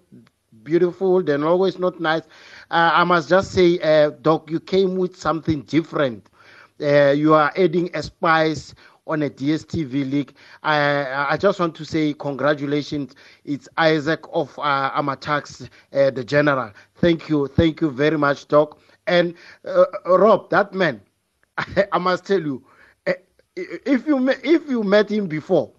beautiful. 0.62 1.22
The 1.22 1.38
logo 1.38 1.64
is 1.64 1.78
not 1.78 2.00
nice. 2.00 2.22
Uh, 2.70 2.90
I 2.94 3.04
must 3.04 3.28
just 3.28 3.52
say, 3.52 3.78
uh, 3.80 4.10
Doc, 4.22 4.50
you 4.50 4.60
came 4.60 4.96
with 4.96 5.16
something 5.16 5.62
different. 5.62 6.28
Uh, 6.80 7.10
you 7.10 7.34
are 7.34 7.52
adding 7.56 7.90
a 7.94 8.02
spice 8.02 8.74
on 9.06 9.22
a 9.22 9.30
DSTV 9.30 10.10
league. 10.10 10.34
I, 10.62 11.26
I 11.32 11.36
just 11.36 11.58
want 11.60 11.74
to 11.76 11.84
say 11.84 12.14
congratulations. 12.14 13.14
It's 13.44 13.68
Isaac 13.76 14.20
of 14.32 14.56
uh, 14.58 14.90
Amatax, 14.92 15.68
uh, 15.92 16.10
the 16.10 16.24
general. 16.24 16.72
Thank 16.96 17.28
you. 17.28 17.48
Thank 17.48 17.80
you 17.80 17.90
very 17.90 18.16
much, 18.16 18.48
Doc. 18.48 18.78
And 19.06 19.34
uh, 19.64 19.84
Rob, 20.06 20.50
that 20.50 20.72
man, 20.74 21.00
I 21.92 21.98
must 21.98 22.24
tell 22.26 22.40
you, 22.40 22.64
uh, 23.06 23.12
if 23.56 24.06
you 24.06 24.28
if 24.28 24.68
you 24.70 24.82
met 24.84 25.10
him 25.10 25.26
before, 25.26 25.72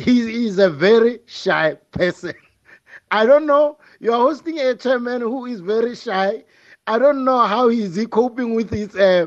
he 0.00 0.46
is 0.46 0.58
a 0.58 0.70
very 0.70 1.20
shy 1.26 1.74
person. 1.92 2.34
I 3.10 3.26
don't 3.26 3.46
know. 3.46 3.78
You 4.00 4.12
are 4.12 4.18
hosting 4.20 4.58
a 4.58 4.74
chairman 4.74 5.20
who 5.22 5.46
is 5.46 5.60
very 5.60 5.94
shy. 5.94 6.44
I 6.86 6.98
don't 6.98 7.24
know 7.24 7.40
how 7.46 7.68
is 7.68 7.96
he 7.96 8.06
coping 8.06 8.54
with 8.54 8.70
his 8.70 8.94
uh, 8.96 9.26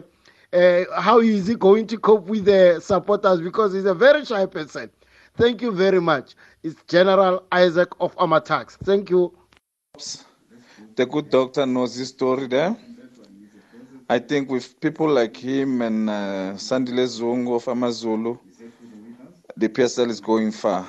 uh, 0.53 0.84
how 1.01 1.19
is 1.19 1.47
he 1.47 1.55
going 1.55 1.88
to 1.88 1.97
cope 1.97 2.26
with 2.28 2.45
the 2.45 2.80
supporters 2.80 3.41
because 3.41 3.74
he's 3.74 3.86
a 3.86 3.93
very 3.93 4.26
shy 4.26 4.45
person. 4.45 4.89
Thank 5.36 5.61
you 5.61 5.71
very 5.71 5.99
much. 6.01 6.36
It's 6.63 6.82
General 6.88 7.43
Isaac 7.51 7.89
of 7.99 8.15
Amatax. 8.17 8.78
Thank 8.84 9.09
you. 9.09 9.34
The 10.95 11.05
good 11.05 11.30
doctor 11.30 11.65
knows 11.65 11.95
his 11.95 12.09
story 12.09 12.47
there. 12.47 12.76
I 14.09 14.19
think 14.19 14.49
with 14.51 14.80
people 14.80 15.09
like 15.09 15.36
him 15.38 15.82
and 15.82 16.09
uh, 16.09 16.53
Sandile 16.55 17.07
Zungu 17.07 17.55
of 17.55 17.67
Amazulu, 17.67 18.38
the 19.56 19.70
PSL 19.70 20.10
is 20.10 20.20
going 20.20 20.51
far. 20.51 20.88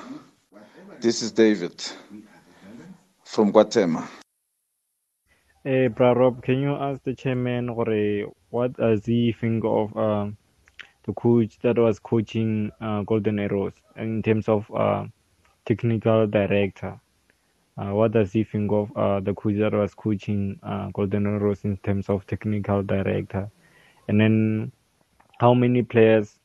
This 0.99 1.21
is 1.21 1.31
David 1.31 1.83
from 3.23 3.51
Guatemala. 3.51 4.09
Hey, 5.63 5.87
Bra 5.87 6.13
Rob, 6.13 6.41
can 6.41 6.59
you 6.59 6.75
ask 6.75 7.03
the 7.03 7.13
chairman 7.13 7.75
what 7.75 8.73
does 8.73 9.05
he 9.05 9.35
think 9.39 9.63
of 9.65 9.95
uh, 9.95 10.27
the 11.05 11.13
coach 11.13 11.59
that 11.59 11.77
was 11.77 11.99
coaching 11.99 12.71
uh, 12.81 13.03
Golden 13.03 13.39
Arrows 13.39 13.73
in 13.97 14.23
terms 14.23 14.47
of 14.47 14.69
uh, 14.75 15.05
technical 15.65 16.27
director? 16.27 16.99
What 17.77 18.13
does 18.13 18.31
he 18.31 18.45
think 18.45 18.71
of 18.71 18.89
the 19.25 19.33
coach 19.33 19.57
that 19.57 19.73
was 19.73 19.93
coaching 19.93 20.59
Golden 20.93 21.27
Arrows 21.27 21.65
in 21.65 21.77
terms 21.77 22.09
of 22.09 22.25
technical 22.25 22.81
director? 22.83 23.49
And 24.07 24.21
then, 24.21 24.71
how 25.39 25.53
many 25.53 25.81
players 25.83 26.39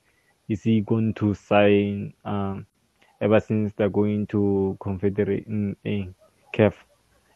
is 0.50 0.62
he 0.64 0.80
going 0.80 1.14
to 1.14 1.32
sign 1.32 2.12
um, 2.24 2.66
ever 3.20 3.38
since 3.38 3.72
they're 3.76 3.88
going 3.88 4.26
to 4.26 4.76
Confederate 4.80 5.46
in, 5.46 5.76
in 5.84 6.14
CAF? 6.52 6.74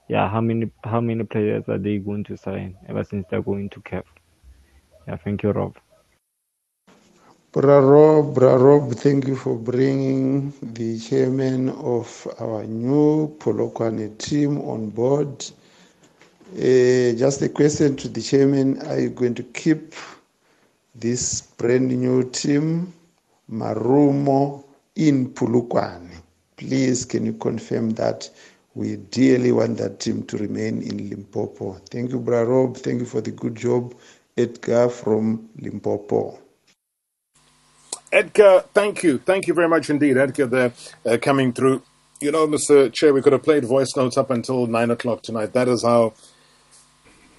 yeah, 0.08 0.28
how 0.28 0.40
many 0.40 0.70
how 0.84 1.00
many 1.00 1.24
players 1.24 1.64
are 1.68 1.78
they 1.78 1.98
going 1.98 2.24
to 2.24 2.36
sign 2.36 2.76
ever 2.88 3.04
since 3.04 3.24
they're 3.30 3.42
going 3.42 3.70
to 3.70 3.80
CAF? 3.80 4.04
Yeah, 5.08 5.16
thank 5.16 5.42
you, 5.42 5.50
Rob. 5.50 5.76
Bra 7.52 7.78
Rob, 7.78 8.34
Bra 8.34 8.54
Rob, 8.56 8.92
thank 8.94 9.28
you 9.28 9.36
for 9.36 9.56
bringing 9.56 10.52
the 10.60 10.98
chairman 10.98 11.68
of 11.70 12.26
our 12.40 12.64
new 12.64 13.28
Polokwane 13.38 14.18
team 14.18 14.58
on 14.62 14.90
board. 14.90 15.44
Uh, 16.52 17.14
just 17.14 17.42
a 17.42 17.48
question 17.48 17.96
to 17.96 18.08
the 18.08 18.20
chairman: 18.20 18.82
Are 18.88 18.98
you 18.98 19.10
going 19.10 19.34
to 19.36 19.44
keep 19.44 19.94
this 20.94 21.42
brand 21.58 21.88
new 21.88 22.28
team, 22.30 22.92
Marumo, 23.50 24.64
in 24.96 25.30
Polokwane? 25.30 26.22
Please, 26.56 27.04
can 27.04 27.26
you 27.26 27.34
confirm 27.34 27.90
that? 27.90 28.30
we 28.74 28.96
dearly 28.96 29.52
want 29.52 29.78
that 29.78 30.00
team 30.00 30.24
to 30.24 30.36
remain 30.36 30.82
in 30.82 31.08
Limpopo. 31.08 31.80
Thank 31.90 32.10
you, 32.10 32.18
Bra 32.18 32.40
Rob. 32.40 32.76
Thank 32.76 33.00
you 33.00 33.06
for 33.06 33.20
the 33.20 33.30
good 33.30 33.54
job. 33.54 33.94
Edgar 34.36 34.88
from 34.88 35.48
Limpopo. 35.60 36.38
Edgar, 38.12 38.64
thank 38.74 39.02
you. 39.02 39.18
Thank 39.18 39.46
you 39.46 39.54
very 39.54 39.68
much 39.68 39.90
indeed, 39.90 40.16
Edgar, 40.16 40.46
there 40.46 40.72
uh, 41.06 41.18
coming 41.20 41.52
through. 41.52 41.82
You 42.20 42.32
know, 42.32 42.46
Mr. 42.46 42.92
Chair, 42.92 43.12
we 43.12 43.22
could 43.22 43.32
have 43.32 43.42
played 43.42 43.64
voice 43.64 43.94
notes 43.96 44.16
up 44.16 44.30
until 44.30 44.66
9 44.66 44.90
o'clock 44.90 45.22
tonight. 45.22 45.52
That 45.52 45.68
is 45.68 45.82
how 45.82 46.14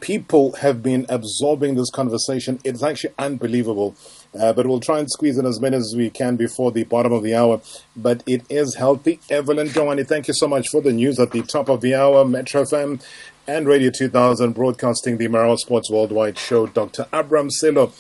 people 0.06 0.52
have 0.58 0.84
been 0.84 1.04
absorbing 1.10 1.74
this 1.74 1.90
conversation. 1.90 2.60
It's 2.64 2.84
actually 2.84 3.16
unbelievable. 3.18 3.96
Uh, 4.40 4.54
but 4.54 4.68
we'll 4.68 4.80
try 4.80 5.00
and 5.00 5.10
squeeze 5.10 5.40
in 5.40 5.48
as 5.48 5.60
many 5.60 5.78
as 5.78 5.96
we 5.98 6.12
can 6.12 6.36
before 6.36 6.72
the 6.72 6.84
bottom 6.84 7.12
of 7.12 7.24
the 7.24 7.34
hour. 7.34 7.60
But 7.96 8.22
it 8.28 8.44
is 8.48 8.76
healthy. 8.76 9.20
Evelyn 9.32 9.70
Joani, 9.70 10.08
thank 10.08 10.28
you 10.28 10.36
so 10.36 10.48
much 10.48 10.70
for 10.70 10.80
the 10.80 10.94
news 10.94 11.20
at 11.20 11.32
the 11.32 11.42
top 11.42 11.70
of 11.70 11.82
the 11.82 11.96
hour. 11.96 12.24
Metro 12.24 12.62
FM 12.62 13.04
and 13.48 13.68
Radio 13.68 13.90
2000 13.90 14.54
broadcasting 14.54 15.18
the 15.18 15.28
Marawa 15.28 15.58
Sports 15.58 15.90
Worldwide 15.90 16.38
show. 16.38 16.68
Dr. 16.68 17.08
Abram 17.12 17.50
Sello 17.50 17.92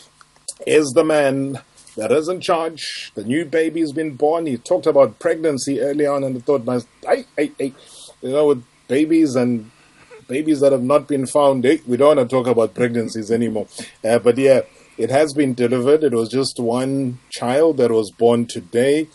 is 0.68 0.92
the 0.92 1.04
man 1.04 1.60
that 1.98 2.12
is 2.12 2.30
in 2.30 2.40
charge. 2.40 3.14
The 3.16 3.24
new 3.24 3.46
baby's 3.46 3.94
been 3.94 4.16
born. 4.16 4.46
He 4.46 4.58
talked 4.58 4.86
about 4.86 5.18
pregnancy 5.18 5.82
early 5.82 6.06
on 6.06 6.24
and 6.24 6.38
I 6.38 6.40
thought, 6.42 6.86
hey, 7.04 7.26
hey, 7.36 7.52
hey, 7.58 7.74
you 8.22 8.30
know, 8.30 8.46
with 8.46 8.64
babies 8.88 9.36
and 9.36 9.72
babies 10.28 10.60
that 10.62 10.72
have 10.72 10.84
not 10.84 11.08
been 11.08 11.26
found, 11.26 11.64
hey, 11.64 11.82
we 11.88 11.98
don't 11.98 12.18
want 12.18 12.30
to 12.30 12.36
talk 12.36 12.48
about 12.48 12.74
pregnancies 12.74 13.32
anymore. 13.32 13.68
Uh, 14.04 14.20
but 14.20 14.38
yeah, 14.38 14.62
it 14.98 15.10
has 15.10 15.34
been 15.34 15.54
delivered. 15.54 16.04
It 16.04 16.14
was 16.14 16.30
just 16.30 16.60
one 16.60 17.20
child 17.30 17.78
that 17.78 17.92
was 17.92 18.12
born 18.12 18.46
today, 18.46 19.08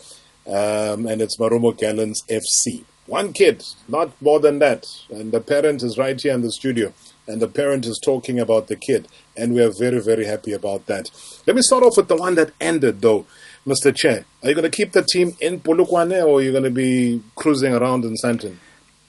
um, 0.47 1.05
and 1.05 1.21
it's 1.21 1.37
Marumo 1.37 1.77
Gallants 1.77 2.23
FC. 2.29 2.83
One 3.07 3.33
kid, 3.33 3.63
not 3.87 4.19
more 4.21 4.39
than 4.39 4.59
that. 4.59 4.85
And 5.09 5.31
the 5.31 5.41
parent 5.41 5.83
is 5.83 5.97
right 5.97 6.19
here 6.19 6.33
in 6.33 6.41
the 6.41 6.51
studio, 6.51 6.93
and 7.27 7.41
the 7.41 7.47
parent 7.47 7.85
is 7.85 7.99
talking 8.03 8.39
about 8.39 8.67
the 8.67 8.75
kid, 8.75 9.07
and 9.35 9.53
we 9.53 9.63
are 9.63 9.71
very, 9.71 9.99
very 9.99 10.25
happy 10.25 10.53
about 10.53 10.85
that. 10.85 11.09
Let 11.47 11.55
me 11.55 11.61
start 11.61 11.83
off 11.83 11.97
with 11.97 12.07
the 12.07 12.15
one 12.15 12.35
that 12.35 12.51
ended, 12.61 13.01
though. 13.01 13.25
Mr. 13.65 13.95
Chair, 13.95 14.25
are 14.41 14.49
you 14.49 14.55
going 14.55 14.69
to 14.69 14.75
keep 14.75 14.91
the 14.91 15.03
team 15.03 15.33
in 15.39 15.59
Polokwane 15.59 16.25
or 16.25 16.39
are 16.39 16.41
you 16.41 16.51
going 16.51 16.63
to 16.63 16.71
be 16.71 17.21
cruising 17.35 17.73
around 17.73 18.03
in 18.03 18.15
Sandton? 18.15 18.55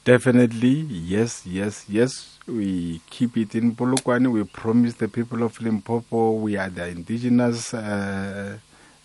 Definitely, 0.04 0.80
yes, 0.90 1.46
yes, 1.46 1.84
yes 1.88 2.38
we 2.48 3.00
keep 3.08 3.36
it 3.36 3.54
in 3.54 3.76
Polokwane. 3.76 4.32
We 4.32 4.42
promise 4.42 4.94
the 4.94 5.06
people 5.06 5.44
of 5.44 5.60
Limpopo 5.60 6.32
we 6.32 6.56
are 6.56 6.68
the 6.68 6.88
indigenous 6.88 7.72
uh, 7.72 8.58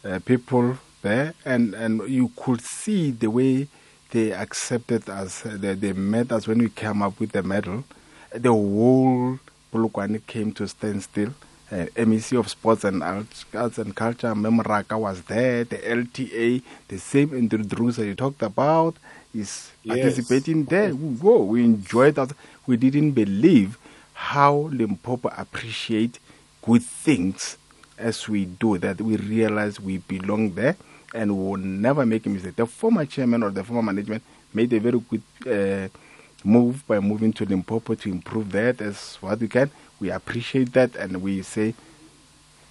uh, 0.04 0.20
people 0.26 0.80
there, 1.04 1.36
and 1.46 1.76
and 1.76 2.02
you 2.10 2.32
could 2.36 2.62
see 2.62 3.12
the 3.12 3.30
way 3.30 3.68
they 4.10 4.32
accepted 4.34 5.08
us. 5.08 5.44
They, 5.46 5.76
they 5.76 5.94
met 5.94 6.32
us 6.32 6.48
when 6.48 6.58
we 6.58 6.70
came 6.70 7.04
up 7.04 7.20
with 7.20 7.32
the 7.32 7.44
medal. 7.44 7.84
The 8.34 8.50
whole 8.52 9.38
Polokwane 9.72 10.26
came 10.26 10.52
to 10.54 10.68
stand 10.68 11.04
still. 11.04 11.34
Uh, 11.70 11.86
MEC 11.98 12.40
of 12.40 12.50
Sports 12.50 12.86
and 12.86 13.04
Arts, 13.04 13.46
and 13.54 13.94
Culture, 13.94 14.34
Memoraka 14.34 14.98
was 14.98 15.22
there, 15.24 15.66
the 15.66 15.76
LTA, 15.78 16.64
the 16.88 16.98
same 16.98 17.36
Andrew 17.36 17.62
Drusa 17.62 18.06
you 18.06 18.16
talked 18.16 18.42
about 18.42 18.96
is 19.34 19.72
yes. 19.84 19.98
participating 19.98 20.66
there. 20.66 20.92
Whoa, 20.92 21.44
we 21.44 21.64
enjoyed 21.64 22.16
that 22.16 22.32
we 22.66 22.78
didn't 22.78 23.12
believe 23.12 23.78
how 24.14 24.70
Limpopo 24.72 25.30
appreciate 25.38 26.20
good 26.62 26.84
things 26.84 27.58
as 27.98 28.28
we 28.28 28.46
do 28.46 28.78
that. 28.78 29.00
We 29.02 29.18
realize 29.18 29.80
we 29.80 30.00
belong 30.00 30.54
there 30.56 30.76
and 31.14 31.38
we 31.38 31.50
will 31.52 31.58
never 31.58 32.06
make 32.06 32.26
a 32.26 32.30
mistake. 32.30 32.56
The 32.56 32.66
former 32.66 33.06
chairman 33.06 33.44
or 33.44 33.52
the 33.52 33.64
former 33.64 33.82
management 33.84 34.24
made 34.54 34.74
a 34.74 34.80
very 34.80 35.00
good 35.00 35.22
uh, 35.46 35.88
move 36.44 36.86
by 36.88 37.00
moving 37.00 37.34
to 37.34 37.46
Limpopo 37.46 37.96
to 37.96 38.10
improve 38.10 38.52
that 38.52 38.82
as 38.82 39.18
what 39.22 39.40
we 39.40 39.48
can. 39.48 39.72
We 40.00 40.12
appreciate 40.12 40.74
that 40.74 40.96
and 40.96 41.22
we 41.22 41.42
say 41.42 41.74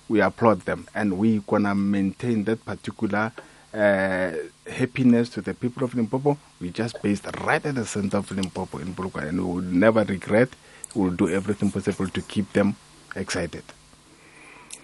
we 0.09 0.20
applaud 0.20 0.61
them 0.62 0.86
and 0.94 1.18
we're 1.18 1.40
gonna 1.40 1.74
maintain 1.74 2.44
that 2.44 2.64
particular 2.64 3.32
uh, 3.77 4.33
happiness 4.66 5.29
to 5.31 5.41
the 5.43 5.55
people 5.55 5.85
of 5.85 5.95
Limpopo. 5.95 6.39
We 6.61 6.70
just 6.70 7.03
based 7.03 7.27
right 7.43 7.64
at 7.64 7.74
the 7.74 7.85
center 7.85 8.16
of 8.18 8.31
Limpopo 8.31 8.79
in 8.79 8.95
Polokwane, 8.95 9.29
and 9.29 9.39
we 9.47 9.53
will 9.55 9.62
never 9.62 10.03
regret. 10.05 10.49
We 10.95 11.03
will 11.03 11.16
do 11.16 11.29
everything 11.29 11.70
possible 11.70 12.09
to 12.09 12.22
keep 12.22 12.53
them 12.53 12.77
excited. 13.14 13.64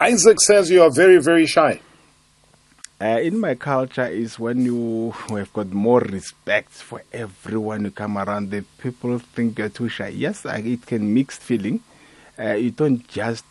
Isaac 0.01 0.41
says 0.41 0.71
you 0.71 0.83
are 0.83 0.91
very, 0.91 1.19
very 1.19 1.47
shy. 1.47 1.81
Uh, 3.01 3.19
in 3.21 3.39
my 3.41 3.55
culture 3.55 4.07
is 4.07 4.39
when 4.39 4.65
you 4.65 5.11
have 5.31 5.53
got 5.53 5.71
more 5.73 6.01
respect 6.01 6.71
for 6.71 7.03
everyone 7.13 7.85
you 7.85 7.91
come 7.91 8.19
around. 8.19 8.51
The 8.51 8.63
people 8.79 9.19
think 9.19 9.59
you're 9.59 9.69
too 9.69 9.89
shy. 9.89 10.09
Yes, 10.09 10.45
it 10.45 10.87
can 10.87 11.13
mixed 11.15 11.41
feeling. 11.41 11.81
Uh, 12.39 12.53
you 12.53 12.71
don't 12.71 13.07
just 13.09 13.45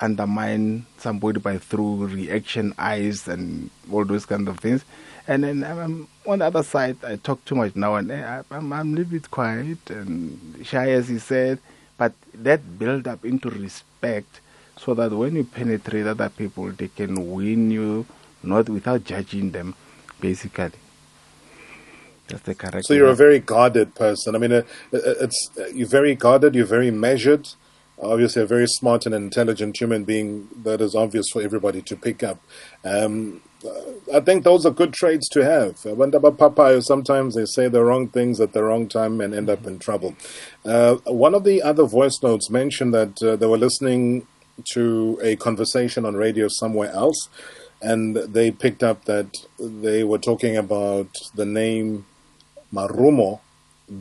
undermine 0.00 0.86
somebody 0.98 1.40
by 1.40 1.58
through 1.58 2.06
reaction 2.06 2.74
eyes 2.78 3.28
and 3.28 3.70
all 3.92 4.04
those 4.04 4.26
kind 4.26 4.48
of 4.48 4.58
things. 4.58 4.84
And 5.28 5.44
then 5.44 5.64
um, 5.64 6.08
on 6.26 6.40
the 6.40 6.46
other 6.46 6.62
side, 6.62 6.96
I 7.04 7.16
talk 7.16 7.44
too 7.44 7.54
much 7.54 7.76
now 7.76 7.94
and 7.96 8.10
then. 8.10 8.44
I'm, 8.50 8.72
I'm 8.72 8.72
a 8.72 8.84
little 8.84 9.12
bit 9.12 9.30
quiet 9.30 9.78
and 9.90 10.64
shy, 10.64 10.90
as 10.90 11.08
he 11.08 11.18
said, 11.18 11.58
but 11.98 12.12
that 12.34 12.78
build 12.78 13.06
up 13.06 13.24
into 13.24 13.50
respect 13.50 14.40
so 14.78 14.94
that 14.94 15.12
when 15.12 15.36
you 15.36 15.44
penetrate 15.44 16.06
other 16.06 16.30
people, 16.30 16.70
they 16.72 16.88
can 16.88 17.30
win 17.30 17.70
you 17.70 18.06
not 18.42 18.68
without 18.68 19.04
judging 19.04 19.50
them, 19.50 19.74
basically. 20.20 20.72
That's 22.28 22.42
the 22.42 22.54
character. 22.54 22.82
So 22.82 22.94
you're 22.94 23.08
a 23.08 23.14
very 23.14 23.40
guarded 23.40 23.94
person. 23.94 24.34
I 24.34 24.38
mean, 24.38 24.52
uh, 24.52 24.62
uh, 24.94 24.98
it's 25.20 25.50
uh, 25.58 25.66
you're 25.66 25.88
very 25.88 26.14
guarded. 26.14 26.54
You're 26.54 26.64
very 26.64 26.90
measured. 26.90 27.48
Obviously, 28.02 28.42
a 28.42 28.46
very 28.46 28.66
smart 28.66 29.06
and 29.06 29.14
intelligent 29.14 29.78
human 29.78 30.04
being. 30.04 30.48
That 30.62 30.80
is 30.80 30.94
obvious 30.94 31.28
for 31.30 31.42
everybody 31.42 31.82
to 31.82 31.96
pick 31.96 32.22
up. 32.22 32.38
Um, 32.84 33.42
I 34.12 34.20
think 34.20 34.44
those 34.44 34.64
are 34.64 34.70
good 34.70 34.92
traits 34.92 35.28
to 35.30 35.44
have. 35.44 35.84
When 35.84 36.10
Papa, 36.10 36.80
sometimes 36.82 37.34
they 37.34 37.44
say 37.44 37.68
the 37.68 37.84
wrong 37.84 38.08
things 38.08 38.40
at 38.40 38.52
the 38.52 38.62
wrong 38.62 38.88
time 38.88 39.20
and 39.20 39.34
end 39.34 39.50
up 39.50 39.66
in 39.66 39.78
trouble. 39.78 40.16
Uh, 40.64 40.96
one 41.04 41.34
of 41.34 41.44
the 41.44 41.62
other 41.62 41.84
voice 41.84 42.18
notes 42.22 42.48
mentioned 42.48 42.94
that 42.94 43.22
uh, 43.22 43.36
they 43.36 43.46
were 43.46 43.58
listening 43.58 44.26
to 44.72 45.18
a 45.22 45.36
conversation 45.36 46.04
on 46.04 46.14
radio 46.14 46.48
somewhere 46.48 46.90
else, 46.92 47.28
and 47.82 48.16
they 48.16 48.50
picked 48.50 48.82
up 48.82 49.04
that 49.04 49.36
they 49.58 50.04
were 50.04 50.18
talking 50.18 50.56
about 50.56 51.08
the 51.34 51.46
name 51.46 52.06
Marumo 52.72 53.40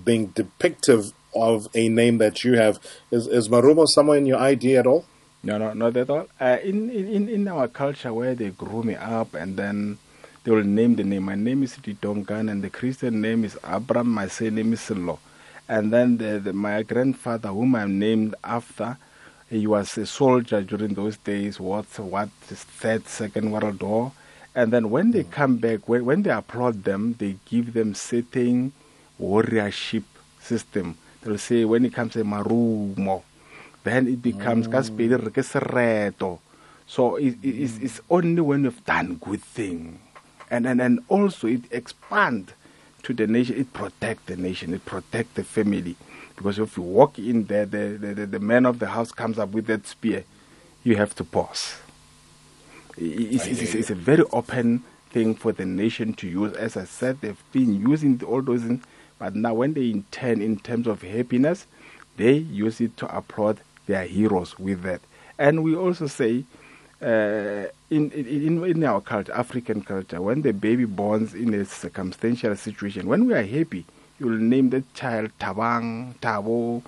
being 0.05 0.29
depictive 0.29 1.13
of 1.35 1.67
a 1.73 1.89
name 1.89 2.17
that 2.17 2.43
you 2.43 2.53
have. 2.53 2.79
Is, 3.11 3.27
is 3.27 3.49
Marumo 3.49 3.85
somewhere 3.87 4.17
in 4.17 4.25
your 4.25 4.39
ID 4.39 4.77
at 4.77 4.87
all? 4.87 5.05
No, 5.41 5.57
no, 5.57 5.73
not 5.73 5.95
at 5.95 6.09
all. 6.09 6.27
Uh, 6.39 6.57
in, 6.63 6.89
in, 6.89 7.29
in 7.29 7.47
our 7.47 7.67
culture, 7.67 8.13
where 8.13 8.35
they 8.35 8.49
grew 8.49 8.83
me 8.83 8.95
up 8.95 9.33
and 9.33 9.55
then 9.55 9.97
they 10.43 10.51
will 10.51 10.63
name 10.63 10.95
the 10.95 11.03
name. 11.03 11.23
My 11.23 11.35
name 11.35 11.63
is 11.63 11.75
Didongan, 11.77 12.49
and 12.49 12.61
the 12.61 12.69
Christian 12.69 13.21
name 13.21 13.43
is 13.43 13.57
Abram. 13.63 14.09
My 14.09 14.27
surname 14.27 14.73
is 14.73 14.81
Sello. 14.81 15.19
And 15.67 15.93
then 15.93 16.17
the, 16.17 16.39
the, 16.39 16.53
my 16.53 16.81
grandfather, 16.83 17.49
whom 17.49 17.75
I'm 17.75 17.99
named 17.99 18.35
after, 18.43 18.97
he 19.49 19.67
was 19.67 19.97
a 19.97 20.05
soldier 20.05 20.61
during 20.61 20.93
those 20.93 21.17
days, 21.17 21.59
what, 21.59 21.85
what, 21.99 22.29
third, 22.41 23.07
second 23.07 23.51
world 23.51 23.81
war. 23.81 24.11
And 24.55 24.73
then 24.73 24.89
when 24.89 25.11
they 25.11 25.23
come 25.23 25.57
back, 25.57 25.87
when, 25.87 26.05
when 26.05 26.23
they 26.23 26.31
applaud 26.31 26.83
them, 26.83 27.15
they 27.17 27.37
give 27.45 27.73
them 27.73 27.93
certain 27.93 28.73
warriorship 29.21 30.03
system. 30.39 30.97
They'll 31.21 31.37
say, 31.37 31.65
when 31.65 31.85
it 31.85 31.93
comes 31.93 32.13
to 32.13 32.23
Marumo, 32.23 33.23
then 33.83 34.07
it 34.07 34.21
becomes 34.21 34.67
mm. 34.67 36.39
So 36.87 37.15
it, 37.17 37.35
it, 37.43 37.47
it's, 37.47 37.77
it's 37.77 38.01
only 38.09 38.41
when 38.41 38.63
you've 38.63 38.83
done 38.85 39.15
good 39.15 39.41
thing. 39.41 39.99
And, 40.49 40.65
and, 40.65 40.81
and 40.81 40.99
also 41.07 41.47
it 41.47 41.61
expand 41.71 42.53
to 43.03 43.13
the 43.13 43.27
nation, 43.27 43.57
it 43.57 43.71
protect 43.73 44.25
the 44.25 44.35
nation, 44.35 44.73
it 44.73 44.85
protect 44.85 45.35
the 45.35 45.43
family. 45.43 45.95
Because 46.35 46.57
if 46.57 46.77
you 46.77 46.83
walk 46.83 47.19
in 47.19 47.45
there, 47.45 47.65
the, 47.65 47.97
the, 47.99 48.13
the, 48.13 48.25
the 48.25 48.39
man 48.39 48.65
of 48.65 48.79
the 48.79 48.87
house 48.87 49.11
comes 49.11 49.37
up 49.37 49.49
with 49.49 49.67
that 49.67 49.85
spear, 49.85 50.23
you 50.83 50.95
have 50.95 51.13
to 51.15 51.23
pause. 51.23 51.75
It's, 52.97 53.45
it's, 53.45 53.75
it's, 53.75 53.89
a 53.89 53.95
very 53.95 54.23
open 54.31 54.83
thing 55.11 55.35
for 55.35 55.51
the 55.51 55.65
nation 55.65 56.13
to 56.15 56.27
use. 56.27 56.53
As 56.53 56.75
I 56.75 56.85
said, 56.85 57.21
they've 57.21 57.43
been 57.51 57.75
using 57.75 58.21
all 58.23 58.41
those 58.41 58.63
things, 58.63 58.83
but 59.19 59.35
now 59.35 59.53
when 59.53 59.73
they 59.73 59.91
intend 59.91 60.41
in 60.41 60.57
terms 60.57 60.87
of 60.87 61.01
happiness, 61.01 61.67
they 62.17 62.33
use 62.33 62.81
it 62.81 62.97
to 62.97 63.15
applaud 63.15 63.59
their 63.85 64.05
heroes 64.05 64.57
with 64.57 64.81
that. 64.83 65.01
And 65.37 65.63
we 65.63 65.75
also 65.75 66.07
say, 66.07 66.43
uh, 67.01 67.65
in, 67.89 68.11
in, 68.11 68.63
in 68.63 68.83
our 68.83 69.01
culture, 69.01 69.33
African 69.33 69.81
culture, 69.81 70.21
when 70.21 70.41
the 70.41 70.51
baby 70.51 70.85
borns 70.85 71.33
in 71.33 71.53
a 71.53 71.65
circumstantial 71.65 72.55
situation, 72.55 73.07
when 73.07 73.25
we 73.25 73.33
are 73.33 73.43
happy, 73.43 73.85
you'll 74.19 74.37
name 74.37 74.69
the 74.69 74.83
child 74.93 75.31
Tabang, 75.39 76.15
Tabo, 76.15 76.83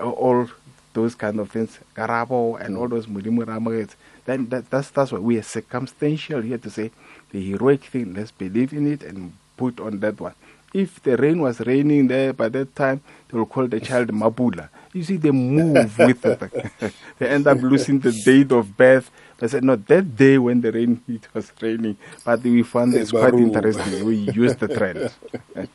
all 0.00 0.48
those 0.94 1.14
kind 1.14 1.40
of 1.40 1.50
things, 1.50 1.78
Garabo, 1.94 2.58
and 2.60 2.76
all 2.76 2.88
those 2.88 3.06
Mulimu 3.06 3.94
Then 4.24 4.48
that, 4.48 4.70
that's, 4.70 4.90
that's 4.90 5.12
why 5.12 5.18
we 5.18 5.38
are 5.38 5.42
circumstantial 5.42 6.40
here 6.40 6.58
to 6.58 6.70
say 6.70 6.90
the 7.30 7.50
heroic 7.50 7.84
thing, 7.84 8.14
let's 8.14 8.30
believe 8.30 8.72
in 8.72 8.90
it 8.90 9.02
and 9.02 9.32
put 9.56 9.80
on 9.80 10.00
that 10.00 10.20
one. 10.20 10.34
If 10.74 11.00
the 11.02 11.16
rain 11.16 11.40
was 11.40 11.60
raining 11.60 12.08
there 12.08 12.32
by 12.32 12.48
that 12.48 12.74
time, 12.74 13.00
they 13.28 13.38
will 13.38 13.46
call 13.46 13.68
the 13.68 13.78
child 13.78 14.08
Mabula. 14.08 14.68
You 14.92 15.04
see, 15.04 15.16
they 15.16 15.30
move 15.30 15.96
with 15.98 16.26
it. 16.26 16.94
they 17.18 17.28
end 17.28 17.46
up 17.46 17.58
losing 17.62 18.00
the 18.00 18.10
date 18.10 18.50
of 18.50 18.76
birth. 18.76 19.10
I 19.40 19.46
said, 19.46 19.62
no, 19.62 19.76
that 19.76 20.16
day 20.16 20.38
when 20.38 20.60
the 20.60 20.72
rain 20.72 21.00
it 21.08 21.28
was 21.32 21.52
raining, 21.60 21.96
but 22.24 22.42
we 22.42 22.62
found 22.64 22.94
it's 22.94 23.12
quite 23.12 23.34
interesting. 23.34 24.04
We 24.04 24.16
used 24.16 24.58
the 24.58 24.68
trend. 24.68 25.12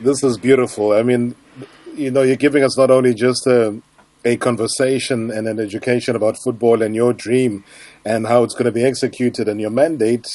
this 0.00 0.22
is 0.22 0.38
beautiful. 0.38 0.92
I 0.92 1.02
mean, 1.02 1.34
you 1.94 2.10
know, 2.10 2.22
you're 2.22 2.36
giving 2.36 2.62
us 2.62 2.78
not 2.78 2.90
only 2.90 3.14
just 3.14 3.46
a, 3.46 3.80
a 4.24 4.36
conversation 4.36 5.30
and 5.30 5.48
an 5.48 5.58
education 5.58 6.14
about 6.14 6.36
football 6.44 6.82
and 6.82 6.94
your 6.94 7.12
dream 7.12 7.64
and 8.04 8.26
how 8.26 8.44
it's 8.44 8.54
going 8.54 8.66
to 8.66 8.72
be 8.72 8.84
executed 8.84 9.48
and 9.48 9.60
your 9.60 9.70
mandate. 9.70 10.26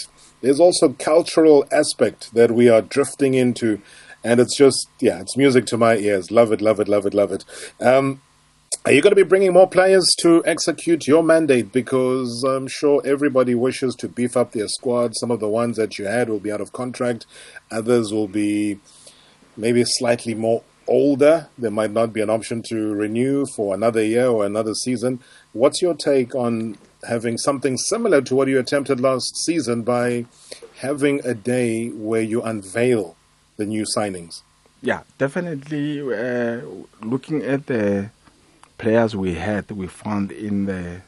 There's 0.41 0.59
also 0.59 0.89
cultural 0.93 1.65
aspect 1.71 2.33
that 2.33 2.51
we 2.51 2.69
are 2.69 2.81
drifting 2.81 3.33
into, 3.33 3.81
and 4.23 4.39
it's 4.39 4.55
just 4.55 4.89
yeah, 4.99 5.19
it's 5.19 5.37
music 5.37 5.65
to 5.67 5.77
my 5.77 5.97
ears. 5.97 6.31
Love 6.31 6.51
it, 6.51 6.61
love 6.61 6.79
it, 6.79 6.87
love 6.87 7.05
it, 7.05 7.13
love 7.13 7.31
it. 7.31 7.43
Um, 7.81 8.21
are 8.85 8.91
you 8.91 9.01
going 9.01 9.11
to 9.11 9.15
be 9.15 9.27
bringing 9.27 9.53
more 9.53 9.67
players 9.67 10.15
to 10.19 10.43
execute 10.45 11.07
your 11.07 11.23
mandate? 11.23 11.71
Because 11.73 12.43
I'm 12.43 12.67
sure 12.67 13.01
everybody 13.05 13.55
wishes 13.55 13.95
to 13.95 14.07
beef 14.07 14.37
up 14.37 14.51
their 14.51 14.67
squad. 14.67 15.15
Some 15.15 15.31
of 15.31 15.39
the 15.39 15.49
ones 15.49 15.77
that 15.77 15.97
you 15.97 16.05
had 16.05 16.29
will 16.29 16.39
be 16.39 16.51
out 16.51 16.61
of 16.61 16.71
contract. 16.71 17.25
Others 17.71 18.13
will 18.13 18.27
be 18.27 18.79
maybe 19.57 19.83
slightly 19.83 20.35
more 20.35 20.63
older, 20.87 21.49
there 21.57 21.71
might 21.71 21.91
not 21.91 22.13
be 22.13 22.21
an 22.21 22.29
option 22.29 22.61
to 22.69 22.93
renew 22.93 23.45
for 23.55 23.75
another 23.75 24.03
year 24.03 24.27
or 24.27 24.45
another 24.45 24.73
season. 24.73 25.19
What's 25.53 25.81
your 25.81 25.93
take 25.93 26.33
on 26.33 26.77
having 27.07 27.37
something 27.37 27.77
similar 27.77 28.21
to 28.21 28.35
what 28.35 28.47
you 28.47 28.59
attempted 28.59 28.99
last 28.99 29.35
season 29.37 29.81
by 29.81 30.25
having 30.77 31.25
a 31.25 31.33
day 31.33 31.89
where 31.89 32.21
you 32.21 32.41
unveil 32.41 33.15
the 33.57 33.65
new 33.65 33.83
signings? 33.83 34.41
Yeah, 34.81 35.01
definitely. 35.17 36.01
Uh, 36.01 36.61
looking 37.01 37.41
at 37.41 37.65
the 37.65 38.11
players 38.77 39.15
we 39.15 39.33
had, 39.33 39.69
we 39.71 39.87
found 39.87 40.31
in 40.31 40.65
the 40.65 41.01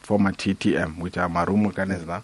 former 0.00 0.32
TTM, 0.32 0.98
which 0.98 1.16
are 1.18 1.28
Marumo 1.28 1.72
Ganezna, 1.72 2.22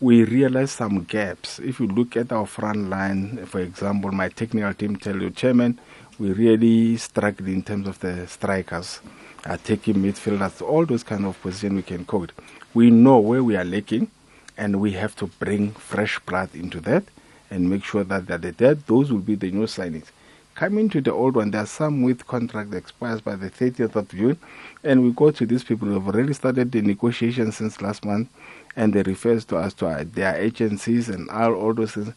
we 0.00 0.24
realized 0.24 0.70
some 0.70 1.04
gaps. 1.04 1.58
If 1.60 1.80
you 1.80 1.86
look 1.86 2.16
at 2.16 2.32
our 2.32 2.46
front 2.46 2.90
line, 2.90 3.46
for 3.46 3.60
example, 3.60 4.10
my 4.10 4.28
technical 4.28 4.74
team 4.74 4.96
tell 4.96 5.20
you, 5.20 5.30
Chairman, 5.30 5.78
we 6.18 6.32
really 6.32 6.96
struggled 6.96 7.48
in 7.48 7.62
terms 7.62 7.86
of 7.86 7.98
the 8.00 8.26
strikers, 8.26 9.00
attacking 9.44 9.96
midfielders, 9.96 10.62
all 10.62 10.86
those 10.86 11.02
kind 11.02 11.24
of 11.26 11.40
positions 11.40 11.74
we 11.74 11.82
can 11.82 12.04
code. 12.04 12.32
We 12.74 12.90
know 12.90 13.18
where 13.18 13.42
we 13.42 13.56
are 13.56 13.64
lacking, 13.64 14.10
and 14.56 14.80
we 14.80 14.92
have 14.92 15.16
to 15.16 15.26
bring 15.26 15.72
fresh 15.72 16.18
blood 16.20 16.54
into 16.54 16.80
that 16.80 17.04
and 17.50 17.68
make 17.68 17.84
sure 17.84 18.04
that, 18.04 18.26
that, 18.28 18.42
that 18.58 18.86
those 18.86 19.12
will 19.12 19.20
be 19.20 19.34
the 19.34 19.50
new 19.50 19.66
signings. 19.66 20.06
Coming 20.54 20.90
to 20.90 21.00
the 21.00 21.12
old 21.12 21.34
one, 21.34 21.50
there 21.50 21.62
are 21.62 21.66
some 21.66 22.02
with 22.02 22.26
contract 22.26 22.74
expires 22.74 23.22
by 23.22 23.36
the 23.36 23.50
30th 23.50 23.96
of 23.96 24.08
June, 24.10 24.38
and 24.84 25.02
we 25.02 25.10
go 25.12 25.30
to 25.30 25.46
these 25.46 25.64
people 25.64 25.88
who 25.88 25.94
have 25.94 26.06
already 26.06 26.34
started 26.34 26.70
the 26.70 26.82
negotiations 26.82 27.56
since 27.56 27.80
last 27.80 28.04
month 28.04 28.28
and 28.76 28.92
they 28.92 29.02
refer 29.02 29.38
to 29.38 29.56
us 29.56 29.74
to 29.74 29.86
our, 29.86 30.04
their 30.04 30.36
agencies 30.36 31.08
and 31.08 31.28
all, 31.30 31.54
all 31.54 31.74
those 31.74 31.92
things. 31.92 32.12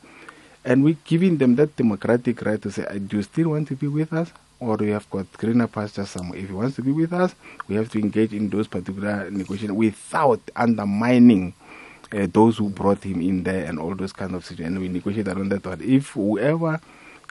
And 0.64 0.84
we're 0.84 0.98
giving 1.06 1.38
them 1.38 1.56
that 1.56 1.76
democratic 1.76 2.42
right 2.42 2.62
to 2.62 2.72
say, 2.72 2.86
uh, 2.86 2.94
do 2.94 3.18
you 3.18 3.24
still 3.24 3.50
want 3.50 3.68
to 3.70 3.76
be 3.76 3.88
with 3.88 4.12
us? 4.14 4.32
Or 4.60 4.78
we 4.78 4.90
have 4.92 5.10
got 5.10 5.32
greener 5.34 5.68
pastures 5.68 6.10
somewhere. 6.10 6.40
If 6.40 6.48
he 6.48 6.54
wants 6.54 6.76
to 6.78 6.82
be 6.82 6.92
with 6.92 7.14
us, 7.14 7.36
we 7.68 7.76
have 7.76 7.90
to 7.92 8.00
engage 8.00 8.34
in 8.34 8.50
those 8.50 8.68
particular 8.68 9.30
negotiations 9.30 9.78
without 9.78 10.40
undermining 10.56 11.54
uh, 12.12 12.28
those 12.32 12.58
who 12.58 12.70
brought 12.70 13.04
him 13.04 13.22
in 13.22 13.44
there 13.44 13.66
and 13.66 13.80
all 13.80 13.96
those 13.96 14.14
kind 14.14 14.34
of 14.34 14.46
situations. 14.46 14.76
And 14.76 14.82
we 14.82 14.88
negotiate 14.90 15.28
around 15.28 15.50
that. 15.50 15.64
But 15.64 15.82
if 15.82 16.10
whoever 16.12 16.80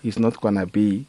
is 0.02 0.18
not 0.18 0.40
going 0.40 0.56
to 0.56 0.66
be 0.66 1.06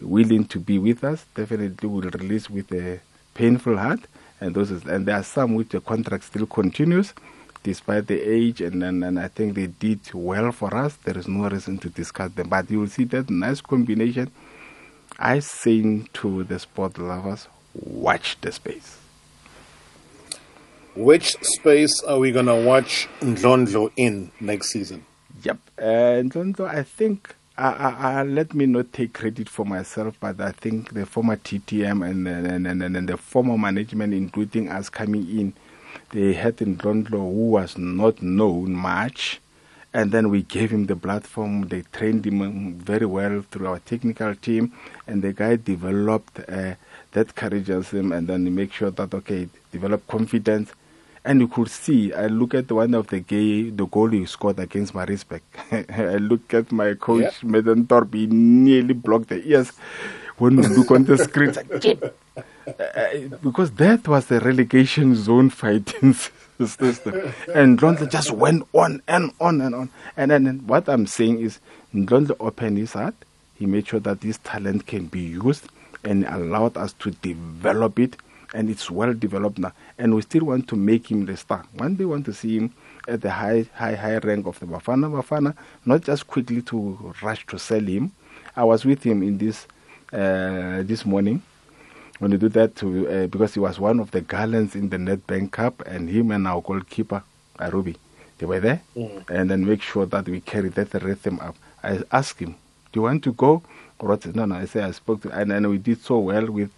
willing 0.00 0.44
to 0.46 0.58
be 0.60 0.78
with 0.78 1.04
us, 1.04 1.24
definitely 1.34 1.88
will 1.88 2.02
release 2.02 2.48
with 2.48 2.72
a 2.72 3.00
painful 3.34 3.76
heart 3.76 4.00
and 4.40 4.54
those 4.54 4.70
is, 4.70 4.84
and 4.84 5.06
there 5.06 5.16
are 5.16 5.22
some 5.22 5.54
which 5.54 5.70
the 5.70 5.80
contract 5.80 6.24
still 6.24 6.46
continues 6.46 7.14
despite 7.62 8.06
the 8.06 8.20
age 8.20 8.60
and, 8.60 8.82
and, 8.82 9.02
and 9.02 9.18
I 9.18 9.28
think 9.28 9.54
they 9.54 9.68
did 9.68 10.00
well 10.12 10.52
for 10.52 10.74
us. 10.76 10.96
There 10.96 11.16
is 11.16 11.26
no 11.26 11.48
reason 11.48 11.78
to 11.78 11.88
discuss 11.88 12.30
them. 12.32 12.50
But 12.50 12.70
you 12.70 12.80
will 12.80 12.88
see 12.88 13.04
that 13.04 13.30
nice 13.30 13.62
combination. 13.62 14.30
I 15.18 15.38
say 15.38 16.02
to 16.12 16.44
the 16.44 16.58
sport 16.58 16.98
lovers, 16.98 17.48
watch 17.74 18.36
the 18.40 18.52
space. 18.52 18.98
Which 20.96 21.36
space 21.42 22.02
are 22.02 22.18
we 22.18 22.30
going 22.30 22.46
to 22.46 22.62
watch 22.64 23.08
Ndlondlo 23.20 23.90
in 23.96 24.30
next 24.40 24.70
season? 24.70 25.04
Yep. 25.42 25.58
Uh, 25.78 25.82
Ndlondlo, 26.22 26.68
I 26.68 26.84
think, 26.84 27.34
I, 27.58 27.68
I, 27.72 28.20
I, 28.20 28.22
let 28.22 28.54
me 28.54 28.66
not 28.66 28.92
take 28.92 29.12
credit 29.12 29.48
for 29.48 29.64
myself, 29.66 30.16
but 30.20 30.40
I 30.40 30.52
think 30.52 30.94
the 30.94 31.04
former 31.04 31.36
TTM 31.36 32.08
and, 32.08 32.28
and, 32.28 32.66
and, 32.66 32.82
and, 32.82 32.96
and 32.96 33.08
the 33.08 33.16
former 33.16 33.58
management, 33.58 34.14
including 34.14 34.68
us 34.68 34.88
coming 34.88 35.28
in, 35.28 35.52
they 36.10 36.32
had 36.32 36.56
Ndlondlo 36.58 37.10
who 37.10 37.50
was 37.50 37.76
not 37.76 38.22
known 38.22 38.72
much. 38.72 39.40
And 39.94 40.12
then 40.12 40.28
we 40.28 40.42
gave 40.42 40.70
him 40.70 40.86
the 40.86 40.96
platform. 40.96 41.68
They 41.68 41.82
trained 41.92 42.26
him 42.26 42.74
very 42.74 43.06
well 43.06 43.44
through 43.50 43.68
our 43.68 43.78
technical 43.78 44.34
team. 44.34 44.72
And 45.06 45.22
the 45.22 45.32
guy 45.32 45.56
developed 45.56 46.40
uh, 46.46 46.74
that 47.12 47.34
courageousness 47.34 48.12
and 48.12 48.28
then 48.28 48.54
make 48.54 48.72
sure 48.72 48.90
that, 48.90 49.14
okay, 49.14 49.48
develop 49.72 50.06
confidence 50.06 50.72
and 51.26 51.40
you 51.40 51.48
could 51.48 51.70
see, 51.70 52.12
I 52.12 52.26
look 52.26 52.52
at 52.52 52.70
one 52.70 52.92
of 52.92 53.06
the 53.06 53.20
gay, 53.20 53.70
the 53.70 53.86
goal 53.86 54.08
he 54.08 54.26
scored 54.26 54.58
against 54.58 54.94
Maritzburg. 54.94 55.40
I 55.72 56.16
look 56.16 56.52
at 56.52 56.70
my 56.70 56.94
coach, 56.94 57.22
yeah. 57.22 57.48
Medentorp, 57.48 58.12
he 58.12 58.26
nearly 58.26 58.92
blocked 58.92 59.30
the 59.30 59.42
ears 59.48 59.72
when 60.36 60.56
we 60.56 60.66
look 60.66 60.90
on 60.90 61.04
the 61.04 61.16
screen. 61.16 61.54
Like, 62.66 62.80
uh, 62.80 63.36
because 63.42 63.70
that 63.72 64.06
was 64.08 64.26
the 64.26 64.40
relegation 64.40 65.14
zone 65.16 65.50
fighting 65.50 66.14
system. 66.58 67.32
And 67.54 67.78
Ndlondlo 67.78 68.10
just 68.10 68.30
went 68.30 68.66
on 68.72 69.02
and 69.08 69.32
on 69.40 69.60
and 69.60 69.74
on. 69.74 69.90
And 70.16 70.30
then 70.30 70.66
what 70.66 70.88
I'm 70.88 71.06
saying 71.06 71.40
is, 71.40 71.60
Ndlondlo 71.94 72.36
opened 72.40 72.78
his 72.78 72.92
heart. 72.92 73.14
He 73.56 73.66
made 73.66 73.86
sure 73.88 74.00
that 74.00 74.20
this 74.20 74.38
talent 74.38 74.86
can 74.86 75.06
be 75.06 75.20
used 75.20 75.68
and 76.04 76.24
allowed 76.26 76.76
us 76.76 76.92
to 76.94 77.10
develop 77.10 77.98
it 77.98 78.16
and 78.52 78.70
it's 78.70 78.90
well 78.90 79.12
developed 79.12 79.58
now. 79.58 79.72
And 79.98 80.14
we 80.14 80.22
still 80.22 80.44
want 80.44 80.68
to 80.68 80.76
make 80.76 81.10
him 81.10 81.26
the 81.26 81.36
star. 81.36 81.64
One 81.74 81.96
we 81.96 82.04
want 82.04 82.24
to 82.26 82.32
see 82.32 82.56
him 82.56 82.72
at 83.08 83.20
the 83.20 83.30
high, 83.30 83.66
high, 83.74 83.96
high 83.96 84.18
rank 84.18 84.46
of 84.46 84.60
the 84.60 84.66
Bafana 84.66 85.10
Bafana, 85.10 85.56
not 85.84 86.02
just 86.02 86.26
quickly 86.26 86.62
to 86.62 87.14
rush 87.22 87.44
to 87.48 87.58
sell 87.58 87.80
him. 87.80 88.12
I 88.56 88.64
was 88.64 88.84
with 88.84 89.02
him 89.02 89.22
in 89.22 89.38
this 89.38 89.66
uh, 90.12 90.82
this 90.84 91.04
morning 91.04 91.42
when 92.18 92.30
we 92.30 92.36
do 92.36 92.48
that 92.50 92.76
to 92.76 93.08
uh, 93.08 93.26
because 93.26 93.54
he 93.54 93.60
was 93.60 93.78
one 93.80 94.00
of 94.00 94.10
the 94.10 94.20
gallants 94.20 94.74
in 94.74 94.88
the 94.88 94.96
Nedbank 94.96 95.52
Cup, 95.52 95.82
and 95.86 96.08
him 96.08 96.30
and 96.30 96.46
our 96.46 96.60
goalkeeper 96.62 97.22
Arubi, 97.58 97.96
they 98.38 98.46
were 98.46 98.60
there, 98.60 98.82
mm. 98.96 99.28
and 99.30 99.50
then 99.50 99.66
make 99.66 99.82
sure 99.82 100.06
that 100.06 100.28
we 100.28 100.40
carry 100.40 100.68
that 100.70 100.94
rhythm 101.02 101.40
up. 101.40 101.56
I 101.82 102.00
asked 102.12 102.38
him, 102.40 102.56
"Do 102.92 103.00
you 103.00 103.02
want 103.02 103.24
to 103.24 103.32
go?" 103.32 103.62
Or 104.00 104.18
no, 104.34 104.44
no. 104.44 104.56
I 104.56 104.66
said 104.66 104.84
I 104.84 104.90
spoke 104.90 105.22
to, 105.22 105.30
and 105.30 105.50
then 105.50 105.68
we 105.68 105.78
did 105.78 106.02
so 106.02 106.18
well 106.18 106.46
with 106.46 106.70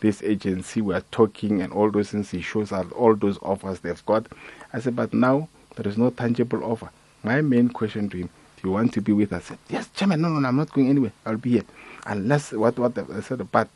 this 0.00 0.22
agency, 0.22 0.80
we 0.80 0.94
are 0.94 1.04
talking 1.10 1.60
and 1.62 1.72
all 1.72 1.90
those 1.90 2.10
things. 2.10 2.30
He 2.30 2.40
shows 2.40 2.72
us 2.72 2.86
all 2.92 3.14
those 3.14 3.38
offers 3.42 3.80
they've 3.80 4.04
got. 4.06 4.26
I 4.72 4.80
said, 4.80 4.96
but 4.96 5.14
now 5.14 5.48
there 5.76 5.86
is 5.86 5.98
no 5.98 6.10
tangible 6.10 6.64
offer. 6.64 6.90
My 7.22 7.40
main 7.40 7.68
question 7.68 8.08
to 8.10 8.16
him, 8.16 8.30
do 8.56 8.68
you 8.68 8.72
want 8.72 8.92
to 8.94 9.00
be 9.00 9.12
with 9.12 9.32
us? 9.32 9.46
Said, 9.46 9.58
yes, 9.68 9.88
Chairman, 9.94 10.22
no, 10.22 10.28
no, 10.28 10.40
no, 10.40 10.48
I'm 10.48 10.56
not 10.56 10.72
going 10.72 10.88
anywhere. 10.88 11.12
I'll 11.24 11.36
be 11.36 11.50
here. 11.50 11.64
Unless, 12.06 12.52
what, 12.52 12.78
what, 12.78 12.96
I 12.98 13.20
said, 13.20 13.46
but 13.52 13.68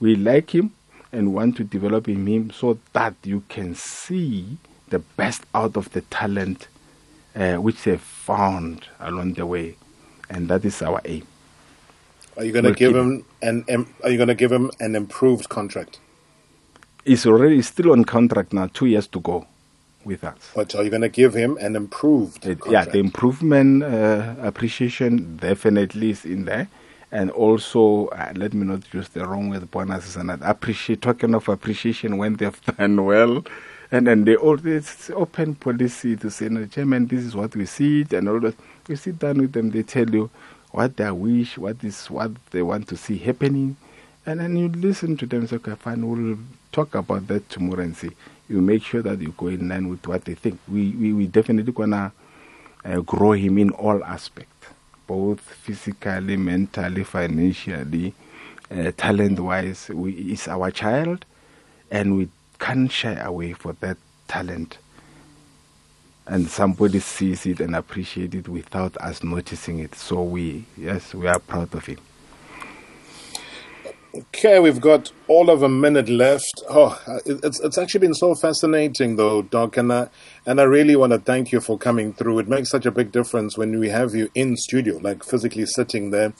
we 0.00 0.16
like 0.16 0.54
him 0.54 0.72
and 1.12 1.34
want 1.34 1.56
to 1.56 1.64
develop 1.64 2.08
in 2.08 2.26
him 2.26 2.50
so 2.50 2.78
that 2.92 3.14
you 3.24 3.42
can 3.48 3.74
see 3.74 4.56
the 4.88 4.98
best 4.98 5.44
out 5.54 5.76
of 5.76 5.92
the 5.92 6.00
talent 6.02 6.68
uh, 7.36 7.56
which 7.56 7.82
they've 7.84 8.00
found 8.00 8.86
along 8.98 9.34
the 9.34 9.46
way. 9.46 9.76
And 10.28 10.48
that 10.48 10.64
is 10.64 10.82
our 10.82 11.00
aim. 11.04 11.26
Are 12.36 12.44
you 12.44 12.52
going 12.52 12.64
to 12.64 12.72
give 12.72 12.94
him 12.94 13.24
an? 13.42 13.64
Are 14.02 14.10
you 14.10 14.16
going 14.16 14.28
to 14.28 14.34
give 14.34 14.52
him 14.52 14.70
an 14.80 14.94
improved 14.94 15.48
contract? 15.48 15.98
He's 17.04 17.26
already 17.26 17.60
still 17.62 17.92
on 17.92 18.04
contract 18.04 18.52
now. 18.52 18.68
Two 18.72 18.86
years 18.86 19.06
to 19.08 19.20
go 19.20 19.46
with 20.04 20.22
us. 20.24 20.50
But 20.54 20.74
are 20.74 20.82
you 20.82 20.90
going 20.90 21.02
to 21.02 21.08
give 21.08 21.34
him 21.34 21.56
an 21.58 21.76
improved? 21.76 22.46
It, 22.46 22.58
yeah, 22.68 22.84
the 22.84 22.98
improvement 22.98 23.82
uh, 23.82 24.34
appreciation 24.40 25.36
definitely 25.36 26.10
is 26.10 26.24
in 26.24 26.44
there, 26.44 26.68
and 27.12 27.30
also 27.32 28.08
uh, 28.08 28.32
let 28.36 28.54
me 28.54 28.66
not 28.66 28.82
use 28.94 29.08
the 29.10 29.26
wrong 29.26 29.50
word 29.50 29.70
bonuses 29.70 30.16
and 30.16 30.30
that 30.30 30.40
appreciate. 30.42 31.02
Talking 31.02 31.34
of 31.34 31.48
appreciation 31.48 32.18
when 32.18 32.36
they've 32.36 32.60
done 32.78 33.04
well. 33.04 33.44
And 33.92 34.06
then 34.06 34.24
they 34.24 34.36
all 34.36 34.58
open 35.14 35.54
policy 35.56 36.16
to 36.16 36.30
say, 36.30 36.48
no, 36.48 36.66
Chairman, 36.66 37.06
this 37.08 37.24
is 37.24 37.36
what 37.36 37.56
we 37.56 37.66
see, 37.66 38.06
and 38.12 38.28
all 38.28 38.40
that. 38.40 38.54
You 38.88 38.96
sit 38.96 39.18
down 39.18 39.38
with 39.38 39.52
them, 39.52 39.70
they 39.70 39.82
tell 39.82 40.08
you, 40.10 40.30
what 40.72 40.96
they 40.96 41.10
wish, 41.10 41.58
what 41.58 41.82
is 41.84 42.08
what 42.10 42.32
they 42.52 42.62
want 42.62 42.88
to 42.88 42.96
see 42.96 43.18
happening, 43.18 43.76
and 44.26 44.40
then 44.40 44.56
you 44.56 44.68
listen 44.68 45.16
to 45.18 45.26
them. 45.26 45.46
Say, 45.46 45.56
okay, 45.56 45.74
fine, 45.76 46.08
we'll 46.08 46.38
talk 46.72 46.94
about 46.94 47.26
that 47.28 47.48
tomorrow 47.50 47.82
and 47.82 47.96
see. 47.96 48.10
You 48.48 48.60
make 48.62 48.82
sure 48.84 49.02
that 49.02 49.20
you 49.20 49.34
go 49.36 49.48
in 49.48 49.68
line 49.68 49.88
with 49.88 50.06
what 50.06 50.24
they 50.26 50.34
think. 50.34 50.58
We 50.68 50.90
we 50.92 51.12
we 51.14 51.26
definitely 51.28 51.72
gonna 51.72 52.12
uh, 52.84 53.00
grow 53.00 53.32
him 53.32 53.58
in 53.58 53.70
all 53.72 54.04
aspects, 54.04 54.49
both 55.10 55.40
physically, 55.40 56.36
mentally, 56.36 57.02
financially, 57.02 58.14
uh, 58.70 58.92
talent-wise. 58.96 59.88
We 59.92 60.12
is 60.12 60.46
our 60.46 60.70
child, 60.70 61.24
and 61.90 62.16
we 62.16 62.28
can't 62.60 62.92
shy 62.92 63.14
away 63.14 63.54
for 63.54 63.72
that 63.80 63.96
talent 64.28 64.78
and 66.30 66.46
somebody 66.46 67.00
sees 67.00 67.44
it 67.44 67.58
and 67.58 67.74
appreciates 67.74 68.36
it 68.36 68.48
without 68.48 68.96
us 68.98 69.24
noticing 69.24 69.80
it. 69.80 69.96
So 69.96 70.22
we, 70.22 70.64
yes, 70.76 71.12
we 71.12 71.26
are 71.26 71.40
proud 71.40 71.74
of 71.74 71.84
him. 71.86 71.98
Okay, 74.12 74.58
we've 74.58 74.80
got 74.80 75.12
all 75.28 75.50
of 75.50 75.62
a 75.62 75.68
minute 75.68 76.08
left. 76.08 76.64
Oh, 76.68 77.00
it's 77.24 77.60
it's 77.60 77.78
actually 77.78 78.00
been 78.00 78.14
so 78.14 78.34
fascinating, 78.34 79.14
though, 79.14 79.42
Doc, 79.42 79.76
and 79.76 79.92
I, 79.92 80.08
and 80.44 80.60
I 80.60 80.64
really 80.64 80.96
want 80.96 81.12
to 81.12 81.20
thank 81.20 81.52
you 81.52 81.60
for 81.60 81.78
coming 81.78 82.12
through. 82.12 82.40
It 82.40 82.48
makes 82.48 82.70
such 82.70 82.86
a 82.86 82.90
big 82.90 83.12
difference 83.12 83.56
when 83.56 83.78
we 83.78 83.88
have 83.90 84.12
you 84.12 84.28
in 84.34 84.56
studio, 84.56 84.96
like 84.96 85.22
physically 85.22 85.64
sitting 85.64 86.10
there, 86.10 86.32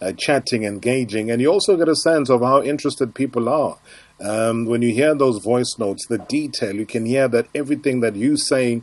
uh, 0.00 0.12
chatting, 0.12 0.62
engaging, 0.62 1.28
and 1.32 1.40
you 1.42 1.48
also 1.48 1.76
get 1.76 1.88
a 1.88 1.96
sense 1.96 2.30
of 2.30 2.42
how 2.42 2.62
interested 2.62 3.12
people 3.12 3.48
are. 3.48 3.76
Um, 4.20 4.64
when 4.66 4.82
you 4.82 4.92
hear 4.92 5.12
those 5.12 5.42
voice 5.42 5.74
notes, 5.78 6.06
the 6.06 6.18
detail, 6.18 6.76
you 6.76 6.86
can 6.86 7.06
hear 7.06 7.26
that 7.26 7.48
everything 7.56 8.00
that 8.02 8.14
you 8.14 8.36
say 8.36 8.82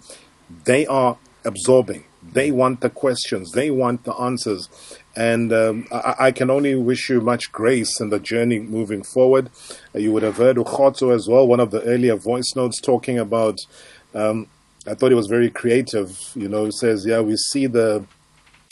they 0.66 0.86
are 0.88 1.18
absorbing. 1.46 2.04
They 2.22 2.52
want 2.52 2.82
the 2.82 2.90
questions. 2.90 3.52
They 3.52 3.70
want 3.72 4.04
the 4.04 4.14
answers. 4.16 4.70
And 5.16 5.54
um, 5.54 5.88
I, 5.92 6.16
I, 6.20 6.32
can 6.32 6.50
only 6.50 6.74
wish 6.74 7.10
you 7.10 7.22
much 7.22 7.52
grace 7.52 8.00
in 8.00 8.10
the 8.10 8.20
journey 8.20 8.60
moving 8.60 9.04
forward. 9.04 9.52
Uh, 9.94 10.00
you 10.00 10.12
would 10.12 10.24
have 10.24 10.38
heard 10.38 10.58
Ukhoto 10.58 11.14
as 11.14 11.28
well, 11.28 11.48
one 11.48 11.60
of 11.60 11.70
the 11.70 11.84
earlier 11.84 12.16
voice 12.16 12.56
notes 12.56 12.82
talking 12.82 13.20
about. 13.20 13.60
Um, 14.16 14.48
I 14.88 14.96
thought 14.96 15.12
it 15.12 15.16
was 15.16 15.28
very 15.28 15.52
creative. 15.52 16.20
You 16.34 16.50
know, 16.50 16.66
it 16.66 16.74
says, 16.74 17.06
"Yeah, 17.06 17.22
we 17.22 17.38
see 17.38 17.68
the, 17.68 18.06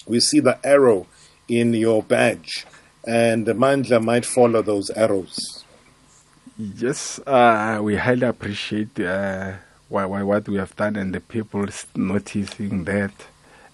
we 0.08 0.20
see 0.20 0.40
the 0.40 0.60
arrow 0.66 1.06
in 1.48 1.76
your 1.76 2.02
badge, 2.02 2.66
and 3.06 3.46
the 3.46 3.54
mandla 3.54 4.04
might 4.04 4.26
follow 4.26 4.64
those 4.64 4.90
arrows." 4.92 5.64
Yes, 6.58 7.20
uh, 7.28 7.80
we 7.84 7.98
highly 7.98 8.26
appreciate. 8.26 9.00
Uh 9.00 9.54
why, 9.92 10.06
what 10.06 10.48
we 10.48 10.58
have 10.58 10.76
done 10.76 10.96
and 10.96 11.14
the 11.14 11.20
people 11.20 11.66
noticing 11.96 12.86
that. 12.86 13.12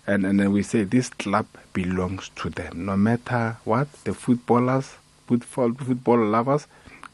And, 0.07 0.25
and 0.25 0.39
then 0.39 0.51
we 0.51 0.63
say 0.63 0.83
this 0.83 1.09
club 1.09 1.45
belongs 1.77 2.31
to 2.35 2.49
them. 2.49 2.87
No 2.87 2.97
matter 2.97 3.55
what, 3.63 3.87
the 4.03 4.11
footballers, 4.11 4.95
football, 5.27 5.71
football 5.73 6.17
lovers, 6.25 6.65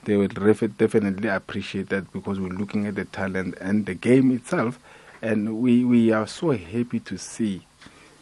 they 0.06 0.16
will 0.16 0.30
definitely 0.30 1.28
appreciate 1.28 1.90
that 1.90 2.14
because 2.14 2.40
we're 2.40 2.48
looking 2.48 2.88
at 2.88 2.96
the 2.96 3.04
talent 3.04 3.58
and 3.60 3.86
the 3.86 3.94
game 3.94 4.32
itself. 4.32 4.80
And 5.22 5.62
we, 5.62 5.84
we 5.84 6.14
are 6.14 6.28
so 6.28 6.52
happy 6.52 7.02
to 7.02 7.18
see 7.18 7.64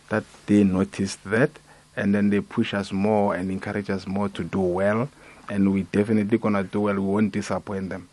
that 0.10 0.24
they 0.48 0.64
noticed 0.64 1.24
that 1.26 1.52
and 1.96 2.16
then 2.16 2.32
they 2.32 2.42
push 2.42 2.74
us 2.74 2.92
more 2.92 3.36
and 3.36 3.52
encourage 3.52 3.92
us 3.92 4.08
more 4.08 4.30
to 4.30 4.44
do 4.44 4.62
well. 4.62 5.10
And 5.48 5.72
we 5.72 5.84
definitely 5.84 6.40
to 6.40 6.64
do 6.64 6.82
well. 6.82 6.96
We 6.96 7.02
won't 7.02 7.34
disappoint 7.34 7.90
them. 7.90 8.10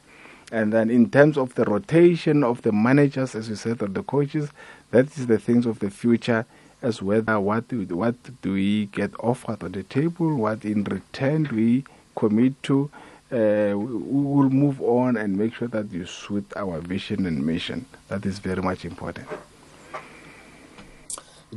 And 0.52 0.70
then 0.70 0.90
in 0.90 1.08
terms 1.08 1.38
of 1.38 1.54
the 1.54 1.64
rotation 1.64 2.44
of 2.44 2.60
the 2.60 2.72
managers, 2.72 3.34
as 3.34 3.48
you 3.48 3.56
said, 3.56 3.82
or 3.82 3.88
the 3.88 4.02
coaches, 4.02 4.50
that 4.90 5.06
is 5.16 5.26
the 5.26 5.38
things 5.38 5.64
of 5.64 5.78
the 5.78 5.88
future 5.88 6.44
as 6.82 7.02
whether 7.02 7.38
what 7.40 7.68
do, 7.68 7.82
what 7.94 8.14
do 8.42 8.52
we 8.52 8.86
get 8.86 9.12
offered 9.20 9.62
on 9.62 9.72
the 9.72 9.82
table, 9.82 10.36
what 10.36 10.64
in 10.64 10.84
return 10.84 11.44
do 11.44 11.56
we 11.56 11.84
commit 12.14 12.62
to. 12.64 12.90
Uh, 13.30 13.76
we 13.76 13.76
will 13.76 14.48
move 14.50 14.80
on 14.80 15.16
and 15.16 15.36
make 15.36 15.54
sure 15.54 15.68
that 15.68 15.92
you 15.92 16.06
suit 16.06 16.46
our 16.56 16.80
vision 16.80 17.26
and 17.26 17.44
mission. 17.44 17.84
That 18.08 18.24
is 18.24 18.38
very 18.38 18.62
much 18.62 18.84
important. 18.84 19.28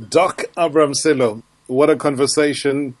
Doc 0.08 0.44
Abram 0.56 0.92
Sello, 0.92 1.42
what 1.66 1.88
a 1.88 1.96
conversation, 1.96 2.94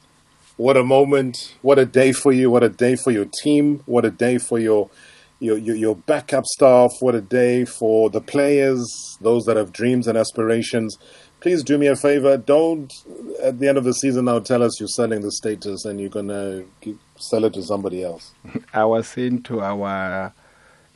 what 0.56 0.76
a 0.76 0.84
moment, 0.84 1.54
what 1.62 1.78
a 1.78 1.86
day 1.86 2.12
for 2.12 2.32
you, 2.32 2.50
what 2.50 2.62
a 2.62 2.68
day 2.68 2.96
for 2.96 3.10
your 3.10 3.26
team, 3.42 3.82
what 3.86 4.04
a 4.04 4.10
day 4.10 4.38
for 4.38 4.58
your 4.58 4.90
your, 5.38 5.58
your, 5.58 5.74
your 5.74 5.96
backup 5.96 6.46
staff, 6.46 6.92
what 7.00 7.16
a 7.16 7.20
day 7.20 7.64
for 7.64 8.08
the 8.10 8.20
players, 8.20 9.18
those 9.20 9.44
that 9.46 9.56
have 9.56 9.72
dreams 9.72 10.06
and 10.06 10.16
aspirations. 10.16 10.96
Please 11.42 11.64
do 11.64 11.76
me 11.76 11.88
a 11.88 11.96
favor. 11.96 12.36
Don't, 12.36 13.04
at 13.42 13.58
the 13.58 13.66
end 13.66 13.76
of 13.76 13.82
the 13.82 13.92
season, 13.92 14.26
now 14.26 14.38
tell 14.38 14.62
us 14.62 14.78
you're 14.78 14.88
selling 14.88 15.22
the 15.22 15.32
status 15.32 15.84
and 15.84 16.00
you're 16.00 16.08
to 16.08 16.98
sell 17.16 17.44
it 17.44 17.54
to 17.54 17.62
somebody 17.64 18.04
else. 18.04 18.30
I 18.72 18.84
was 18.84 19.08
saying 19.08 19.42
to 19.42 19.60
our 19.60 20.32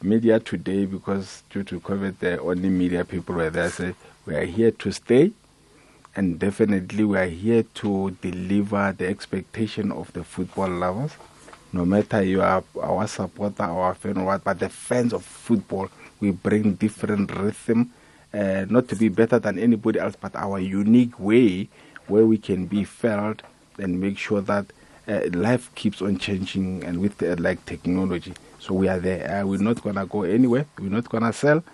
media 0.01 0.39
today, 0.39 0.87
because 0.87 1.43
due 1.51 1.65
to 1.65 1.81
COVID, 1.81 2.21
the 2.21 2.41
only 2.41 2.69
media 2.69 3.05
people 3.05 3.35
were 3.35 3.51
there, 3.51 3.69
say, 3.71 3.97
we 4.25 4.37
are 4.37 4.45
here 4.45 4.71
to 4.71 4.93
stay. 4.93 5.33
And 6.15 6.39
definitely, 6.39 7.03
we 7.03 7.19
are 7.19 7.27
here 7.27 7.65
to 7.83 8.17
deliver 8.23 8.95
the 8.97 9.09
expectation 9.09 9.91
of 9.91 10.13
the 10.13 10.23
football 10.23 10.69
lovers. 10.69 11.11
No 11.73 11.85
matter 11.85 12.23
you 12.23 12.41
are 12.41 12.63
our 12.81 13.09
supporter, 13.09 13.65
our 13.65 13.97
fan, 13.97 14.19
or 14.19 14.27
what, 14.27 14.45
but 14.45 14.61
the 14.61 14.69
fans 14.69 15.13
of 15.13 15.25
football, 15.25 15.89
we 16.21 16.31
bring 16.31 16.75
different 16.75 17.35
rhythm, 17.35 17.93
uh, 18.37 18.67
not 18.69 18.89
to 18.89 18.97
be 18.97 19.09
better 19.09 19.39
than 19.39 19.59
anybody 19.59 19.99
else, 19.99 20.15
but 20.21 20.37
our 20.37 20.59
unique 20.59 21.19
way 21.19 21.69
where 22.07 22.27
we 22.27 22.39
can 22.39 22.67
be 22.67 22.85
felt 22.85 23.43
and 23.79 24.01
make 24.01 24.19
sure 24.19 24.41
that 24.43 24.67
uh, 25.09 25.21
life 25.33 25.75
keeps 25.75 26.03
on 26.03 26.19
changing 26.19 26.85
and 26.85 27.01
with 27.01 27.23
uh, 27.23 27.37
like 27.39 27.65
technology. 27.65 28.35
So 28.59 28.75
we 28.75 28.89
are 28.89 28.99
there. 28.99 29.41
Uh, 29.43 29.47
we're 29.47 29.63
not 29.63 29.83
gonna 29.83 30.07
go 30.07 30.23
anywhere. 30.23 30.67
We're 30.79 30.91
not 30.91 31.09
gonna 31.09 31.33
sell. 31.33 31.65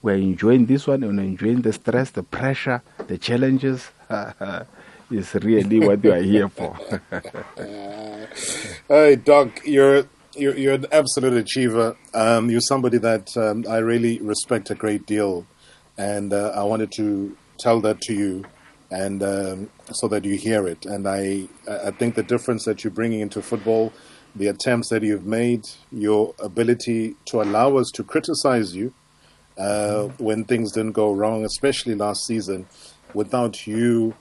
We're 0.00 0.16
enjoying 0.16 0.66
this 0.66 0.86
one 0.86 1.02
and 1.02 1.18
enjoying 1.18 1.62
the 1.62 1.72
stress, 1.72 2.10
the 2.10 2.22
pressure, 2.22 2.82
the 3.06 3.18
challenges. 3.18 3.90
is 5.12 5.34
really 5.34 5.78
what 5.80 6.02
you 6.04 6.12
are 6.12 6.22
here 6.22 6.48
for. 6.48 6.76
hey, 8.88 9.16
Doc, 9.16 9.60
you're 9.64 10.04
you're, 10.34 10.56
you're 10.56 10.74
an 10.74 10.86
absolute 10.90 11.34
achiever. 11.34 11.96
Um, 12.14 12.50
you're 12.50 12.60
somebody 12.60 12.98
that 12.98 13.36
um, 13.36 13.64
I 13.68 13.78
really 13.78 14.18
respect 14.20 14.70
a 14.70 14.74
great 14.74 15.06
deal, 15.06 15.46
and 15.98 16.32
uh, 16.32 16.52
I 16.54 16.62
wanted 16.64 16.92
to 16.92 17.36
tell 17.58 17.80
that 17.82 18.00
to 18.02 18.14
you, 18.14 18.44
and 18.90 19.22
um, 19.22 19.70
so 19.92 20.08
that 20.08 20.24
you 20.24 20.36
hear 20.36 20.66
it. 20.66 20.86
And 20.86 21.06
I 21.08 21.48
I 21.68 21.90
think 21.90 22.14
the 22.14 22.22
difference 22.22 22.64
that 22.64 22.84
you're 22.84 22.90
bringing 22.90 23.20
into 23.20 23.42
football, 23.42 23.92
the 24.34 24.48
attempts 24.48 24.88
that 24.88 25.02
you've 25.02 25.26
made, 25.26 25.68
your 25.90 26.34
ability 26.38 27.16
to 27.26 27.42
allow 27.42 27.76
us 27.76 27.90
to 27.94 28.04
criticize 28.04 28.74
you 28.74 28.92
uh, 29.58 30.04
when 30.18 30.44
things 30.44 30.72
didn't 30.72 30.92
go 30.92 31.12
wrong, 31.12 31.44
especially 31.44 31.94
last 31.94 32.26
season, 32.26 32.66
without 33.14 33.66
you 33.66 34.14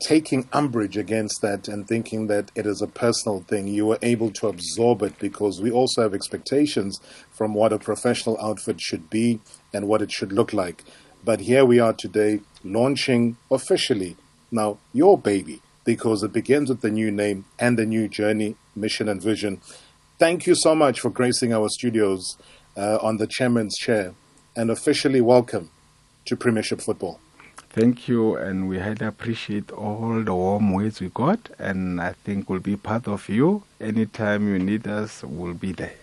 taking 0.00 0.48
umbrage 0.52 0.96
against 0.96 1.42
that 1.42 1.68
and 1.68 1.86
thinking 1.86 2.26
that 2.26 2.50
it 2.54 2.66
is 2.66 2.80
a 2.80 2.86
personal 2.86 3.40
thing. 3.40 3.68
You 3.68 3.86
were 3.86 3.98
able 4.02 4.30
to 4.32 4.48
absorb 4.48 5.02
it 5.02 5.18
because 5.18 5.60
we 5.60 5.70
also 5.70 6.02
have 6.02 6.14
expectations 6.14 7.00
from 7.30 7.54
what 7.54 7.72
a 7.72 7.78
professional 7.78 8.38
outfit 8.40 8.80
should 8.80 9.10
be 9.10 9.40
and 9.72 9.86
what 9.86 10.02
it 10.02 10.10
should 10.10 10.32
look 10.32 10.52
like. 10.52 10.84
But 11.24 11.40
here 11.40 11.64
we 11.64 11.78
are 11.78 11.92
today 11.92 12.40
launching 12.64 13.36
officially 13.50 14.16
now 14.50 14.78
your 14.92 15.18
baby 15.18 15.60
because 15.84 16.22
it 16.22 16.32
begins 16.32 16.68
with 16.70 16.80
the 16.80 16.90
new 16.90 17.10
name 17.10 17.44
and 17.58 17.78
the 17.78 17.86
new 17.86 18.08
journey, 18.08 18.56
mission, 18.74 19.08
and 19.08 19.22
vision. 19.22 19.60
Thank 20.18 20.46
you 20.46 20.54
so 20.54 20.74
much 20.74 21.00
for 21.00 21.10
gracing 21.10 21.52
our 21.52 21.68
studios 21.68 22.36
uh, 22.76 22.98
on 23.02 23.18
the 23.18 23.26
chairman's 23.26 23.76
chair 23.76 24.14
and 24.56 24.70
officially 24.70 25.20
welcome 25.20 25.70
to 26.26 26.36
Premiership 26.36 26.80
Football. 26.80 27.20
Thank 27.72 28.08
you, 28.08 28.34
and 28.34 28.68
we 28.68 28.80
highly 28.80 29.06
appreciate 29.06 29.70
all 29.70 30.20
the 30.24 30.34
warm 30.34 30.72
words 30.72 31.00
we 31.00 31.08
got, 31.08 31.50
and 31.56 32.00
I 32.00 32.14
think 32.14 32.50
we'll 32.50 32.58
be 32.58 32.76
part 32.76 33.06
of 33.06 33.28
you. 33.28 33.62
Anytime 33.80 34.48
you 34.48 34.58
need 34.58 34.88
us, 34.88 35.22
we'll 35.22 35.54
be 35.54 35.70
there. 35.70 35.94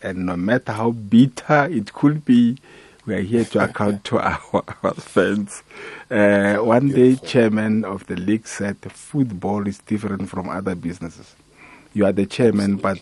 And 0.00 0.24
no 0.24 0.34
matter 0.38 0.72
how 0.72 0.92
bitter 0.92 1.68
it 1.70 1.92
could 1.92 2.24
be, 2.24 2.56
we 3.04 3.16
are 3.16 3.20
here 3.20 3.44
to 3.44 3.64
account 3.64 4.02
to 4.04 4.18
our, 4.18 4.40
our 4.82 4.94
fans. 4.94 5.62
Uh, 6.10 6.56
one 6.56 6.88
day, 6.88 7.16
chairman 7.16 7.84
of 7.84 8.06
the 8.06 8.16
league 8.16 8.46
said 8.46 8.78
football 8.90 9.66
is 9.68 9.76
different 9.80 10.30
from 10.30 10.48
other 10.48 10.74
businesses. 10.74 11.36
You 11.92 12.06
are 12.06 12.12
the 12.12 12.24
chairman, 12.24 12.76
but 12.76 12.98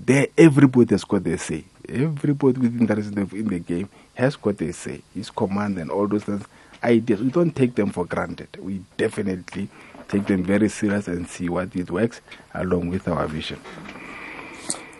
there 0.00 0.26
everybody 0.36 0.96
has 0.96 1.04
got 1.04 1.22
their 1.22 1.38
say. 1.38 1.62
Everybody 1.88 2.58
within 2.58 2.86
that 2.86 2.98
is 2.98 3.06
in 3.08 3.48
the 3.48 3.58
game 3.60 3.88
has 4.14 4.34
got 4.34 4.58
their 4.58 4.72
say. 4.72 5.02
His 5.14 5.30
command 5.30 5.78
and 5.78 5.88
all 5.88 6.08
those 6.08 6.24
things 6.24 6.44
ideas. 6.84 7.20
We 7.20 7.30
don't 7.30 7.54
take 7.54 7.74
them 7.74 7.90
for 7.90 8.04
granted. 8.04 8.48
We 8.58 8.82
definitely 8.96 9.68
take 10.08 10.26
them 10.26 10.42
very 10.44 10.68
serious 10.68 11.08
and 11.08 11.28
see 11.28 11.48
what 11.48 11.74
it 11.74 11.90
works 11.90 12.20
along 12.54 12.90
with 12.90 13.08
our 13.08 13.26
vision. 13.26 13.60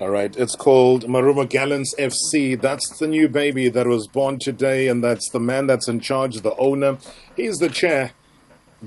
All 0.00 0.10
right, 0.10 0.34
it's 0.36 0.56
called 0.56 1.04
Marumo 1.04 1.48
Gallants 1.48 1.94
FC. 1.96 2.60
That's 2.60 2.98
the 2.98 3.06
new 3.06 3.28
baby 3.28 3.68
that 3.68 3.86
was 3.86 4.08
born 4.08 4.40
today, 4.40 4.88
and 4.88 5.04
that's 5.04 5.30
the 5.30 5.38
man 5.38 5.68
that's 5.68 5.86
in 5.86 6.00
charge, 6.00 6.40
the 6.40 6.56
owner. 6.56 6.98
He's 7.36 7.58
the 7.58 7.68
chair 7.68 8.12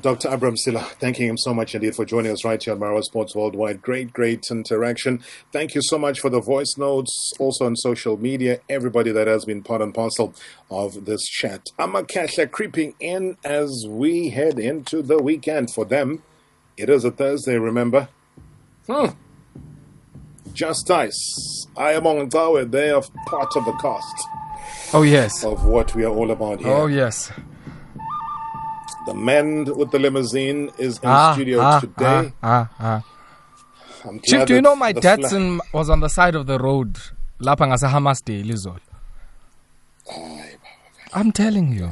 Dr. 0.02 0.28
Abram 0.28 0.56
Sello, 0.56 0.82
thanking 1.00 1.30
him 1.30 1.38
so 1.38 1.54
much 1.54 1.74
indeed 1.74 1.96
for 1.96 2.04
joining 2.04 2.30
us 2.32 2.44
right 2.44 2.62
here 2.62 2.74
on 2.74 2.80
Marawa 2.82 3.02
Sports 3.02 3.34
Worldwide. 3.34 3.82
Great, 3.82 4.12
great 4.12 4.46
interaction. 4.52 5.24
Thank 5.54 5.74
you 5.74 5.82
so 5.82 5.98
much 5.98 6.20
for 6.20 6.30
the 6.30 6.42
voice 6.42 6.76
notes, 6.78 7.32
also 7.40 7.66
on 7.66 7.78
social 7.78 8.18
media, 8.18 8.60
everybody 8.68 9.12
that 9.14 9.28
has 9.28 9.46
been 9.46 9.64
part 9.64 9.82
and 9.82 9.94
parcel 9.94 10.34
of 10.70 11.06
this 11.06 11.24
chat. 11.24 11.70
Amakasha 11.80 12.52
creeping 12.52 12.94
in 13.00 13.38
as 13.46 13.86
we 13.88 14.30
head 14.30 14.60
into 14.60 15.02
the 15.02 15.18
weekend. 15.18 15.72
For 15.72 15.86
them, 15.86 16.24
it 16.76 16.90
is 16.90 17.06
a 17.06 17.12
Thursday, 17.12 17.58
remember? 17.58 18.10
Hmm. 18.88 19.12
Just 20.52 20.88
Dice. 20.88 21.68
I 21.78 21.94
am 21.94 22.06
on. 22.06 22.28
They 22.70 22.90
are 22.92 23.04
part 23.28 23.56
of 23.56 23.64
the 23.64 23.78
cast. 23.82 24.28
Oh, 24.94 25.04
yes. 25.04 25.46
Of 25.46 25.64
what 25.66 25.96
we 25.96 26.04
are 26.04 26.14
all 26.14 26.32
about 26.32 26.60
here. 26.60 26.68
Oh, 26.68 26.88
yes. 26.88 27.32
The 29.06 29.14
man 29.14 29.66
with 29.66 29.92
the 29.92 30.00
limousine 30.00 30.72
is 30.78 30.98
in 30.98 31.10
ah, 31.10 31.34
studio 31.34 31.60
ah, 31.62 31.80
today. 31.80 32.34
Ah, 32.42 32.70
ah, 32.80 33.02
ah. 33.02 33.02
Chief, 34.24 34.46
do 34.46 34.54
you 34.56 34.62
know 34.62 34.76
my 34.76 34.94
Datsun 34.94 35.60
was 35.74 35.90
on 35.90 36.00
the 36.00 36.10
side 36.10 36.36
of 36.36 36.46
the 36.48 36.58
road 36.60 36.98
lapha 37.40 37.68
ngasehammersdale 37.68 38.54
izolo 38.54 38.80
i'm 41.14 41.32
telling 41.32 41.68
you 41.80 41.90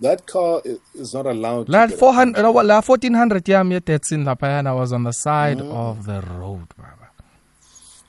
that 0.00 0.26
car 0.26 0.62
is 0.94 1.14
not 1.14 1.26
allowed 1.26 1.68
la 1.68 1.86
400 1.86 2.42
no, 2.42 2.52
la 2.62 2.80
1400 2.80 3.48
yam 3.52 3.72
yedatsun 3.72 4.24
laphayana 4.24 4.74
was 4.74 4.92
on 4.92 5.04
the 5.04 5.12
side 5.12 5.58
mm. 5.62 5.70
of 5.88 6.06
the 6.06 6.20
road 6.20 6.66
baba 6.78 7.03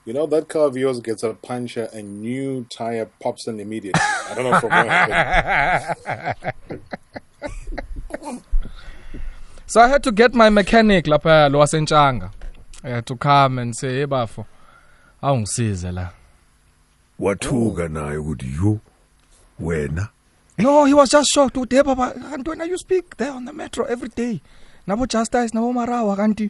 you 0.05 0.13
know 0.13 0.25
that 0.27 0.47
car 0.47 0.67
of 0.67 0.77
yours 0.77 0.99
gets 0.99 1.23
a 1.23 1.33
puncture 1.33 1.89
a 1.93 2.01
new 2.01 2.65
tire 2.69 3.09
pops 3.21 3.47
in 3.47 3.59
immediately 3.59 4.01
i 4.29 4.33
don't 4.35 4.49
know 4.51 4.59
from 4.59 4.69
where 4.69 6.35
so 9.67 9.81
I 9.81 9.87
had 9.87 10.03
to 10.03 10.11
get 10.11 10.33
my 10.33 10.49
mechanic 10.49 11.05
lapha 11.05 11.51
lo 11.51 11.59
wasentshanga. 11.59 12.31
I 12.83 12.89
had 12.89 13.05
to 13.07 13.15
come 13.15 13.59
and 13.59 13.75
say, 13.75 13.99
"Hey 13.99 14.05
bafo, 14.05 14.45
awungisize 15.21 15.91
la." 15.93 16.09
Wathuka 17.19 17.87
naye 17.89 18.17
ukuthi 18.17 18.53
you 18.55 18.79
wena 19.59 20.09
No, 20.57 20.85
he 20.85 20.93
was 20.93 21.09
just 21.09 21.29
shocked. 21.31 21.57
Ude 21.57 21.83
baba, 21.83 22.13
Antwana, 22.31 22.65
you 22.67 22.77
speak 22.77 23.17
there 23.17 23.31
on 23.31 23.45
the 23.45 23.51
metro 23.53 23.85
every 23.85 24.09
day. 24.09 24.41
Nabo 24.87 25.07
Justice, 25.07 25.51
nabo 25.51 25.73
Marawa 25.73 26.15
kanti 26.15 26.49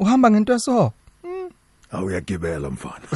uhamba 0.00 0.30
ngento 0.30 0.90
so. 1.98 1.98
Awuyagibela 1.98 2.70
mfana. 2.70 3.08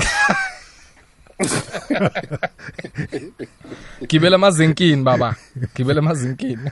gibela 4.09 4.35
emazinkini 4.37 5.03
baba. 5.03 5.37
Gibela 5.75 5.99
emazinkini 5.99 6.71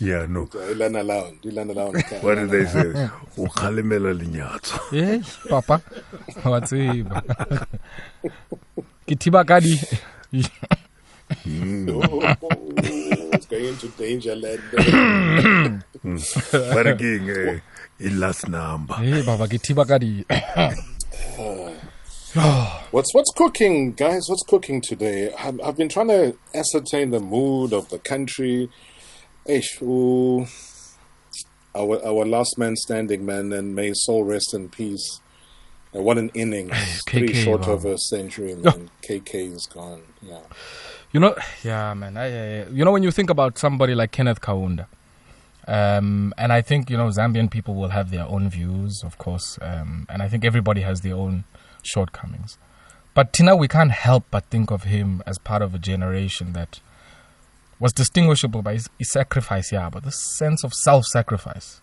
yeah 0.00 0.28
no 0.28 0.48
ilana 0.72 1.02
lawo 1.02 1.32
ilana 1.42 1.74
lawo 1.74 1.92
what 2.22 2.38
did 2.38 2.50
they 2.50 2.66
say? 2.66 3.08
Ukhalimela 3.36 4.12
linyatso. 4.12 4.80
Hey 4.90 5.20
papa. 5.48 5.80
Watsiba 6.44 7.22
kithiba 9.06 9.44
kadi 9.44 9.80
no, 11.46 12.00
it's 13.32 13.46
going 13.46 13.64
into 13.64 13.88
danger 13.98 14.36
land. 14.36 14.60
But 16.52 16.86
again 16.86 17.28
eh, 17.30 17.60
i-last 18.00 18.48
number 18.48 18.94
hey 18.94 19.22
baba 19.22 19.48
kithiba 19.48 19.86
kadi 19.86 20.24
what's 22.90 23.14
what's 23.14 23.32
cooking, 23.34 23.92
guys? 23.92 24.28
What's 24.28 24.42
cooking 24.42 24.80
today? 24.82 25.32
I've, 25.38 25.58
I've, 25.62 25.76
been 25.76 25.88
trying 25.88 26.08
to 26.08 26.36
ascertain 26.54 27.10
the 27.10 27.20
mood 27.20 27.72
of 27.72 27.88
the 27.88 27.98
country. 27.98 28.68
Ish, 29.46 29.80
ooh, 29.80 30.46
our 31.74 32.04
our 32.04 32.26
last 32.26 32.58
man 32.58 32.76
standing, 32.76 33.24
man, 33.24 33.52
and 33.52 33.74
may 33.74 33.88
his 33.88 34.04
soul 34.04 34.24
rest 34.24 34.52
in 34.52 34.68
peace. 34.68 35.20
Uh, 35.94 36.02
what 36.02 36.18
an 36.18 36.30
innings! 36.34 37.02
Pretty 37.06 37.32
short 37.32 37.66
of 37.68 37.84
a 37.84 37.96
century, 37.96 38.54
man. 38.54 38.90
KK 39.02 39.54
is 39.54 39.66
gone. 39.66 40.02
Yeah. 40.20 40.40
You 41.12 41.20
know, 41.20 41.36
yeah, 41.62 41.94
man. 41.94 42.16
I, 42.16 42.26
uh, 42.60 42.68
you 42.70 42.84
know, 42.84 42.92
when 42.92 43.02
you 43.02 43.10
think 43.10 43.30
about 43.30 43.56
somebody 43.56 43.94
like 43.94 44.12
Kenneth 44.12 44.40
Kaunda, 44.40 44.86
um, 45.66 46.32
and 46.38 46.52
I 46.52 46.62
think 46.62 46.90
you 46.90 46.96
know 46.96 47.08
Zambian 47.08 47.50
people 47.50 47.74
will 47.74 47.90
have 47.90 48.10
their 48.10 48.26
own 48.26 48.48
views, 48.48 49.02
of 49.04 49.18
course, 49.18 49.58
um, 49.62 50.06
and 50.08 50.22
I 50.22 50.28
think 50.28 50.44
everybody 50.44 50.82
has 50.82 51.00
their 51.00 51.14
own 51.14 51.44
shortcomings. 51.82 52.58
But 53.14 53.32
Tina, 53.32 53.56
we 53.56 53.68
can't 53.68 53.92
help 53.92 54.24
but 54.30 54.44
think 54.46 54.70
of 54.70 54.84
him 54.84 55.22
as 55.26 55.38
part 55.38 55.62
of 55.62 55.74
a 55.74 55.78
generation 55.78 56.52
that 56.52 56.80
was 57.78 57.92
distinguishable 57.92 58.62
by 58.62 58.74
his, 58.74 58.90
his 58.98 59.10
sacrifice, 59.10 59.72
yeah, 59.72 59.88
but 59.90 60.04
this 60.04 60.22
sense 60.36 60.64
of 60.64 60.74
self 60.74 61.04
sacrifice. 61.06 61.80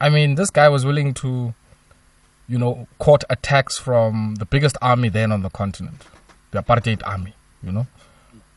I 0.00 0.08
mean, 0.08 0.34
this 0.34 0.50
guy 0.50 0.68
was 0.68 0.84
willing 0.84 1.14
to 1.14 1.54
you 2.48 2.58
know, 2.58 2.86
caught 2.98 3.24
attacks 3.28 3.78
from 3.78 4.36
the 4.36 4.44
biggest 4.44 4.76
army 4.80 5.08
then 5.08 5.32
on 5.32 5.42
the 5.42 5.50
continent, 5.50 6.02
the 6.52 6.62
apartheid 6.62 7.02
army, 7.04 7.34
you 7.62 7.72
know, 7.72 7.86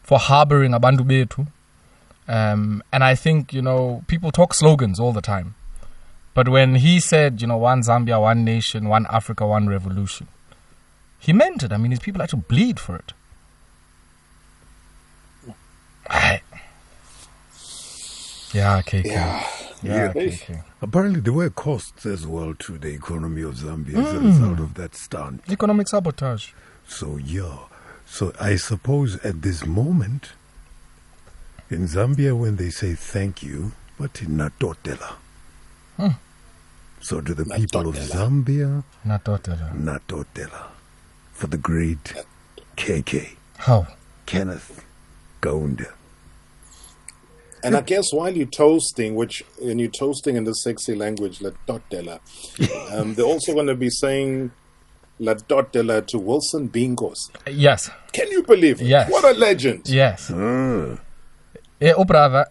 for 0.03 0.19
harboring 0.19 0.71
abantu 0.71 1.01
bethu. 1.01 1.47
Um, 2.29 2.83
and 2.93 3.03
I 3.03 3.15
think, 3.15 3.53
you 3.53 3.61
know, 3.61 4.03
people 4.07 4.31
talk 4.31 4.53
slogans 4.53 4.99
all 4.99 5.11
the 5.13 5.21
time. 5.21 5.55
But 6.35 6.47
when 6.47 6.75
he 6.75 6.99
said, 6.99 7.41
you 7.41 7.47
know, 7.47 7.57
one 7.57 7.81
Zambia, 7.81 8.21
one 8.21 8.45
nation, 8.45 8.87
one 8.87 9.07
Africa, 9.09 9.47
one 9.47 9.67
revolution, 9.67 10.27
he 11.17 11.33
meant 11.33 11.63
it. 11.63 11.71
I 11.73 11.77
mean, 11.77 11.89
his 11.91 11.99
people 11.99 12.21
had 12.21 12.29
to 12.29 12.37
bleed 12.37 12.79
for 12.79 12.95
it. 12.95 13.13
Aye. 16.09 16.41
Yeah, 18.53 18.81
KK. 18.81 19.05
Yeah. 19.05 19.47
Yeah, 19.81 19.93
Yeah. 19.93 20.13
KK. 20.13 20.63
Apparently, 20.81 21.19
there 21.21 21.33
were 21.33 21.49
costs 21.49 22.05
as 22.05 22.25
well 22.25 22.53
to 22.59 22.77
the 22.77 22.89
economy 22.89 23.41
of 23.41 23.55
Zambia 23.55 23.97
as 24.05 24.13
a 24.13 24.17
Mm. 24.19 24.25
result 24.27 24.59
of 24.59 24.73
that 24.75 24.95
stunt. 24.95 25.43
Economic 25.49 25.87
sabotage. 25.87 26.51
So, 26.87 27.17
yeah. 27.17 27.57
So, 28.05 28.33
I 28.39 28.55
suppose 28.55 29.17
at 29.17 29.41
this 29.41 29.65
moment, 29.65 30.31
in 31.69 31.85
Zambia, 31.87 32.37
when 32.37 32.55
they 32.55 32.69
say 32.69 32.93
thank 32.93 33.43
you, 33.43 33.71
but 33.97 34.21
in 34.21 34.37
Natotela. 34.37 35.15
Hmm. 35.97 36.07
So, 37.01 37.21
to 37.21 37.33
the 37.33 37.45
people 37.45 37.87
of 37.87 37.95
Zambia, 37.95 38.83
Natotela. 39.05 39.73
Natotela. 39.75 40.67
For 41.33 41.47
the 41.47 41.57
great 41.57 42.13
KK. 42.75 43.35
How? 43.57 43.87
Kenneth 44.25 44.85
Kaunda. 45.41 45.93
And 47.63 47.75
I 47.75 47.81
guess 47.81 48.13
while 48.13 48.35
you're 48.35 48.47
toasting, 48.47 49.15
which 49.15 49.43
when 49.59 49.79
you're 49.79 49.91
toasting 49.91 50.35
in 50.35 50.45
the 50.45 50.53
sexy 50.53 50.95
language, 50.95 51.41
La 51.41 51.51
Dotella, 51.67 52.19
um, 52.93 53.15
they're 53.15 53.25
also 53.25 53.53
going 53.53 53.67
to 53.67 53.75
be 53.75 53.89
saying 53.89 54.51
La 55.19 55.33
Dotella 55.33 56.05
to 56.07 56.19
Wilson 56.19 56.67
B. 56.67 56.87
Nkosi. 56.87 57.31
Yes. 57.51 57.89
Can 58.13 58.31
you 58.31 58.43
believe 58.43 58.81
it? 58.81 58.87
Yes. 58.87 59.11
What 59.11 59.25
a 59.25 59.37
legend. 59.37 59.89
Yes. 59.89 60.29
Eh, 61.81 61.93
oh, 61.95 62.03
brother. 62.05 62.45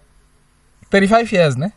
35 0.91 1.33
years, 1.33 1.57
ne? 1.57 1.72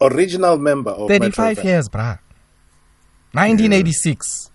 Original 0.00 0.58
member 0.58 0.90
of 0.90 1.08
Metro 1.08 1.30
35 1.30 1.58
FM. 1.58 1.64
years, 1.64 1.88
bruh. 1.88 2.18
1986. 3.32 4.50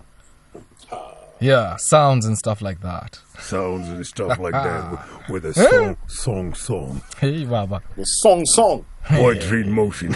Yeah, 1.39 1.75
sounds 1.77 2.25
and 2.25 2.37
stuff 2.37 2.61
like 2.61 2.81
that. 2.81 3.19
Sounds 3.39 3.87
and 3.87 4.05
stuff 4.05 4.39
like 4.39 4.53
that 4.53 4.91
with, 5.29 5.43
with 5.43 5.45
a 5.45 5.53
song, 5.53 5.97
song, 6.07 6.53
song. 6.53 7.01
Hey, 7.19 7.45
Baba. 7.45 7.81
With 7.95 8.07
song, 8.07 8.45
song. 8.45 8.85
Poetry 9.05 9.61
in 9.61 9.71
motion. 9.71 10.15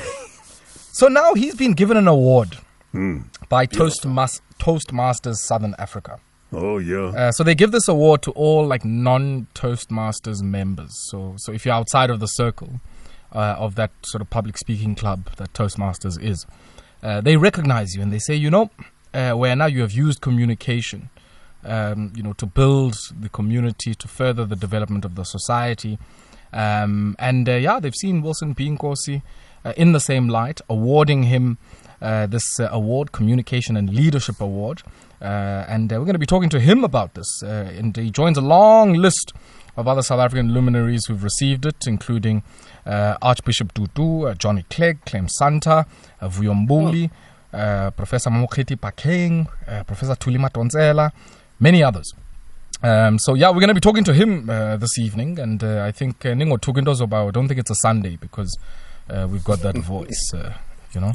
So 0.91 1.08
now 1.08 1.34
he's 1.36 1.56
been 1.56 1.74
given 1.74 1.95
an 1.95 2.08
award 2.08 2.58
Hmm. 2.91 3.20
by 3.47 3.66
Toastmas- 3.68 4.41
Toastmasters 4.60 5.38
Southern 5.38 5.76
Africa. 5.80 6.20
Oh, 6.54 6.80
yeah. 6.80 7.08
Uh, 7.08 7.32
so 7.32 7.43
they 7.43 7.56
give 7.56 7.72
this 7.72 7.88
award 7.88 8.22
to 8.24 8.32
all 8.32 8.66
like 8.68 8.84
non-Toastmasters 8.84 10.41
members. 10.41 10.91
So, 11.10 11.36
so 11.38 11.52
if 11.52 11.66
you're 11.66 11.76
outside 11.76 12.10
of 12.10 12.20
the 12.20 12.28
circle 12.28 12.82
uh, 13.32 13.56
of 13.58 13.76
that 13.76 13.91
sort 14.06 14.22
of 14.22 14.30
public 14.30 14.58
speaking 14.58 14.95
club 14.95 15.30
that 15.38 15.54
Toastmasters 15.54 16.22
is, 16.22 16.45
uh, 17.02 17.22
they 17.22 17.38
recognize 17.38 17.95
you 17.95 18.02
and 18.02 18.12
they 18.12 18.20
say, 18.20 18.36
you 18.36 18.49
know, 18.49 18.70
uh, 19.14 19.32
where 19.32 19.56
now 19.56 19.66
you 19.66 19.82
have 19.82 19.93
used 19.93 20.20
communication, 20.22 21.10
um, 21.64 22.12
you 22.16 22.24
know, 22.24 22.34
to 22.34 22.45
build 22.45 22.95
the 23.18 23.30
community, 23.30 23.95
to 23.95 24.08
further 24.08 24.45
the 24.45 24.56
development 24.56 25.06
of 25.06 25.16
the 25.16 25.24
society. 25.24 25.97
Um, 26.52 27.16
and 27.18 27.47
uh, 27.47 27.54
yeah, 27.54 27.80
they've 27.80 27.95
seen 27.95 28.22
Wilson 28.22 28.54
B. 28.54 28.70
Nkosi 28.70 29.22
uh, 29.64 29.74
in 29.78 29.93
the 29.93 29.99
same 29.99 30.28
light, 30.28 30.60
awarding 30.70 31.24
him 31.24 31.58
uh, 32.02 32.26
this 32.26 32.60
award, 32.60 33.12
Communication 33.12 33.78
and 33.78 33.93
Leadership 33.93 34.41
Award. 34.41 34.82
Uh, 35.22 35.65
and 35.67 35.91
uh, 35.91 35.97
we're 35.97 36.05
going 36.05 36.13
to 36.13 36.19
be 36.19 36.26
talking 36.26 36.49
to 36.49 36.59
him 36.59 36.84
about 36.84 37.13
this. 37.13 37.43
Uh, 37.43 37.72
and 37.78 37.95
he 37.95 38.09
joins 38.09 38.38
a 38.38 38.41
long 38.41 38.93
list 38.93 39.34
of 39.78 39.88
other 39.88 40.01
South 40.01 40.19
African 40.19 40.53
luminaries 40.53 41.05
who've 41.05 41.24
received 41.24 41.65
it, 41.65 41.88
including 41.88 42.43
uh, 42.86 43.15
Archbishop 43.22 43.74
Tutu, 43.74 44.24
uh, 44.26 44.34
Johnny 44.34 44.65
Clegg, 44.69 45.05
Clem 45.05 45.28
Sunter, 45.28 45.86
uh, 46.19 46.28
Vuyo 46.28 46.53
Mbuli, 46.53 47.09
uh, 47.53 47.91
Professor 47.91 48.30
Mokgeti 48.30 48.76
Pakeng, 48.76 49.47
uh, 49.67 49.84
Professor 49.84 50.15
Thuli 50.15 50.38
Madonsela, 50.38 51.11
many 51.59 51.84
others. 51.84 52.13
Um, 52.84 53.19
so 53.19 53.36
yeah, 53.36 53.49
we're 53.49 53.59
going 53.59 53.67
to 53.67 53.76
be 53.76 53.80
talking 53.80 54.03
to 54.05 54.13
him 54.13 54.49
uh, 54.49 54.76
this 54.78 54.97
evening, 54.97 55.39
and 55.39 55.63
uh, 55.63 55.84
I 55.84 55.91
think 55.91 56.26
uh, 56.26 56.30
Ningo 56.30 56.57
Tugindozoba. 56.57 57.28
I 57.28 57.32
don't 57.32 57.47
think 57.47 57.59
it's 57.59 57.69
a 57.69 57.76
Sunday 57.76 58.15
because 58.15 58.57
uh, 59.09 59.28
we've 59.30 59.43
got 59.43 59.59
that 59.59 59.78
voice, 59.93 60.32
uh, 60.34 60.53
you 60.93 61.01
know. 61.01 61.13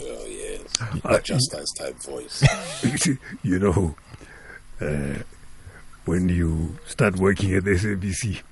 Yes. 0.81 1.05
Not 1.05 1.24
just 1.24 1.55
as 1.55 1.70
type 1.72 1.97
voice. 2.03 2.45
you 3.43 3.59
know, 3.59 3.95
uh, 4.81 5.22
when 6.05 6.29
you 6.29 6.79
start 6.87 7.16
working 7.16 7.55
at 7.55 7.64
SABC, 7.64 8.43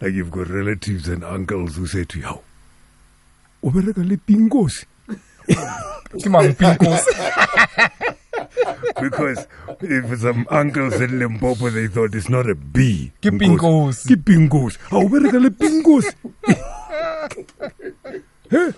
like 0.00 0.12
you've 0.12 0.30
got 0.30 0.48
relatives 0.48 1.08
and 1.08 1.24
uncles 1.24 1.76
who 1.76 1.86
say 1.86 2.04
to 2.04 2.18
you, 2.18 2.38
"Ubereka 3.62 4.06
le 4.08 4.16
pingos." 4.16 4.84
Kimang 6.18 6.54
pingos. 6.56 7.04
because 9.00 9.46
if 9.80 10.20
some 10.20 10.46
uncles 10.50 11.00
in 11.00 11.18
Limpopo 11.18 11.70
they 11.70 11.88
thought 11.88 12.14
it's 12.14 12.28
not 12.28 12.48
a 12.48 12.54
B. 12.54 13.12
Ke 13.20 13.30
pingos. 13.34 14.06
Ke 14.06 14.16
pingos. 14.16 14.78
Ubereka 14.90 15.40
le 15.42 15.50
pingos. 15.50 16.06
Hey, 18.50 18.72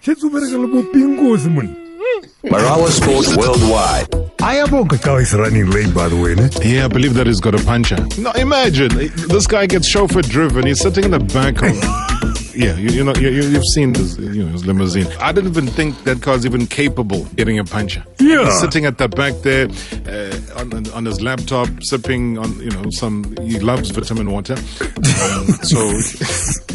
shetse 0.00 0.24
ubereka 0.24 0.58
le 0.60 0.68
bo 0.68 0.82
pingos 0.92 1.46
man. 1.46 1.87
Marawa 2.44 2.88
Sports 2.88 3.36
Worldwide. 3.36 4.14
I 4.40 4.56
Ayabonga 4.56 5.02
Cow 5.02 5.16
is 5.16 5.34
running 5.34 5.68
late, 5.70 5.92
by 5.92 6.08
the 6.08 6.16
way, 6.16 6.34
ne? 6.34 6.48
Yeah, 6.62 6.84
I 6.84 6.88
believe 6.88 7.14
that 7.14 7.26
he's 7.26 7.40
got 7.40 7.54
a 7.54 7.64
puncher. 7.64 7.96
No, 8.18 8.30
imagine 8.32 8.96
this 9.28 9.46
guy 9.46 9.66
gets 9.66 9.88
chauffeur 9.88 10.22
driven. 10.22 10.66
He's 10.66 10.80
sitting 10.80 11.04
in 11.04 11.10
the 11.10 11.18
back 11.20 11.60
of. 11.62 11.74
Yeah, 12.58 12.74
you, 12.74 12.88
you 12.90 13.04
know, 13.04 13.14
you, 13.14 13.28
you- 13.28 13.48
you've 13.50 13.64
seen 13.72 13.92
this, 13.92 14.18
you 14.18 14.42
know, 14.42 14.50
his 14.50 14.66
limousine. 14.66 15.06
I 15.20 15.30
didn't 15.30 15.50
even 15.50 15.68
think 15.68 16.02
that 16.02 16.22
car's 16.22 16.44
even 16.44 16.66
capable 16.66 17.22
of 17.22 17.36
getting 17.36 17.56
a 17.60 17.64
puncher. 17.64 18.04
Yeah. 18.18 18.46
He's 18.46 18.58
sitting 18.58 18.84
at 18.84 18.98
the 18.98 19.06
back 19.08 19.32
there 19.42 19.68
uh, 20.08 20.60
on, 20.60 20.90
on 20.90 21.04
his 21.04 21.20
laptop, 21.22 21.68
sipping 21.82 22.36
on, 22.36 22.58
you 22.58 22.70
know, 22.70 22.90
some. 22.90 23.32
He 23.42 23.60
loves 23.60 23.90
vitamin 23.90 24.32
water. 24.32 24.54
Um, 24.54 24.58
so, 25.62 25.78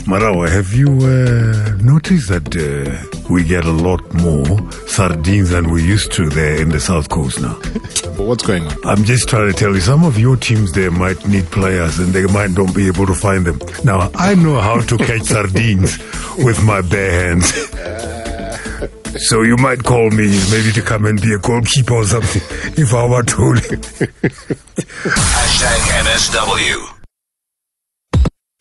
Marawa, 0.07 0.47
have 0.49 0.71
you 0.73 0.87
uh, 0.87 1.75
noticed 1.83 2.29
that 2.29 2.55
uh, 2.55 3.19
we 3.29 3.43
get 3.43 3.65
a 3.65 3.71
lot 3.71 4.01
more 4.13 4.71
sardines 4.87 5.22
than 5.23 5.71
we 5.71 5.83
used 5.83 6.11
to 6.13 6.29
there 6.29 6.61
in 6.61 6.69
the 6.69 6.79
South 6.79 7.09
Coast 7.09 7.41
now? 7.41 7.57
but 7.63 8.19
what's 8.19 8.45
going 8.45 8.67
on? 8.67 8.75
I'm 8.83 9.03
just 9.03 9.29
trying 9.29 9.51
to 9.51 9.57
tell 9.57 9.73
you, 9.73 9.79
some 9.79 10.03
of 10.03 10.19
your 10.19 10.35
teams 10.35 10.73
there 10.73 10.91
might 10.91 11.25
need 11.27 11.45
players 11.45 11.97
and 11.97 12.13
they 12.13 12.25
might 12.27 12.51
not 12.51 12.75
be 12.75 12.87
able 12.87 13.05
to 13.05 13.13
find 13.13 13.45
them. 13.45 13.59
Now, 13.85 14.11
I 14.15 14.35
know 14.35 14.59
how 14.59 14.81
to 14.81 14.97
catch 14.97 15.23
sardines 15.23 15.97
with 16.37 16.61
my 16.63 16.81
bare 16.81 17.11
hands. 17.11 17.53
So 19.13 19.43
you 19.43 19.57
might 19.57 19.83
call 19.83 20.09
me 20.09 20.25
maybe 20.49 20.71
to 20.71 20.81
come 20.81 21.05
and 21.05 21.21
be 21.21 21.33
a 21.33 21.37
goalkeeper 21.37 21.93
or 21.93 22.03
something 22.03 22.41
if 22.81 22.95
I 22.95 23.07
were 23.07 23.21
told. 23.21 23.57
Hashtag 23.57 24.09
NSW. 26.01 26.92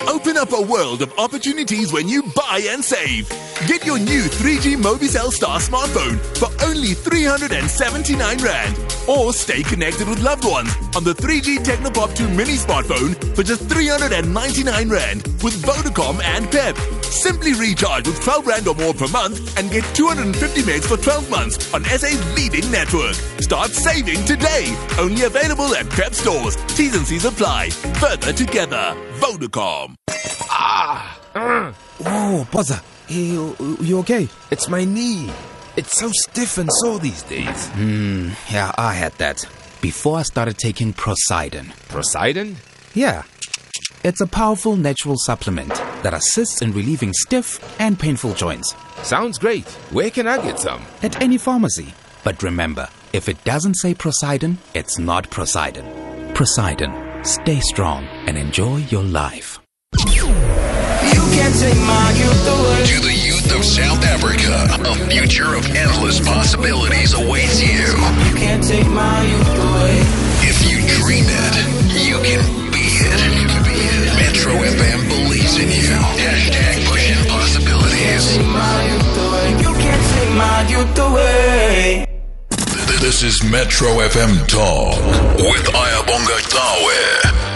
Open 0.08 0.36
up 0.36 0.52
a 0.52 0.60
world 0.60 1.00
of 1.00 1.16
opportunities 1.18 1.92
when 1.92 2.08
you 2.08 2.22
buy 2.34 2.66
and 2.68 2.84
save. 2.84 3.28
Get 3.66 3.86
your 3.86 3.98
new 3.98 4.22
3G 4.22 4.76
Mobicel 4.76 5.30
Star 5.30 5.60
smartphone 5.60 6.18
for 6.38 6.48
only 6.64 6.94
379 6.94 8.38
Rand. 8.38 8.76
Or 9.08 9.32
stay 9.32 9.62
connected 9.62 10.08
with 10.08 10.20
loved 10.20 10.44
ones 10.44 10.74
on 10.96 11.04
the 11.04 11.14
3G 11.14 11.58
Tecno 11.58 11.94
Pop 11.94 12.14
2 12.14 12.28
mini 12.28 12.54
smartphone 12.54 13.14
for 13.34 13.42
just 13.42 13.68
399 13.68 14.88
Rand 14.88 15.22
with 15.42 15.54
Vodacom 15.62 16.20
and 16.22 16.50
PEP. 16.50 16.76
Simply 17.04 17.54
recharge 17.54 18.08
with 18.08 18.20
12 18.22 18.46
Rand 18.46 18.68
or 18.68 18.74
more 18.74 18.94
per 18.94 19.08
month 19.08 19.56
and 19.56 19.70
get 19.70 19.84
250 19.94 20.62
megs 20.62 20.84
for 20.84 20.96
12 20.96 21.30
months 21.30 21.72
on 21.72 21.84
SA's 21.84 22.34
leading 22.34 22.68
network. 22.72 23.14
Start 23.40 23.70
saving 23.70 24.24
today. 24.24 24.76
Only 24.98 25.22
available 25.22 25.74
at 25.74 25.88
PEP 25.90 26.12
stores. 26.12 26.56
T's 26.74 26.96
and 26.96 27.06
C's 27.06 27.24
apply. 27.24 27.70
Further 28.00 28.32
together. 28.32 28.96
Vodacom. 29.22 29.94
Oh, 32.04 32.48
Buzzer, 32.50 32.80
hey, 33.06 33.22
you, 33.22 33.56
you 33.80 33.98
okay? 34.00 34.28
It's 34.50 34.68
my 34.68 34.84
knee. 34.84 35.30
It's 35.76 35.96
so 35.96 36.10
stiff 36.12 36.58
and 36.58 36.68
sore 36.72 36.98
these 36.98 37.22
days. 37.22 37.68
Hmm, 37.68 38.30
yeah, 38.50 38.72
I 38.76 38.92
had 38.92 39.12
that. 39.18 39.44
Before 39.80 40.18
I 40.18 40.22
started 40.22 40.58
taking 40.58 40.92
Prosidon. 40.92 41.70
Poseidon? 41.88 42.56
Yeah. 42.94 43.22
It's 44.04 44.20
a 44.20 44.26
powerful 44.26 44.74
natural 44.76 45.16
supplement 45.16 45.72
that 46.02 46.12
assists 46.14 46.60
in 46.60 46.72
relieving 46.72 47.12
stiff 47.12 47.60
and 47.80 47.98
painful 47.98 48.34
joints. 48.34 48.74
Sounds 49.02 49.38
great. 49.38 49.68
Where 49.92 50.10
can 50.10 50.26
I 50.26 50.42
get 50.42 50.58
some? 50.58 50.82
At 51.02 51.22
any 51.22 51.38
pharmacy. 51.38 51.94
But 52.24 52.42
remember, 52.42 52.88
if 53.12 53.28
it 53.28 53.42
doesn't 53.44 53.74
say 53.74 53.94
Prosidon, 53.94 54.56
it's 54.74 54.98
not 54.98 55.30
Prosidon. 55.30 55.86
Prosidon. 56.34 57.01
Stay 57.24 57.60
strong 57.60 58.04
and 58.26 58.36
enjoy 58.36 58.78
your 58.90 59.04
life. 59.04 59.60
You 60.10 60.26
can't 61.30 61.54
take 61.54 61.78
my 61.78 62.10
youth 62.18 62.48
away. 62.50 62.82
Do 62.84 62.98
the 62.98 63.14
youth 63.14 63.54
of 63.54 63.64
South 63.64 64.02
Africa. 64.04 64.66
A 64.90 64.94
future 65.08 65.54
of 65.54 65.64
endless 65.70 66.18
possibilities 66.18 67.14
awaits 67.14 67.62
you. 67.62 67.78
You 68.26 68.34
can't 68.34 68.64
take 68.64 68.88
my 68.88 69.22
youth 69.22 69.54
away. 69.54 70.02
If 70.50 70.66
you 70.66 70.82
dream 70.98 71.26
it, 71.28 71.54
you 71.94 72.18
can 72.26 72.42
be 72.72 72.90
it. 72.90 73.22
Metro 74.18 74.54
FM 74.58 75.06
believes 75.06 75.54
in 75.62 75.70
you. 75.70 75.94
Hashtag 76.18 76.84
pushing 76.90 77.22
possibilities. 77.30 78.36
You 79.62 79.74
can't 79.78 80.04
take 80.10 80.34
my 80.34 80.66
youth 80.68 80.98
away. 80.98 82.11
This 83.02 83.24
is 83.24 83.42
Metro 83.42 83.88
FM 83.98 84.46
Talk 84.46 84.94
with 85.36 85.66
Ayabonga 85.74 86.38
Tawe. 86.48 87.51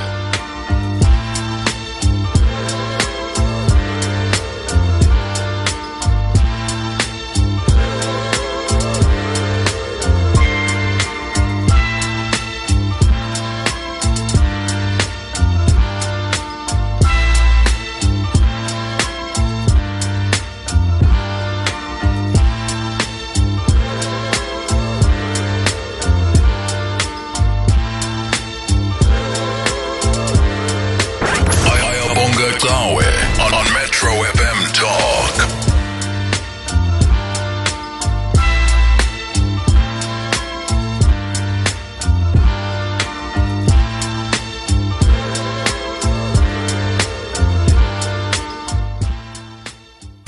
On, 32.64 33.52
on 33.52 33.72
Metro 33.74 34.10
FM 34.12 34.72
Talk. 34.72 35.66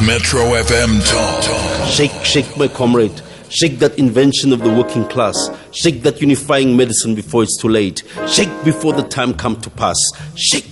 Metro 0.01 0.41
FM 0.41 1.01
Talk. 1.11 1.89
Shake, 1.89 2.11
shake, 2.24 2.57
my 2.59 2.68
comrade. 2.68 3.22
Shake 3.49 3.79
that 3.79 3.99
invention 3.99 4.53
of 4.53 4.61
the 4.61 4.70
working 4.70 5.07
class. 5.09 5.49
Shake 5.72 6.03
that 6.03 6.20
unifying 6.20 6.76
medicine 6.76 7.14
before 7.14 7.43
it's 7.43 7.57
too 7.57 7.68
late. 7.68 8.03
Shake 8.26 8.51
before 8.64 8.93
the 8.93 9.05
time 9.05 9.33
come 9.33 9.57
to 9.62 9.70
pass. 9.70 9.97
Shake 10.35 10.66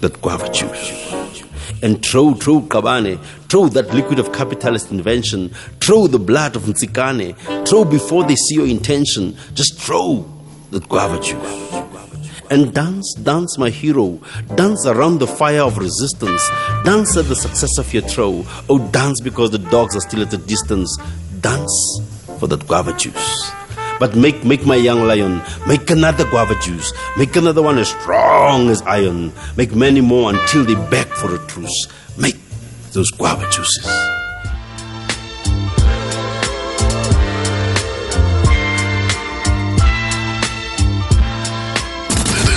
that 0.00 0.20
guava 0.20 0.50
juice. 0.52 1.12
And 1.82 2.04
throw, 2.04 2.34
throw 2.34 2.60
Kabane, 2.62 3.22
throw 3.48 3.68
that 3.68 3.92
liquid 3.92 4.18
of 4.18 4.32
capitalist 4.32 4.90
invention, 4.90 5.50
throw 5.80 6.06
the 6.06 6.18
blood 6.18 6.56
of 6.56 6.62
Nzikane, 6.62 7.36
throw 7.68 7.84
before 7.84 8.24
they 8.24 8.36
see 8.36 8.54
your 8.54 8.66
intention, 8.66 9.36
just 9.54 9.78
throw 9.80 10.24
that 10.70 10.88
guava 10.88 11.20
juice. 11.20 11.66
And 12.48 12.72
dance, 12.72 13.14
dance, 13.14 13.58
my 13.58 13.70
hero. 13.70 14.20
Dance 14.54 14.86
around 14.86 15.18
the 15.18 15.26
fire 15.26 15.62
of 15.62 15.78
resistance. 15.78 16.48
Dance 16.84 17.16
at 17.16 17.24
the 17.24 17.34
success 17.34 17.76
of 17.76 17.92
your 17.92 18.04
throw. 18.04 18.44
Oh, 18.68 18.78
dance 18.92 19.20
because 19.20 19.50
the 19.50 19.58
dogs 19.58 19.96
are 19.96 20.00
still 20.00 20.22
at 20.22 20.32
a 20.32 20.38
distance. 20.38 20.96
Dance 21.40 22.00
for 22.38 22.46
that 22.46 22.66
guava 22.68 22.92
juice. 22.92 23.50
But 23.98 24.14
make, 24.14 24.44
make 24.44 24.66
my 24.66 24.76
young 24.76 25.02
lion, 25.06 25.42
make 25.66 25.90
another 25.90 26.28
guava 26.28 26.54
juice. 26.60 26.92
Make 27.16 27.34
another 27.36 27.62
one 27.62 27.78
as 27.78 27.88
strong 27.88 28.68
as 28.68 28.82
iron. 28.82 29.32
Make 29.56 29.74
many 29.74 30.00
more 30.00 30.30
until 30.30 30.64
they 30.64 30.74
beg 30.90 31.06
for 31.08 31.34
a 31.34 31.38
truce. 31.46 31.88
Make 32.18 32.36
those 32.92 33.10
guava 33.10 33.48
juices. 33.50 33.86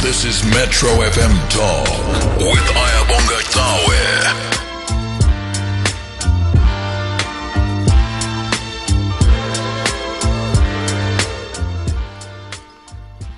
This 0.02 0.26
is 0.26 0.44
Metro 0.52 0.90
FM 0.90 1.36
Talk 1.50 1.88
with 2.40 2.66
Ayabonga 2.76 3.40
Tawe. 3.54 4.59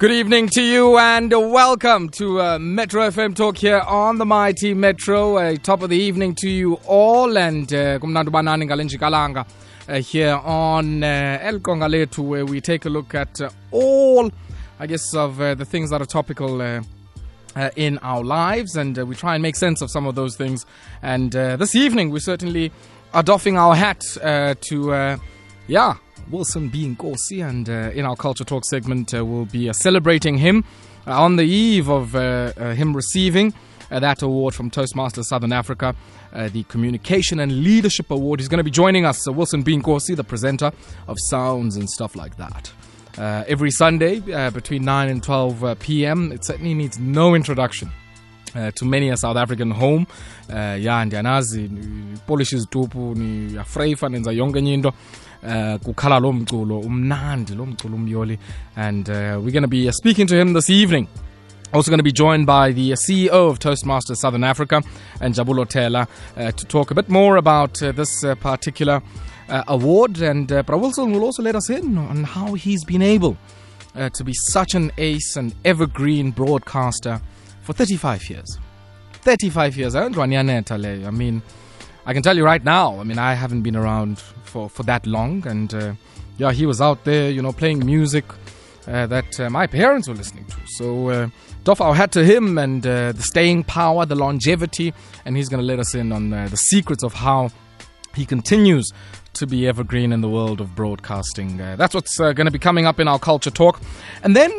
Good 0.01 0.13
evening 0.13 0.49
to 0.53 0.63
you 0.63 0.97
and 0.97 1.29
welcome 1.29 2.09
to 2.17 2.41
uh, 2.41 2.57
Metro 2.57 3.07
FM 3.07 3.35
Talk 3.35 3.55
here 3.55 3.81
on 3.81 4.17
the 4.17 4.25
Mighty 4.25 4.73
Metro. 4.73 5.37
Uh, 5.37 5.55
top 5.57 5.83
of 5.83 5.91
the 5.91 5.95
evening 5.95 6.33
to 6.41 6.49
you 6.49 6.79
all 6.87 7.37
and 7.37 7.71
uh, 7.71 7.99
kumnandi 7.99 8.31
banani 8.31 8.65
ngale 8.65 8.83
njikalanga 8.83 9.45
uh, 9.87 9.93
here 10.01 10.41
on 10.43 11.03
uh, 11.03 11.37
El 11.43 11.59
Kongaletu 11.59 12.23
where 12.23 12.43
we 12.43 12.59
take 12.59 12.85
a 12.85 12.89
look 12.89 13.13
at 13.13 13.41
uh, 13.41 13.51
all, 13.69 14.31
I 14.79 14.87
guess, 14.87 15.13
of 15.13 15.39
uh, 15.39 15.53
the 15.53 15.65
things 15.65 15.91
that 15.91 16.01
are 16.01 16.07
topical 16.07 16.81
in 17.75 17.99
our 17.99 18.23
lives 18.23 18.75
and 18.75 18.97
we 18.97 19.13
try 19.13 19.35
and 19.35 19.43
make 19.43 19.55
sense 19.55 19.83
of 19.83 19.91
some 19.91 20.07
of 20.07 20.15
those 20.15 20.35
things. 20.35 20.65
And 21.03 21.31
this 21.31 21.75
evening 21.75 22.09
we 22.09 22.21
certainly 22.21 22.71
are 23.13 23.21
doffing 23.21 23.55
our 23.55 23.75
hat 23.75 24.01
to, 24.61 25.19
yeah, 25.67 25.93
Wilson 26.31 26.69
B. 26.69 26.85
Nkosi, 26.87 27.47
and 27.47 27.69
uh, 27.69 27.91
in 27.93 28.05
our 28.05 28.15
Culture 28.15 28.43
Talk 28.45 28.63
segment, 28.65 29.13
uh, 29.13 29.25
we'll 29.25 29.45
be 29.45 29.69
uh, 29.69 29.73
celebrating 29.73 30.37
him 30.37 30.63
uh, 31.05 31.21
on 31.21 31.35
the 31.35 31.43
eve 31.43 31.89
of 31.89 32.15
uh, 32.15 32.53
uh, 32.57 32.73
him 32.73 32.95
receiving 32.95 33.53
that 33.89 34.21
award 34.21 34.55
from 34.55 34.71
Toastmasters 34.71 35.25
Southern 35.25 35.51
Africa, 35.51 35.93
the 36.53 36.63
Communication 36.69 37.41
and 37.41 37.61
Leadership 37.61 38.09
Award. 38.09 38.39
He's 38.39 38.47
going 38.47 38.59
to 38.59 38.63
be 38.63 38.71
joining 38.71 39.03
us, 39.05 39.27
Wilson 39.27 39.63
B. 39.63 39.75
Nkosi, 39.75 40.15
the 40.15 40.23
presenter 40.23 40.71
of 41.09 41.17
sounds 41.19 41.75
and 41.75 41.89
stuff 41.89 42.15
like 42.15 42.37
that. 42.37 42.71
Every 43.17 43.69
Sunday 43.69 44.21
between 44.51 44.85
9 44.85 45.09
and 45.09 45.21
12 45.21 45.63
uh, 45.65 45.75
p.m. 45.75 46.31
It 46.31 46.45
certainly 46.45 46.73
needs 46.73 46.99
no 46.99 47.35
introduction. 47.35 47.91
Uh, 48.55 48.69
to 48.71 48.83
many 48.83 49.09
a 49.09 49.15
South 49.15 49.37
African 49.37 49.71
home 49.71 50.05
uh, 50.49 50.55
ya 50.83 51.05
ndiyanazi 51.05 51.61
ni- 51.61 52.17
polish 52.27 52.53
izitupu 52.53 53.15
niyafreyfa 53.15 54.09
nenza 54.09 54.31
yonke 54.31 54.59
enye 54.59 54.73
into 54.73 54.93
uh, 55.43 55.75
kukhala 55.83 56.19
lo 56.19 56.33
mculo 56.33 56.79
umnandi 56.79 57.55
lo 57.55 57.65
mculo 57.65 57.95
umyoli 57.95 58.39
and 58.75 59.09
uh, 59.09 59.15
we're 59.15 59.51
going 59.51 59.61
to 59.61 59.67
be 59.67 59.87
uh, 59.87 59.91
speaking 59.91 60.25
to 60.27 60.35
him 60.35 60.53
this 60.53 60.69
evening 60.69 61.07
also 61.73 61.89
going 61.89 61.99
to 61.99 62.03
be 62.03 62.11
joined 62.11 62.45
by 62.45 62.71
the 62.71 62.91
CEO 62.91 63.49
of 63.49 63.59
Toastmasters 63.59 64.17
Southern 64.17 64.43
Africa 64.43 64.81
and 65.21 65.33
Jabulo 65.33 65.67
Tela 65.67 66.07
uh, 66.35 66.51
to 66.51 66.65
talk 66.65 66.91
a 66.91 66.95
bit 66.95 67.09
more 67.09 67.37
about 67.37 67.81
uh, 67.81 67.91
this 67.93 68.23
uh, 68.23 68.35
particular 68.35 69.01
uh, 69.47 69.63
award. 69.67 70.21
And 70.21 70.51
uh, 70.51 70.63
will 70.67 71.23
also 71.23 71.43
let 71.43 71.55
us 71.55 71.69
in 71.69 71.97
on 71.97 72.23
how 72.23 72.55
he's 72.55 72.83
been 72.83 73.01
able 73.01 73.37
to 74.13 74.23
be 74.23 74.33
such 74.33 74.73
an 74.73 74.89
ace 74.97 75.35
and 75.35 75.53
evergreen 75.65 76.31
broadcaster 76.31 77.19
for 77.61 77.73
35 77.73 78.29
years. 78.29 78.57
35 79.13 79.77
years. 79.77 79.95
I 79.95 80.07
mean, 80.07 81.41
I 82.05 82.13
can 82.13 82.23
tell 82.23 82.37
you 82.37 82.45
right 82.45 82.63
now, 82.63 82.99
I 82.99 83.03
mean, 83.03 83.19
I 83.19 83.33
haven't 83.33 83.63
been 83.63 83.75
around 83.75 84.23
for, 84.51 84.69
for 84.69 84.83
that 84.83 85.07
long. 85.07 85.47
And 85.47 85.73
uh, 85.73 85.93
yeah, 86.37 86.51
he 86.51 86.65
was 86.65 86.81
out 86.81 87.03
there, 87.05 87.31
you 87.31 87.41
know, 87.41 87.53
playing 87.53 87.85
music 87.85 88.25
uh, 88.87 89.07
that 89.07 89.39
uh, 89.39 89.49
my 89.49 89.67
parents 89.67 90.07
were 90.07 90.15
listening 90.15 90.45
to. 90.45 90.57
So, 90.65 91.09
uh, 91.09 91.29
doff 91.63 91.81
our 91.81 91.93
hat 91.93 92.11
to 92.13 92.23
him 92.23 92.57
and 92.57 92.85
uh, 92.85 93.11
the 93.13 93.21
staying 93.21 93.63
power, 93.63 94.05
the 94.05 94.15
longevity. 94.15 94.93
And 95.25 95.37
he's 95.37 95.49
going 95.49 95.61
to 95.61 95.65
let 95.65 95.79
us 95.79 95.95
in 95.95 96.11
on 96.11 96.33
uh, 96.33 96.47
the 96.49 96.57
secrets 96.57 97.03
of 97.03 97.13
how 97.13 97.49
he 98.15 98.25
continues 98.25 98.91
to 99.33 99.47
be 99.47 99.67
evergreen 99.67 100.11
in 100.11 100.21
the 100.21 100.29
world 100.29 100.59
of 100.59 100.75
broadcasting. 100.75 101.61
Uh, 101.61 101.75
that's 101.77 101.93
what's 101.93 102.17
going 102.17 102.45
to 102.45 102.51
be 102.51 102.59
coming 102.59 102.85
up 102.85 102.99
in 102.99 103.07
our 103.07 103.19
culture 103.19 103.51
talk. 103.51 103.79
And 104.23 104.35
then 104.35 104.51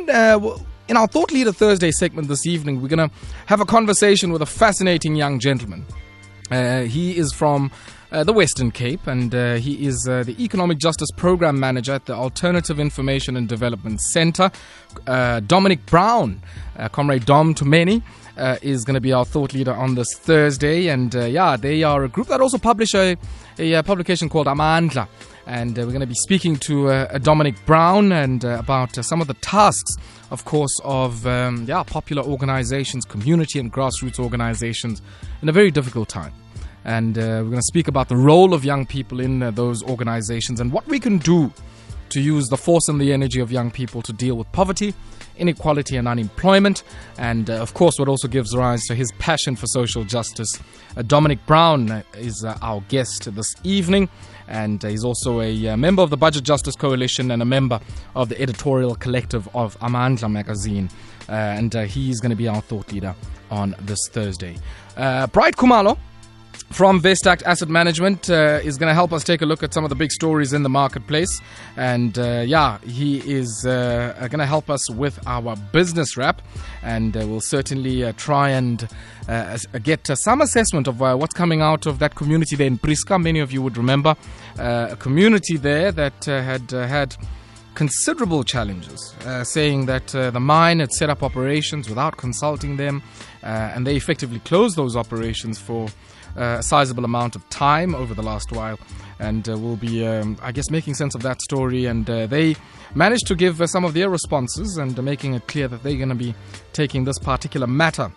in 0.89 0.97
our 0.97 1.07
Thought 1.07 1.33
Leader 1.33 1.53
Thursday 1.53 1.91
segment 1.91 2.29
this 2.29 2.47
evening, 2.47 2.81
we're 2.81 2.89
going 2.89 3.11
to 3.11 3.15
have 3.47 3.61
a 3.61 3.67
conversation 3.67 4.33
with 4.33 4.41
a 4.41 4.47
fascinating 4.47 5.15
young 5.17 5.39
gentleman. 5.39 5.85
He 6.51 7.19
is 7.19 7.33
from 7.35 7.71
uh, 8.13 8.23
the 8.23 8.33
Western 8.33 8.71
Cape 8.71 9.07
and 9.07 9.35
uh, 9.35 9.55
he 9.55 9.87
is 9.87 10.07
uh, 10.09 10.23
the 10.23 10.41
Economic 10.43 10.79
Justice 10.79 11.11
Program 11.17 11.59
Manager 11.59 11.93
at 11.93 12.05
the 12.05 12.15
Alternative 12.15 12.79
Information 12.79 13.37
and 13.37 13.49
Development 13.49 14.01
Center. 14.01 14.51
Uh, 15.07 15.41
Dominic 15.41 15.85
Brown, 15.87 16.43
uh, 16.79 16.89
Comrade 16.89 17.25
Dom 17.25 17.55
to 17.55 17.65
many, 17.65 18.03
uh, 18.37 18.57
is 18.63 18.85
going 18.85 18.95
to 18.95 19.01
be 19.01 19.13
our 19.13 19.25
thought 19.25 19.55
leader 19.55 19.73
on 19.73 19.95
this 19.95 20.15
Thursday. 20.15 20.89
And 20.89 21.15
yeah, 21.15 21.57
they 21.57 21.83
are 21.83 22.05
a 22.05 22.09
group 22.09 22.29
that 22.29 22.41
also 22.41 22.59
publish 22.59 22.95
a, 22.95 23.17
a, 23.59 23.75
uh, 23.75 23.83
publication 23.83 24.29
called 24.29 24.47
Amandla. 24.47 25.09
And 25.47 25.79
uh, 25.79 25.83
we're 25.83 25.93
going 25.93 26.01
to 26.01 26.07
be 26.07 26.15
speaking 26.15 26.57
to 26.57 26.89
uh, 26.89 27.19
Dominic 27.19 27.65
Brown 27.67 28.13
and 28.13 28.45
uh, 28.45 28.59
about 28.59 28.95
some 29.05 29.21
of 29.21 29.27
the 29.27 29.35
tasks, 29.35 29.97
of 30.31 30.45
course, 30.45 30.81
of 30.85 31.27
um, 31.27 31.65
yeah 31.67 31.83
popular 31.83 32.23
organizations, 32.23 33.05
community 33.05 33.59
and 33.59 33.73
grassroots 33.73 34.21
organizations 34.21 35.03
in 35.41 35.49
a 35.49 35.53
very 35.53 35.71
difficult 35.71 36.09
time. 36.09 36.33
And 36.85 37.17
uh, 37.17 37.21
we're 37.21 37.45
going 37.45 37.57
to 37.57 37.63
speak 37.63 37.89
about 37.89 38.09
the 38.09 38.17
role 38.17 38.55
of 38.55 38.65
young 38.65 38.87
people 38.87 39.21
in 39.21 39.43
uh, 39.43 39.51
those 39.51 39.83
organizations 39.85 40.61
and 40.61 40.73
what 40.73 40.87
we 40.89 40.99
can 40.99 41.19
do 41.19 41.53
to 42.09 42.21
use 42.21 42.49
the 42.49 42.57
force 42.57 42.89
and 42.89 43.01
the 43.01 43.13
energy 43.13 43.41
of 43.41 43.51
young 43.51 43.71
people 43.71 44.03
to 44.03 44.13
deal 44.13 44.37
with 44.37 44.51
poverty, 44.53 44.93
inequality, 45.39 45.97
and 45.97 46.07
unemployment. 46.07 46.83
And 47.17 47.49
uh, 47.49 47.55
of 47.55 47.73
course, 47.73 47.99
what 47.99 48.09
also 48.09 48.29
gives 48.29 48.55
rise 48.55 48.85
to 48.87 48.95
his 48.95 49.11
passion 49.13 49.57
for 49.57 49.67
social 49.67 50.05
justice. 50.05 50.61
Uh, 50.97 51.03
Dominic 51.03 51.45
Brown 51.47 52.05
is 52.15 52.45
uh, 52.45 52.59
our 52.61 52.83
guest 52.89 53.35
this 53.35 53.55
evening. 53.65 54.09
And 54.49 54.85
uh, 54.85 54.89
he's 54.89 55.05
also 55.05 55.41
a 55.41 55.69
uh, 55.69 55.77
member 55.79 56.03
of 56.03 56.11
the 56.11 56.17
Budget 56.19 56.45
Justice 56.45 56.77
Coalition 56.77 57.31
and 57.31 57.41
a 57.41 57.47
member 57.47 57.81
of 58.15 58.29
the 58.29 58.39
editorial 58.41 58.95
collective 58.95 59.49
of 59.55 59.79
Amandla 59.81 60.31
magazine. 60.31 60.91
Uh, 61.29 61.33
and 61.33 61.75
uh, 61.75 61.85
he's 61.85 62.21
going 62.21 62.31
to 62.31 62.37
be 62.37 62.49
our 62.49 62.61
thought 62.61 62.93
leader 62.93 63.15
on 63.51 63.75
this 63.81 64.09
Thursday. 64.11 64.57
Uh, 64.99 65.27
Bright 65.29 65.57
Kumalo 65.57 65.97
from 66.73 67.01
Vestact 67.01 67.43
Asset 67.45 67.69
Management 67.69 68.31
uh, 68.31 68.61
is 68.63 68.79
going 68.79 68.89
to 68.89 68.95
help 68.95 69.13
us 69.13 69.23
take 69.25 69.43
a 69.43 69.47
look 69.47 69.63
at 69.63 69.75
some 69.75 69.85
of 69.85 69.91
the 69.91 69.95
big 69.95 70.11
stories 70.11 70.53
in 70.53 70.63
the 70.63 70.69
marketplace. 70.69 71.41
And 71.77 72.19
uh, 72.19 72.45
yeah, 72.47 72.79
he 72.79 73.19
is 73.19 73.67
uh, 73.67 74.15
going 74.19 74.39
to 74.39 74.47
help 74.47 74.71
us 74.71 74.91
with 74.91 75.19
our 75.27 75.57
business 75.73 76.17
wrap. 76.17 76.41
And 76.83 77.17
uh, 77.17 77.27
we'll 77.27 77.41
certainly 77.41 78.05
uh, 78.05 78.13
try 78.17 78.51
and 78.51 78.89
uh, 79.29 79.59
uh, 79.73 79.79
get 79.79 80.09
uh, 80.09 80.15
some 80.15 80.41
assessment 80.41 80.89
of 80.89 81.03
uh, 81.03 81.15
what's 81.17 81.35
coming 81.35 81.61
out 81.61 81.87
of 81.87 81.99
that 81.99 82.15
community 82.15 82.57
there 82.57 82.67
in 82.67 82.79
Prieska. 82.79 83.23
Many 83.23 83.41
of 83.41 83.53
you 83.53 83.63
would 83.63 83.77
remember 83.77 84.17
uh, 84.59 84.89
a 84.91 84.97
community 84.97 85.57
there 85.57 85.93
that 85.93 86.29
uh, 86.29 86.43
had 86.43 86.73
uh, 86.73 86.87
had 86.87 87.17
considerable 87.75 88.45
challenges, 88.45 89.15
uh, 89.25 89.43
saying 89.45 89.87
that 89.87 90.15
uh, 90.15 90.31
the 90.31 90.41
mine 90.41 90.81
had 90.81 90.93
set 90.93 91.09
up 91.09 91.23
operations 91.23 91.89
without 91.89 92.17
consulting 92.19 92.77
them, 92.77 93.03
uh, 93.43 93.47
and 93.47 93.87
they 93.87 93.97
effectively 93.97 94.41
closed 94.41 94.77
those 94.77 94.95
operations 94.95 95.59
for 95.59 95.87
uh, 95.87 95.91
a 96.37 96.63
sizable 96.63 97.05
amount 97.05 97.37
of 97.37 97.49
time 97.51 97.95
over 97.95 98.15
the 98.15 98.23
last 98.23 98.53
while. 98.53 98.79
And 99.19 99.49
uh, 99.49 99.57
we'll 99.57 99.77
be, 99.77 100.07
um, 100.07 100.37
I 100.43 100.53
guess, 100.53 100.71
making 100.71 100.95
sense 100.95 101.15
of 101.15 101.23
that 101.23 101.41
story. 101.43 101.87
And 101.87 102.09
uh, 102.09 102.27
they 102.27 102.57
managed 102.95 103.27
to 103.29 103.35
give 103.35 103.61
uh, 103.61 103.67
some 103.67 103.85
of 103.85 103.95
their 103.95 104.11
responses 104.11 104.77
and 104.77 105.01
making 105.03 105.35
it 105.35 105.47
clear 105.47 105.69
that 105.69 105.83
they're 105.83 105.97
going 105.97 106.09
to 106.09 106.15
be 106.15 106.35
taking 106.73 107.05
this 107.05 107.19
particular 107.19 107.67
matter 107.67 108.11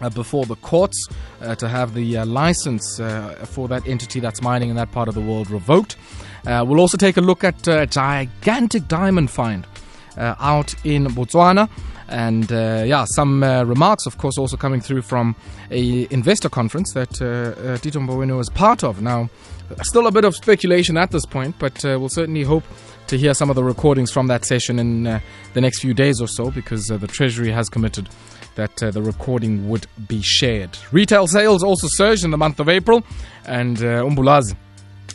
uh, 0.00 0.10
before 0.10 0.44
the 0.44 0.56
courts 0.56 1.08
uh, 1.40 1.54
to 1.54 1.68
have 1.68 1.94
the 1.94 2.18
uh, 2.18 2.26
license 2.26 2.98
for 3.44 3.68
that 3.68 3.86
entity 3.86 4.20
that's 4.20 4.42
mining 4.42 4.70
in 4.70 4.76
that 4.76 4.90
part 4.92 5.08
of 5.08 5.14
the 5.14 5.20
world 5.20 5.50
revoked. 5.50 5.96
We'll 6.44 6.80
also 6.80 6.98
take 6.98 7.16
a 7.16 7.22
look 7.22 7.42
at 7.42 7.66
a 7.68 7.86
gigantic 7.86 8.86
diamond 8.86 9.30
find 9.30 9.66
out 10.16 10.74
in 10.84 11.06
Botswana. 11.06 11.70
And 12.14 12.52
uh, 12.52 12.84
yeah, 12.86 13.06
some 13.06 13.42
uh, 13.42 13.64
remarks, 13.64 14.06
of 14.06 14.18
course, 14.18 14.38
also 14.38 14.56
coming 14.56 14.80
through 14.80 15.02
from 15.02 15.34
a 15.72 16.06
investor 16.12 16.48
conference 16.48 16.92
that 16.92 17.20
uh, 17.20 17.60
uh, 17.60 17.76
Tito 17.78 17.98
Mboweni 17.98 18.36
was 18.36 18.48
part 18.48 18.84
of. 18.84 19.02
Now, 19.02 19.28
still 19.82 20.06
a 20.06 20.12
bit 20.12 20.24
of 20.24 20.36
speculation 20.36 20.96
at 20.96 21.10
this 21.10 21.26
point, 21.26 21.56
but 21.58 21.84
uh, 21.84 21.96
we'll 21.98 22.08
certainly 22.08 22.44
hope 22.44 22.62
to 23.08 23.18
hear 23.18 23.34
some 23.34 23.50
of 23.50 23.56
the 23.56 23.64
recordings 23.64 24.12
from 24.12 24.28
that 24.28 24.44
session 24.44 24.78
in 24.78 25.08
uh, 25.08 25.18
the 25.54 25.60
next 25.60 25.80
few 25.80 25.92
days 25.92 26.20
or 26.20 26.28
so 26.28 26.52
because 26.52 26.86
the 26.86 27.08
Treasury 27.08 27.50
has 27.50 27.68
committed 27.68 28.08
that 28.54 28.76
the 28.76 29.02
recording 29.02 29.68
would 29.68 29.88
be 30.06 30.22
shared. 30.22 30.78
Retail 30.92 31.26
sales 31.26 31.64
also 31.64 31.88
surged 31.90 32.24
in 32.24 32.30
the 32.30 32.38
month 32.38 32.60
of 32.60 32.68
April, 32.68 33.02
and 33.44 33.78
uh, 33.78 34.04
Umbulazi 34.04 34.54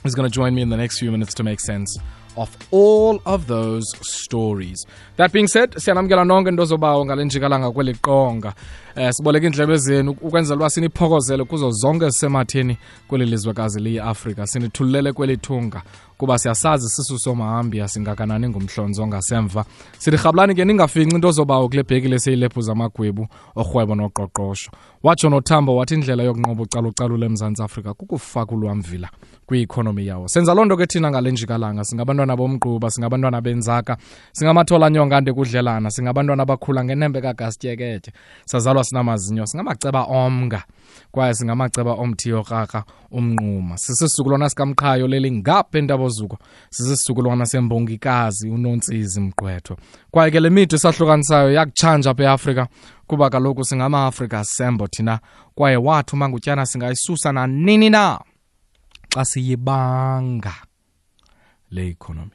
is 0.03 0.15
going 0.15 0.29
to 0.29 0.33
join 0.33 0.53
me 0.53 0.61
in 0.61 0.67
the 0.67 0.75
next 0.75 0.99
few 0.99 1.11
minutes 1.11 1.33
to 1.35 1.43
make 1.43 1.61
sense 1.61 1.97
of 2.39 2.57
all 2.71 3.19
of 3.25 3.47
those 3.47 3.85
stories. 4.01 4.85
That 5.17 5.31
being 5.31 5.47
said, 5.47 5.71
siyanamkela 5.71 6.23
nonke 6.25 6.49
into 6.49 6.65
zobawo 6.65 7.05
ngale 7.05 7.25
njikalanga 7.25 7.71
kweli 7.71 7.93
qonga. 7.93 8.53
Eh 9.01 9.11
siboleka 9.13 9.47
indlebe 9.47 9.77
zenu 9.77 10.11
ukwenzela 10.11 10.55
uba 10.55 10.69
siniphokozele 10.69 11.43
kuzo 11.43 11.71
zonke 11.71 12.09
zisematheni 12.09 12.77
kweli 13.07 13.25
lizwekazi 13.25 13.79
liyiafrika 13.79 14.47
sinithululele 14.47 15.13
kwelithunga 15.13 15.69
kweli 15.69 15.81
thunga 15.81 16.09
kuba 16.17 16.37
siyasazi 16.37 16.89
sisu 16.89 17.19
somahambi 17.19 17.81
asingakanani 17.81 18.49
ngumhlonzo 18.49 19.07
ngasemva. 19.07 19.65
Sithi 19.97 20.17
ke 20.55 20.65
ningafinci 20.65 21.15
into 21.15 21.31
zobawo 21.31 21.69
kule 21.69 21.83
bhekile 21.83 22.19
seyilebhu 22.19 22.61
zamagwebu 22.61 23.27
orhwebo 23.55 23.95
noqoqosho. 23.95 24.71
Watsho 25.03 25.29
noThambo 25.29 25.75
wathi 25.77 25.93
indlela 25.93 26.23
yokunqoba 26.23 26.63
ucalucalulo 26.63 27.25
eMzantsi 27.25 27.63
Afrika 27.63 27.93
kukufaka 27.93 28.51
ulwamvila 28.51 29.09
kwi-ikhonomi 29.49 30.07
yawo 30.07 30.27
senza 30.27 30.53
loo 30.53 30.65
nto 30.65 30.77
ke 30.77 30.85
thina 30.85 31.09
ngale 31.09 31.31
njikalanga 31.31 31.83
singabantwana 31.83 32.35
bomgquba 32.35 32.89
singabantwana 32.89 33.41
benzaka 33.41 33.97
singamatholanyonga 34.31 35.17
ande 35.17 35.33
kudlelana 35.33 35.91
singabantwana 35.91 36.43
abakhula 36.43 36.83
ngenembe 36.83 37.21
kagastyeketye 37.21 38.13
sazalwa 38.45 38.83
sinamazinyo 38.89 39.45
singamaceba 39.45 40.03
omnga 40.03 40.63
kwaye 41.11 41.33
singamaceba 41.33 41.93
omthiyo 41.93 42.43
kraka 42.43 42.83
umnquma. 43.11 43.77
Sisisizukulwana 43.77 44.49
sikamqhayo 44.49 45.07
leli 45.07 45.31
ngapha 45.31 45.77
entabozuko 45.77 46.37
sisisizukulwana 46.69 47.45
sembongikazi 47.45 48.49
unontsizi 48.49 49.21
mgqwetho 49.21 49.77
kwaye 50.11 50.31
ke 50.31 50.39
le 50.39 50.49
mide 50.49 50.75
esahlukanisayo 50.75 51.51
yakutshanja 51.51 52.09
apha 52.11 52.23
eafrika 52.23 52.67
kuba 53.07 53.29
kaloku 53.29 53.63
singama-afrika 53.65 54.43
sembo 54.43 54.87
thina 54.87 55.19
kwaye 55.55 55.77
wathi 55.77 56.15
umangutyana 56.15 56.65
singayisusa 56.65 57.31
nanini 57.31 57.89
na 57.89 58.19
xa 59.13 59.25
siyibanga 59.25 60.53
le 61.71 61.87
economy 61.87 62.31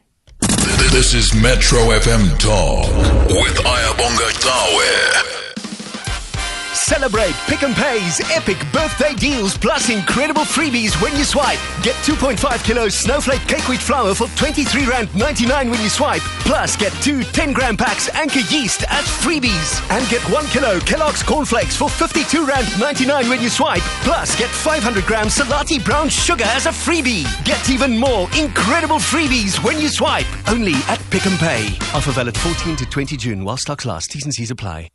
This 0.95 1.15
is 1.15 1.35
Metro 1.35 1.79
FM 2.05 2.39
Talk 2.39 2.87
with 3.29 3.57
Ayabonga 3.67 4.29
Tawe. 4.45 5.44
Celebrate 6.85 7.33
Pick 7.49 7.63
n 7.63 7.73
Pay's 7.73 8.21
epic 8.31 8.59
birthday 8.71 9.15
deals 9.15 9.57
plus 9.57 9.89
incredible 9.89 10.43
freebies 10.43 11.01
when 11.01 11.17
you 11.17 11.25
swipe. 11.25 11.59
Get 11.83 11.95
2.5 12.05 12.63
kilos 12.63 12.95
snowflake 12.95 13.41
cake 13.49 13.67
wheat 13.69 13.81
flour 13.81 14.15
for 14.15 14.29
23 14.37 14.85
rand 14.85 15.09
99 15.15 15.71
when 15.71 15.81
you 15.81 15.89
swipe. 15.89 16.21
Plus 16.45 16.77
get 16.77 16.93
two 17.01 17.23
10 17.23 17.55
gram 17.55 17.79
packs 17.79 18.11
Anchor 18.11 18.45
yeast 18.51 18.85
as 18.91 19.07
freebies. 19.25 19.81
And 19.91 20.07
get 20.11 20.21
1 20.31 20.47
kilo 20.49 20.79
Kellogg's 20.81 21.23
cornflakes 21.23 21.75
for 21.75 21.89
52 21.89 22.45
rand 22.45 22.69
99 22.79 23.31
when 23.31 23.41
you 23.41 23.49
swipe. 23.49 23.83
Plus 24.05 24.37
get 24.37 24.51
500 24.51 25.05
grams 25.05 25.35
Selati 25.39 25.83
brown 25.83 26.11
sugar 26.11 26.45
as 26.49 26.67
a 26.67 26.71
freebie. 26.71 27.25
Get 27.47 27.71
even 27.71 27.97
more 27.97 28.29
incredible 28.39 28.99
freebies 28.99 29.57
when 29.65 29.81
you 29.81 29.89
swipe. 29.89 30.27
Only 30.49 30.75
at 30.89 31.01
Pick 31.09 31.25
and 31.25 31.39
Pay. 31.39 31.65
Offer 31.97 32.13
valid 32.13 32.37
14 32.37 32.77
to 32.77 32.85
20 32.85 33.17
June 33.17 33.43
while 33.43 33.57
stocks 33.57 33.87
last. 33.87 34.11
T's 34.11 34.25
and 34.25 34.35
C's 34.35 34.51
apply. 34.51 34.91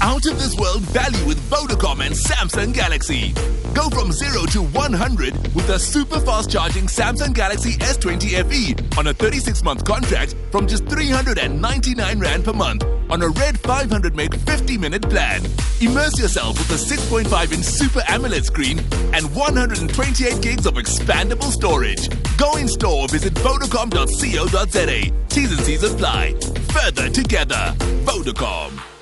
Out 0.00 0.26
of 0.26 0.38
this 0.38 0.54
world 0.56 0.82
value 0.82 1.24
with 1.26 1.38
Vodacom 1.50 2.04
and 2.04 2.14
Samsung 2.14 2.72
Galaxy. 2.74 3.32
Go 3.74 3.88
from 3.90 4.12
0 4.12 4.46
to 4.46 4.62
100 4.62 5.54
with 5.54 5.66
the 5.66 5.78
super 5.78 6.20
fast 6.20 6.50
charging 6.50 6.84
Samsung 6.86 7.34
Galaxy 7.34 7.72
S20 7.78 8.44
FE 8.48 8.98
on 8.98 9.08
a 9.08 9.14
36 9.14 9.62
month 9.62 9.84
contract 9.84 10.34
from 10.50 10.66
just 10.66 10.86
399 10.86 12.18
Rand 12.18 12.44
per 12.44 12.52
month 12.52 12.84
on 13.10 13.22
a 13.22 13.28
red 13.28 13.58
500 13.60 14.14
meg 14.14 14.34
50 14.40 14.78
minute 14.78 15.02
plan. 15.02 15.42
Immerse 15.80 16.18
yourself 16.18 16.58
with 16.58 16.70
a 16.70 16.94
6.5 16.94 17.52
inch 17.52 17.64
Super 17.64 18.00
AMOLED 18.08 18.44
screen 18.44 18.78
and 19.12 19.34
128 19.34 20.40
gigs 20.40 20.66
of 20.66 20.74
expandable 20.74 21.50
storage. 21.50 22.08
Go 22.36 22.56
in 22.56 22.68
store 22.68 23.02
or 23.02 23.08
visit 23.08 23.34
Vodacom.co.za. 23.34 25.26
T's 25.28 25.50
and 25.50 25.60
C's 25.60 25.82
apply. 25.82 26.34
Further 26.72 27.08
together. 27.10 27.74
Vodacom. 28.04 28.93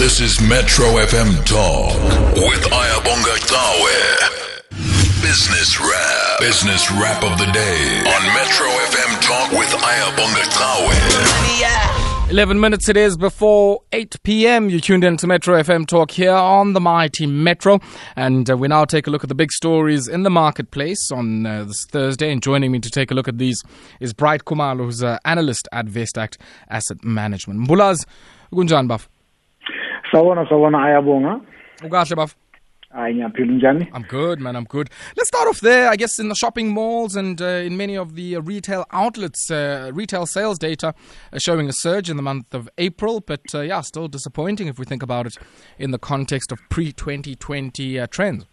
This 0.00 0.18
is 0.18 0.40
Metro 0.40 0.86
FM 0.86 1.44
Talk 1.44 1.92
with 2.34 2.62
Ayabonga 2.72 3.36
Tawe. 3.46 4.70
Business 5.20 5.78
Wrap. 5.78 6.40
Business 6.40 6.90
Wrap 6.90 7.22
of 7.22 7.36
the 7.36 7.44
Day 7.52 7.98
on 8.08 8.22
Metro 8.32 8.66
FM 8.88 9.20
Talk 9.20 9.50
with 9.52 9.68
Ayabonga 9.68 10.44
Tawe. 10.56 12.30
11 12.30 12.58
minutes 12.58 12.88
it 12.88 12.96
is 12.96 13.18
before 13.18 13.82
8 13.92 14.16
p.m. 14.22 14.70
You 14.70 14.80
tuned 14.80 15.04
in 15.04 15.18
to 15.18 15.26
Metro 15.26 15.60
FM 15.62 15.86
Talk 15.86 16.12
here 16.12 16.32
on 16.32 16.72
the 16.72 16.80
mighty 16.80 17.26
Metro. 17.26 17.78
And 18.16 18.48
uh, 18.48 18.56
we 18.56 18.68
now 18.68 18.86
take 18.86 19.06
a 19.06 19.10
look 19.10 19.22
at 19.22 19.28
the 19.28 19.34
big 19.34 19.52
stories 19.52 20.08
in 20.08 20.22
the 20.22 20.30
marketplace 20.30 21.12
on 21.12 21.44
uh, 21.44 21.64
this 21.64 21.84
Thursday. 21.84 22.32
And 22.32 22.42
joining 22.42 22.72
me 22.72 22.78
to 22.80 22.90
take 22.90 23.10
a 23.10 23.14
look 23.14 23.28
at 23.28 23.36
these 23.36 23.62
is 24.00 24.14
Bright 24.14 24.46
Kumalo, 24.46 24.78
who's 24.86 25.02
an 25.02 25.18
analyst 25.26 25.68
at 25.72 25.84
Vestact 25.84 26.38
Asset 26.70 27.04
Management. 27.04 27.68
Mbulaz, 27.68 28.06
Gunjan 28.50 28.88
baf? 28.88 29.06
Sawona 30.12 30.48
sawona 30.48 30.84
ayabonga 30.84 31.40
Ukahle 31.82 32.16
baf? 32.16 32.34
njani 32.94 33.88
I'm 33.94 34.02
good, 34.02 34.40
man. 34.40 34.56
I'm 34.56 34.64
good. 34.64 34.90
Let's 35.16 35.28
start 35.28 35.48
off 35.48 35.60
there. 35.60 35.88
I 35.88 35.96
guess 35.96 36.18
in 36.18 36.28
the 36.28 36.34
shopping 36.34 36.74
malls 36.74 37.16
and 37.16 37.40
uh, 37.40 37.66
in 37.66 37.76
many 37.76 37.96
of 37.96 38.14
the 38.16 38.36
uh, 38.36 38.40
retail 38.40 38.84
outlets, 38.90 39.50
uh, 39.50 39.90
retail 39.94 40.26
sales 40.26 40.58
data 40.58 40.94
showing 41.38 41.68
a 41.68 41.72
surge 41.72 42.10
in 42.10 42.16
the 42.16 42.22
month 42.22 42.52
of 42.52 42.68
April. 42.78 43.20
But 43.20 43.42
uh, 43.54 43.60
yeah, 43.60 43.80
still 43.82 44.08
disappointing 44.08 44.66
if 44.66 44.78
we 44.78 44.84
think 44.84 45.02
about 45.02 45.26
it 45.26 45.36
in 45.78 45.92
the 45.92 45.98
context 45.98 46.52
of 46.52 46.58
pre 46.68 46.92
2020 46.92 48.00
uh, 48.00 48.06
trends. 48.08 48.46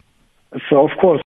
so 0.69 0.85
of 0.85 0.91
course 1.01 1.15